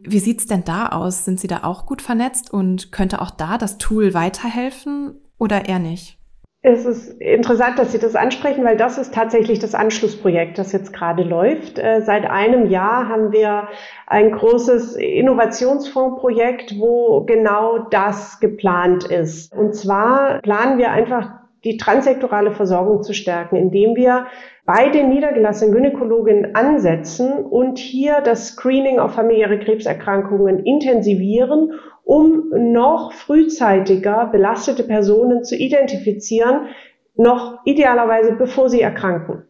Wie 0.00 0.18
sieht's 0.18 0.46
denn 0.46 0.64
da 0.64 0.88
aus? 0.88 1.24
Sind 1.24 1.38
Sie 1.38 1.46
da 1.46 1.60
auch 1.62 1.86
gut 1.86 2.02
vernetzt 2.02 2.52
und 2.52 2.90
könnte 2.92 3.20
auch 3.20 3.30
da 3.30 3.58
das 3.58 3.78
Tool 3.78 4.14
weiterhelfen 4.14 5.20
oder 5.38 5.68
eher 5.68 5.78
nicht? 5.78 6.18
Es 6.64 6.86
ist 6.86 7.20
interessant, 7.20 7.76
dass 7.76 7.90
Sie 7.90 7.98
das 7.98 8.14
ansprechen, 8.14 8.64
weil 8.64 8.76
das 8.76 8.96
ist 8.96 9.12
tatsächlich 9.12 9.58
das 9.58 9.74
Anschlussprojekt, 9.74 10.58
das 10.58 10.70
jetzt 10.70 10.92
gerade 10.92 11.24
läuft. 11.24 11.80
Äh, 11.80 12.02
seit 12.02 12.24
einem 12.24 12.70
Jahr 12.70 13.08
haben 13.08 13.32
wir 13.32 13.66
ein 14.06 14.30
großes 14.30 14.94
Innovationsfondsprojekt, 14.94 16.78
wo 16.78 17.24
genau 17.24 17.78
das 17.90 18.38
geplant 18.38 19.02
ist. 19.02 19.52
Und 19.52 19.74
zwar 19.74 20.40
planen 20.42 20.78
wir 20.78 20.92
einfach 20.92 21.30
die 21.64 21.78
transsektorale 21.78 22.52
Versorgung 22.52 23.02
zu 23.02 23.12
stärken, 23.12 23.56
indem 23.56 23.96
wir 23.96 24.26
bei 24.64 24.88
den 24.90 25.08
niedergelassenen 25.08 25.74
Gynäkologen 25.74 26.54
ansetzen 26.54 27.44
und 27.44 27.78
hier 27.78 28.20
das 28.20 28.48
Screening 28.48 28.98
auf 28.98 29.14
familiäre 29.14 29.58
Krebserkrankungen 29.58 30.64
intensivieren 30.64 31.72
um 32.04 32.50
noch 32.50 33.12
frühzeitiger 33.12 34.26
belastete 34.26 34.82
Personen 34.82 35.44
zu 35.44 35.56
identifizieren, 35.56 36.68
noch 37.14 37.60
idealerweise 37.64 38.32
bevor 38.32 38.68
sie 38.68 38.80
erkranken. 38.80 39.44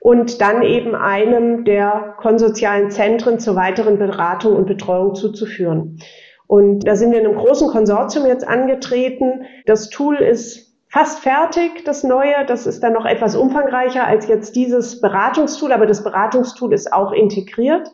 Und 0.00 0.40
dann 0.40 0.62
eben 0.62 0.94
einem 0.94 1.64
der 1.64 2.14
konsozialen 2.18 2.90
Zentren 2.90 3.38
zur 3.38 3.54
weiteren 3.54 3.98
Beratung 3.98 4.56
und 4.56 4.66
Betreuung 4.66 5.14
zuzuführen. 5.14 5.98
Und 6.46 6.86
da 6.86 6.96
sind 6.96 7.12
wir 7.12 7.20
in 7.20 7.26
einem 7.26 7.36
großen 7.36 7.68
Konsortium 7.68 8.26
jetzt 8.26 8.46
angetreten. 8.46 9.44
Das 9.66 9.90
Tool 9.90 10.16
ist 10.16 10.69
fast 10.90 11.20
fertig, 11.20 11.84
das 11.84 12.04
neue. 12.04 12.44
Das 12.46 12.66
ist 12.66 12.82
dann 12.82 12.92
noch 12.92 13.06
etwas 13.06 13.36
umfangreicher 13.36 14.06
als 14.06 14.28
jetzt 14.28 14.54
dieses 14.56 15.00
Beratungstool, 15.00 15.72
aber 15.72 15.86
das 15.86 16.04
Beratungstool 16.04 16.74
ist 16.74 16.92
auch 16.92 17.12
integriert. 17.12 17.88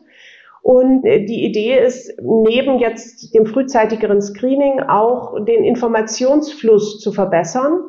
Und 0.63 1.05
äh, 1.05 1.23
die 1.23 1.45
Idee 1.45 1.77
ist, 1.77 2.11
neben 2.21 2.79
jetzt 2.79 3.33
dem 3.33 3.45
frühzeitigeren 3.45 4.21
Screening 4.21 4.81
auch 4.81 5.45
den 5.45 5.63
Informationsfluss 5.63 6.99
zu 6.99 7.13
verbessern, 7.13 7.79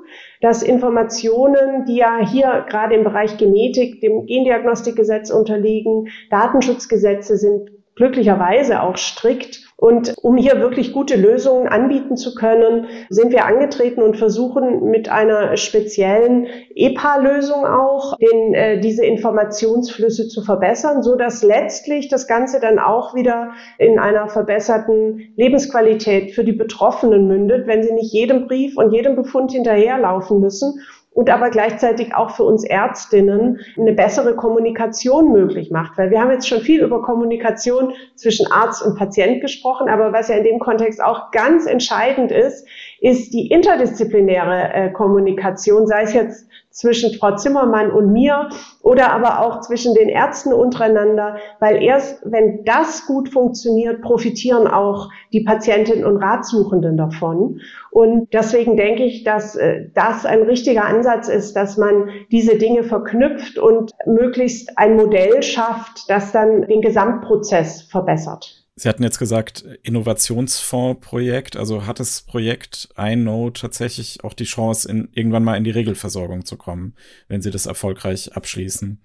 dass 0.43 0.63
Informationen, 0.63 1.87
die 1.87 1.97
ja 1.97 2.19
hier 2.25 2.67
gerade 2.69 2.95
im 2.95 3.03
Bereich 3.03 3.37
Genetik 3.37 4.01
dem 4.01 4.27
Gendiagnostikgesetz 4.27 5.31
unterliegen, 5.31 6.09
Datenschutzgesetze 6.31 7.37
sind 7.37 7.71
glücklicherweise 7.97 8.83
auch 8.83 8.97
strikt. 8.97 9.68
Und 9.81 10.17
um 10.23 10.37
hier 10.37 10.59
wirklich 10.59 10.93
gute 10.93 11.15
Lösungen 11.15 11.69
anbieten 11.69 12.17
zu 12.17 12.35
können, 12.35 12.89
sind 13.11 13.31
wir 13.31 13.45
angetreten 13.45 14.03
und 14.03 14.17
versuchen 14.17 14.91
mit 14.91 15.09
einer 15.09 15.57
speziellen 15.57 16.49
EPA-Lösung 16.75 17.65
auch 17.65 18.17
den, 18.17 18.55
äh, 18.55 18.81
diese 18.81 19.05
Informationsflüsse 19.05 20.27
zu 20.27 20.43
verbessern, 20.43 21.05
so 21.05 21.15
dass 21.15 21.45
letztlich 21.45 22.09
das 22.09 22.27
Ganze 22.27 22.59
dann 22.59 22.81
auch 22.81 23.15
wieder 23.15 23.53
in 23.79 24.01
einer 24.01 24.29
verbesserten 24.29 25.33
Lebensqualität 25.37 26.33
für 26.33 26.43
die 26.43 26.53
Betroffenen 26.53 27.29
mündet, 27.29 27.69
wenn 27.69 27.85
sie 27.85 27.93
nicht 27.93 28.13
jedem 28.13 28.49
Brief 28.49 28.77
und 28.77 28.93
jedem 28.93 29.15
Befund 29.15 29.53
hinterherlaufen 29.53 30.41
müssen 30.41 30.81
und 31.19 31.31
aber 31.31 31.51
gleichzeitig 31.51 32.15
auch 32.15 32.31
für 32.31 32.45
uns 32.45 32.63
Ärztinnen 32.63 33.59
eine 33.77 33.93
bessere 33.93 34.37
Kommunikation 34.37 35.33
möglich 35.33 35.69
macht. 35.73 35.99
Weil 35.99 36.13
wir 36.13 36.21
haben 36.21 36.31
jetzt 36.31 36.47
schon 36.47 36.61
viel 36.61 36.81
über 36.81 37.03
Kommunikation 37.03 37.93
zwischen 38.15 38.47
Arzt 38.53 38.87
und 38.87 38.97
Patient 38.97 39.41
gesprochen, 39.41 39.89
aber 39.89 40.13
was 40.13 40.29
ja 40.29 40.37
in 40.37 40.45
dem 40.45 40.61
Kontext 40.61 41.03
auch 41.03 41.33
ganz 41.33 41.67
entscheidend 41.67 42.31
ist, 42.31 42.69
ist 43.01 43.35
die 43.35 43.49
interdisziplinäre 43.49 44.73
äh, 44.73 44.93
Kommunikation, 44.93 45.89
sei 45.89 46.03
es 46.03 46.15
jetzt 46.15 46.48
zwischen 46.79 47.13
Frau 47.19 47.35
Zimmermann 47.35 47.91
und 47.91 48.13
mir 48.13 48.51
oder 48.83 49.11
aber 49.11 49.41
auch 49.41 49.61
zwischen 49.63 49.95
den 49.95 50.09
Ärzten 50.09 50.53
untereinander, 50.53 51.39
weil 51.59 51.83
erst 51.83 52.23
wenn 52.25 52.65
das 52.65 53.05
gut 53.07 53.31
funktioniert, 53.31 54.01
profitieren 54.01 54.69
auch 54.69 55.11
die 55.33 55.43
Patientinnen 55.43 56.05
und 56.05 56.19
Ratsuchenden 56.19 56.97
davon. 56.97 57.61
Und 57.91 58.33
deswegen 58.33 58.77
denke 58.77 59.03
ich, 59.03 59.25
dass 59.25 59.57
äh, 59.57 59.87
das 59.93 60.25
ein 60.25 60.43
richtiger 60.43 60.85
Ansatz 60.85 61.29
ist, 61.29 61.55
dass 61.55 61.77
man 61.77 62.11
diese 62.31 62.59
Dinge 62.59 62.85
verknüpft 62.85 63.59
und 63.59 63.91
möglichst 64.07 64.79
ein 64.79 64.95
Modell 64.95 65.43
schafft, 65.43 66.09
das 66.09 66.31
dann 66.31 66.69
den 66.69 66.81
Gesamtprozess 66.81 67.83
verbessert. 67.83 68.58
Sie 68.79 68.89
hatten 68.89 69.03
jetzt 69.03 69.19
gesagt, 69.19 69.65
Innovationsfondsprojekt. 69.83 71.57
Also 71.57 71.87
hat 71.87 71.99
das 71.99 72.23
Projekt 72.23 72.89
iNode 72.97 73.61
tatsächlich 73.61 74.23
auch 74.23 74.35
die 74.35 74.45
Chance, 74.45 74.89
in, 74.89 75.09
irgendwann 75.13 75.43
mal 75.43 75.57
in 75.57 75.65
die 75.65 75.73
Regelversorgung 75.73 76.45
zu 76.45 76.57
kommen, 76.57 76.95
wenn 77.27 77.43
Sie 77.43 77.51
das 77.51 77.67
erfolgreich 77.67 78.37
abschließen? 78.37 79.01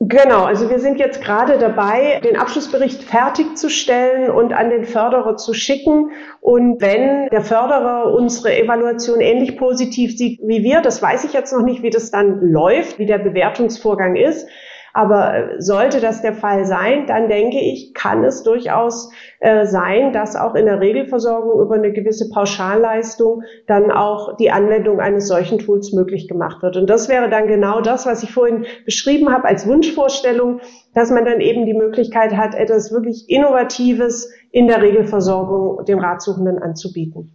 Genau, 0.00 0.44
also 0.44 0.70
wir 0.70 0.78
sind 0.78 0.98
jetzt 0.98 1.22
gerade 1.22 1.58
dabei, 1.58 2.20
den 2.24 2.36
Abschlussbericht 2.36 3.02
fertigzustellen 3.02 4.30
und 4.30 4.52
an 4.54 4.70
den 4.70 4.84
Förderer 4.84 5.36
zu 5.36 5.52
schicken. 5.52 6.12
Und 6.40 6.80
wenn 6.80 7.28
der 7.28 7.42
Förderer 7.42 8.14
unsere 8.14 8.56
Evaluation 8.56 9.20
ähnlich 9.20 9.58
positiv 9.58 10.16
sieht 10.16 10.40
wie 10.42 10.62
wir, 10.62 10.80
das 10.80 11.02
weiß 11.02 11.24
ich 11.24 11.34
jetzt 11.34 11.52
noch 11.52 11.64
nicht, 11.64 11.82
wie 11.82 11.90
das 11.90 12.10
dann 12.10 12.40
läuft, 12.40 12.98
wie 12.98 13.06
der 13.06 13.18
Bewertungsvorgang 13.18 14.16
ist, 14.16 14.48
aber 14.92 15.34
äh, 15.34 15.60
sollte 15.60 16.00
das 16.00 16.22
der 16.22 16.32
Fall 16.32 16.64
sein, 16.64 17.06
dann 17.06 17.28
denke 17.28 17.58
ich, 17.58 17.92
kann 17.94 18.24
es 18.24 18.42
durchaus 18.42 19.10
äh, 19.40 19.66
sein, 19.66 20.12
dass 20.12 20.36
auch 20.36 20.54
in 20.54 20.66
der 20.66 20.80
Regelversorgung 20.80 21.60
über 21.60 21.74
eine 21.74 21.92
gewisse 21.92 22.28
Pauschalleistung 22.30 23.42
dann 23.66 23.90
auch 23.90 24.36
die 24.36 24.50
Anwendung 24.50 25.00
eines 25.00 25.28
solchen 25.28 25.58
Tools 25.58 25.92
möglich 25.92 26.28
gemacht 26.28 26.62
wird. 26.62 26.76
Und 26.76 26.88
das 26.88 27.08
wäre 27.08 27.28
dann 27.28 27.46
genau 27.46 27.80
das, 27.80 28.06
was 28.06 28.22
ich 28.22 28.32
vorhin 28.32 28.66
beschrieben 28.84 29.32
habe 29.32 29.44
als 29.44 29.66
Wunschvorstellung, 29.66 30.60
dass 30.94 31.10
man 31.10 31.24
dann 31.24 31.40
eben 31.40 31.66
die 31.66 31.74
Möglichkeit 31.74 32.36
hat, 32.36 32.54
etwas 32.54 32.92
wirklich 32.92 33.28
Innovatives 33.28 34.30
in 34.50 34.66
der 34.66 34.82
Regelversorgung 34.82 35.84
den 35.84 35.98
Ratsuchenden 35.98 36.58
anzubieten. 36.58 37.32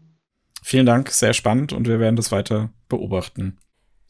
Vielen 0.62 0.86
Dank, 0.86 1.10
sehr 1.10 1.34
spannend 1.34 1.74
und 1.74 1.88
wir 1.88 2.00
werden 2.00 2.16
das 2.16 2.32
weiter 2.32 2.70
beobachten. 2.88 3.58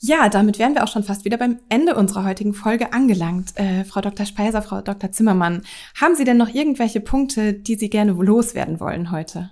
Ja, 0.05 0.27
damit 0.27 0.59
wären 0.59 0.75
wir 0.75 0.83
auch 0.83 0.89
schon 0.89 1.05
fast 1.05 1.23
wieder 1.23 1.37
beim 1.37 1.59
Ende 1.69 1.95
unserer 1.95 2.25
heutigen 2.25 2.53
Folge 2.53 2.91
angelangt. 2.91 3.57
Äh, 3.57 3.85
Frau 3.85 4.01
Dr. 4.01 4.25
Speiser, 4.25 4.61
Frau 4.61 4.81
Dr. 4.81 5.13
Zimmermann, 5.13 5.61
haben 5.95 6.15
Sie 6.15 6.25
denn 6.25 6.35
noch 6.35 6.53
irgendwelche 6.53 6.99
Punkte, 6.99 7.53
die 7.53 7.75
Sie 7.75 7.89
gerne 7.89 8.11
loswerden 8.11 8.81
wollen 8.81 9.11
heute? 9.11 9.51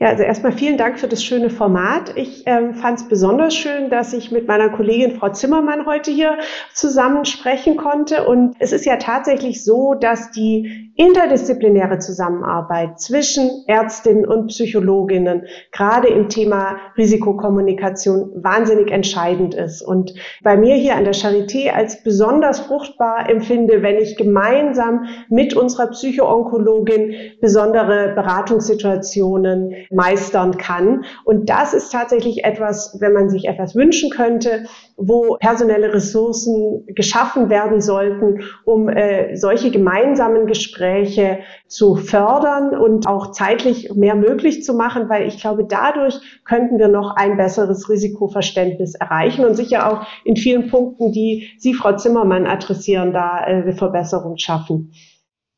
Ja, 0.00 0.08
also 0.08 0.24
erstmal 0.24 0.50
vielen 0.50 0.76
Dank 0.76 0.98
für 0.98 1.06
das 1.06 1.22
schöne 1.22 1.50
Format. 1.50 2.16
Ich 2.16 2.42
ähm, 2.46 2.74
fand 2.74 2.98
es 2.98 3.08
besonders 3.08 3.54
schön, 3.54 3.90
dass 3.90 4.12
ich 4.12 4.32
mit 4.32 4.48
meiner 4.48 4.68
Kollegin 4.68 5.12
Frau 5.12 5.28
Zimmermann 5.28 5.86
heute 5.86 6.10
hier 6.10 6.38
zusammen 6.72 7.24
sprechen 7.24 7.76
konnte. 7.76 8.26
Und 8.26 8.56
es 8.58 8.72
ist 8.72 8.86
ja 8.86 8.96
tatsächlich 8.96 9.62
so, 9.62 9.94
dass 9.94 10.32
die 10.32 10.92
interdisziplinäre 10.96 11.98
Zusammenarbeit 11.98 13.00
zwischen 13.00 13.64
Ärztinnen 13.66 14.26
und 14.26 14.48
Psychologinnen 14.48 15.46
gerade 15.72 16.08
im 16.08 16.28
Thema 16.28 16.76
Risikokommunikation 16.96 18.30
wahnsinnig 18.34 18.90
entscheidend 18.90 19.54
ist. 19.54 19.82
Und 19.82 20.14
bei 20.42 20.56
mir 20.56 20.74
hier 20.74 20.96
an 20.96 21.04
der 21.04 21.14
Charité 21.14 21.70
als 21.70 22.02
besonders 22.02 22.60
fruchtbar 22.60 23.28
empfinde, 23.28 23.82
wenn 23.82 23.98
ich 23.98 24.16
gemeinsam 24.16 25.06
mit 25.28 25.54
unserer 25.54 25.88
Psychoonkologin 25.88 27.14
besondere 27.40 28.12
Beratungssituationen 28.14 29.74
meistern 29.90 30.56
kann. 30.56 31.04
Und 31.24 31.50
das 31.50 31.74
ist 31.74 31.90
tatsächlich 31.90 32.44
etwas, 32.44 32.96
wenn 33.00 33.12
man 33.12 33.28
sich 33.28 33.46
etwas 33.46 33.74
wünschen 33.74 34.10
könnte, 34.10 34.64
wo 34.96 35.36
personelle 35.40 35.92
Ressourcen 35.92 36.86
geschaffen 36.86 37.50
werden 37.50 37.80
sollten, 37.80 38.42
um 38.64 38.88
äh, 38.88 39.36
solche 39.36 39.70
gemeinsamen 39.70 40.46
Gespräche 40.46 41.40
zu 41.66 41.96
fördern 41.96 42.78
und 42.78 43.08
auch 43.08 43.32
zeitlich 43.32 43.92
mehr 43.94 44.14
möglich 44.14 44.62
zu 44.62 44.74
machen, 44.74 45.08
weil 45.08 45.26
ich 45.26 45.40
glaube, 45.40 45.66
dadurch 45.68 46.20
könnten 46.44 46.78
wir 46.78 46.88
noch 46.88 47.16
ein 47.16 47.36
besseres 47.36 47.88
Risikoverständnis 47.88 48.94
erreichen 48.94 49.44
und 49.44 49.54
sicher 49.54 49.90
auch 49.90 50.06
in 50.24 50.36
vielen 50.36 50.68
Punkten, 50.70 51.12
die 51.12 51.48
Sie, 51.58 51.74
Frau 51.74 51.96
Zimmermann, 51.96 52.46
adressieren, 52.46 53.12
da 53.12 53.44
äh, 53.46 53.72
Verbesserung 53.72 54.36
schaffen. 54.38 54.92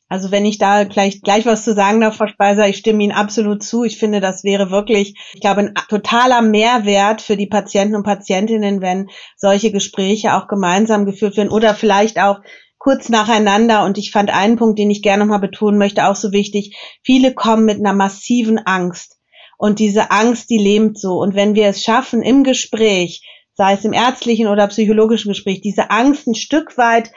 Also 0.09 0.31
wenn 0.31 0.45
ich 0.45 0.59
da 0.59 0.85
gleich, 0.85 1.21
gleich 1.21 1.47
was 1.47 1.65
zu 1.65 1.75
sagen 1.75 2.01
darf, 2.01 2.17
Frau 2.17 2.29
Speiser, 2.29 2.69
ich 2.69 2.77
stimme 2.77 3.03
Ihnen 3.03 3.13
absolut 3.13 3.65
zu. 3.65 3.83
Ich 3.83 3.99
finde, 3.99 4.21
das 4.21 4.45
wäre 4.45 4.71
wirklich, 4.71 5.19
ich 5.35 5.41
glaube, 5.41 5.63
ein 5.63 5.75
totaler 5.89 6.43
Mehrwert 6.43 7.21
für 7.21 7.37
die 7.37 7.49
Patienten 7.49 7.97
und 7.97 8.05
Patientinnen, 8.05 8.81
wenn 8.81 9.09
solche 9.37 9.73
Gespräche 9.73 10.35
auch 10.35 10.47
gemeinsam 10.47 11.07
geführt 11.07 11.37
werden 11.37 11.51
oder 11.51 11.75
vielleicht 11.75 12.21
auch 12.21 12.39
kurz 12.79 13.09
nacheinander. 13.09 13.85
Und 13.85 13.99
ich 13.99 14.13
fand 14.13 14.31
einen 14.31 14.57
Punkt, 14.57 14.79
den 14.79 14.91
ich 14.91 15.03
gerne 15.03 15.25
nochmal 15.25 15.41
betonen 15.41 15.79
möchte, 15.79 16.07
auch 16.07 16.15
so 16.15 16.31
wichtig. 16.31 16.77
Viele 17.03 17.35
kommen 17.35 17.65
mit 17.65 17.81
einer 17.81 17.93
massiven 17.93 18.59
Angst. 18.59 19.19
Und 19.59 19.81
diese 19.81 20.13
Angst, 20.13 20.51
die 20.51 20.59
lähmt 20.59 21.01
so. 21.01 21.15
Und 21.15 21.35
wenn 21.35 21.57
wir 21.57 21.67
es 21.67 21.83
schaffen, 21.83 22.23
im 22.23 22.45
Gespräch, 22.45 23.27
sei 23.55 23.73
es 23.73 23.85
im 23.85 23.93
ärztlichen 23.93 24.47
oder 24.47 24.69
psychologischen 24.69 25.31
Gespräch, 25.31 25.63
diese 25.63 25.91
Angst 25.91 26.29
ein 26.29 26.37
Stück 26.37 26.79
weit 26.79 27.11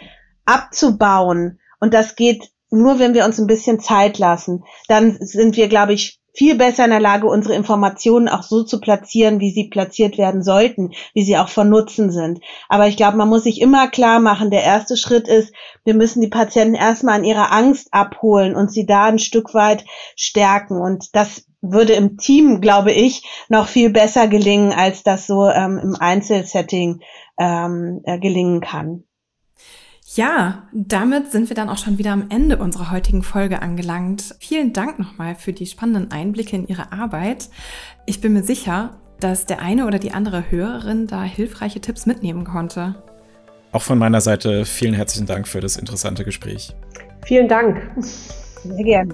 abzubauen, 0.45 1.59
und 1.79 1.93
das 1.93 2.15
geht 2.15 2.49
nur 2.71 2.99
wenn 2.99 3.13
wir 3.13 3.25
uns 3.25 3.39
ein 3.39 3.47
bisschen 3.47 3.79
Zeit 3.79 4.17
lassen, 4.17 4.63
dann 4.87 5.17
sind 5.19 5.57
wir, 5.57 5.67
glaube 5.67 5.93
ich, 5.93 6.19
viel 6.33 6.55
besser 6.55 6.85
in 6.85 6.91
der 6.91 6.99
Lage, 6.99 7.27
unsere 7.27 7.55
Informationen 7.55 8.29
auch 8.29 8.43
so 8.43 8.63
zu 8.63 8.79
platzieren, 8.79 9.39
wie 9.39 9.51
sie 9.51 9.67
platziert 9.69 10.17
werden 10.17 10.43
sollten, 10.43 10.91
wie 11.13 11.23
sie 11.23 11.37
auch 11.37 11.49
von 11.49 11.69
Nutzen 11.69 12.11
sind. 12.11 12.39
Aber 12.69 12.87
ich 12.87 12.97
glaube, 12.97 13.17
man 13.17 13.29
muss 13.29 13.43
sich 13.43 13.59
immer 13.59 13.87
klar 13.87 14.19
machen, 14.19 14.51
der 14.51 14.63
erste 14.63 14.95
Schritt 14.95 15.27
ist, 15.27 15.53
wir 15.83 15.95
müssen 15.95 16.21
die 16.21 16.27
Patienten 16.27 16.75
erstmal 16.75 17.15
an 17.15 17.25
ihrer 17.25 17.51
Angst 17.51 17.89
abholen 17.91 18.55
und 18.55 18.71
sie 18.71 18.85
da 18.85 19.05
ein 19.05 19.19
Stück 19.19 19.53
weit 19.53 19.83
stärken. 20.15 20.79
Und 20.79 21.15
das 21.15 21.45
würde 21.61 21.93
im 21.93 22.17
Team, 22.17 22.61
glaube 22.61 22.91
ich, 22.91 23.23
noch 23.49 23.67
viel 23.67 23.89
besser 23.89 24.27
gelingen, 24.27 24.71
als 24.71 25.03
das 25.03 25.27
so 25.27 25.49
ähm, 25.49 25.79
im 25.81 25.95
Einzelsetting 25.99 27.01
ähm, 27.37 28.01
äh, 28.05 28.19
gelingen 28.19 28.61
kann. 28.61 29.03
Ja, 30.15 30.63
damit 30.73 31.31
sind 31.31 31.49
wir 31.49 31.55
dann 31.55 31.69
auch 31.69 31.77
schon 31.77 31.99
wieder 31.99 32.11
am 32.11 32.25
Ende 32.29 32.57
unserer 32.57 32.89
heutigen 32.89 33.21
Folge 33.21 33.61
angelangt. 33.61 34.35
Vielen 34.39 34.73
Dank 34.73 34.97
nochmal 34.97 35.35
für 35.35 35.53
die 35.53 35.67
spannenden 35.67 36.09
Einblicke 36.09 36.55
in 36.55 36.67
Ihre 36.67 36.91
Arbeit. 36.91 37.49
Ich 38.07 38.19
bin 38.19 38.33
mir 38.33 38.41
sicher, 38.41 38.97
dass 39.19 39.45
der 39.45 39.61
eine 39.61 39.85
oder 39.85 39.99
die 39.99 40.11
andere 40.11 40.49
Hörerin 40.49 41.05
da 41.05 41.21
hilfreiche 41.21 41.79
Tipps 41.79 42.07
mitnehmen 42.07 42.43
konnte. 42.43 42.95
Auch 43.71 43.83
von 43.83 43.99
meiner 43.99 44.19
Seite 44.19 44.65
vielen 44.65 44.95
herzlichen 44.95 45.27
Dank 45.27 45.47
für 45.47 45.59
das 45.59 45.77
interessante 45.77 46.25
Gespräch. 46.25 46.75
Vielen 47.27 47.47
Dank. 47.47 47.79
Sehr 48.63 48.83
gern. 48.83 49.13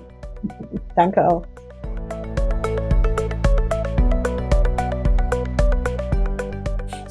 Danke 0.95 1.27
auch. 1.27 1.45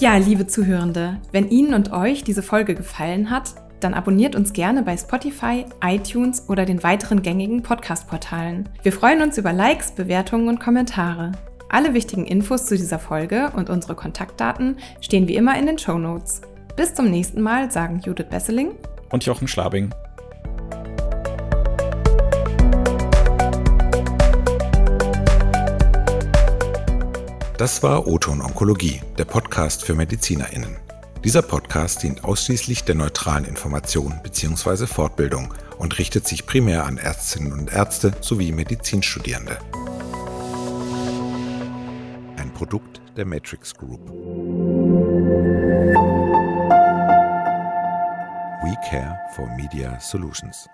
Ja, 0.01 0.17
liebe 0.17 0.47
Zuhörende, 0.47 1.21
wenn 1.33 1.51
Ihnen 1.51 1.75
und 1.75 1.93
euch 1.93 2.25
diese 2.25 2.43
Folge 2.43 2.75
gefallen 2.75 3.29
hat, 3.29 3.55
dann 3.81 3.95
abonniert 3.95 4.37
uns 4.37 4.53
gerne 4.53 4.83
bei 4.83 4.97
Spotify, 4.97 5.65
iTunes 5.83 6.49
oder 6.49 6.65
den 6.65 6.83
weiteren 6.83 7.23
gängigen 7.23 7.63
Podcast-Portalen. 7.63 8.69
Wir 8.83 8.93
freuen 8.93 9.23
uns 9.23 9.39
über 9.39 9.53
Likes, 9.53 9.93
Bewertungen 9.93 10.49
und 10.49 10.61
Kommentare. 10.61 11.33
Alle 11.69 11.95
wichtigen 11.95 12.27
Infos 12.27 12.67
zu 12.67 12.77
dieser 12.77 12.99
Folge 12.99 13.51
und 13.57 13.69
unsere 13.69 13.95
Kontaktdaten 13.95 14.79
stehen 15.01 15.29
wie 15.29 15.37
immer 15.37 15.59
in 15.59 15.67
den 15.67 15.79
Show 15.79 15.99
Notes. 15.99 16.43
Bis 16.77 16.95
zum 16.95 17.11
nächsten 17.11 17.41
Mal 17.41 17.71
sagen 17.71 18.01
Judith 18.05 18.27
Besseling 18.31 18.73
und 19.11 19.25
Jochen 19.25 19.49
Schlabing. 19.49 19.91
Das 27.57 27.83
war 27.85 28.09
Oton 28.09 28.41
Onkologie, 28.41 29.01
der 29.17 29.25
Podcast 29.25 29.85
für 29.85 29.95
MedizinerInnen. 29.95 30.84
Dieser 31.25 31.41
Podcast 31.41 32.03
dient 32.03 32.23
ausschließlich 32.23 32.85
der 32.85 32.97
neutralen 32.97 33.47
Information 33.47 34.21
bzw. 34.23 34.87
Fortbildung 34.87 35.55
und 35.79 35.99
richtet 35.99 36.29
sich 36.29 36.45
primär 36.45 36.85
an 36.85 36.99
Ärztinnen 36.99 37.55
und 37.55 37.73
Ärzte 37.73 38.13
sowie 38.21 38.53
Medizinstudierende. 38.53 39.59
Ein 42.37 42.53
Produkt 42.53 43.01
der 43.17 43.25
Matrix 43.25 43.75
Group. 43.75 44.07
We 48.63 48.77
care 48.91 49.19
for 49.35 49.49
Media 49.57 49.99
Solutions. 50.01 50.69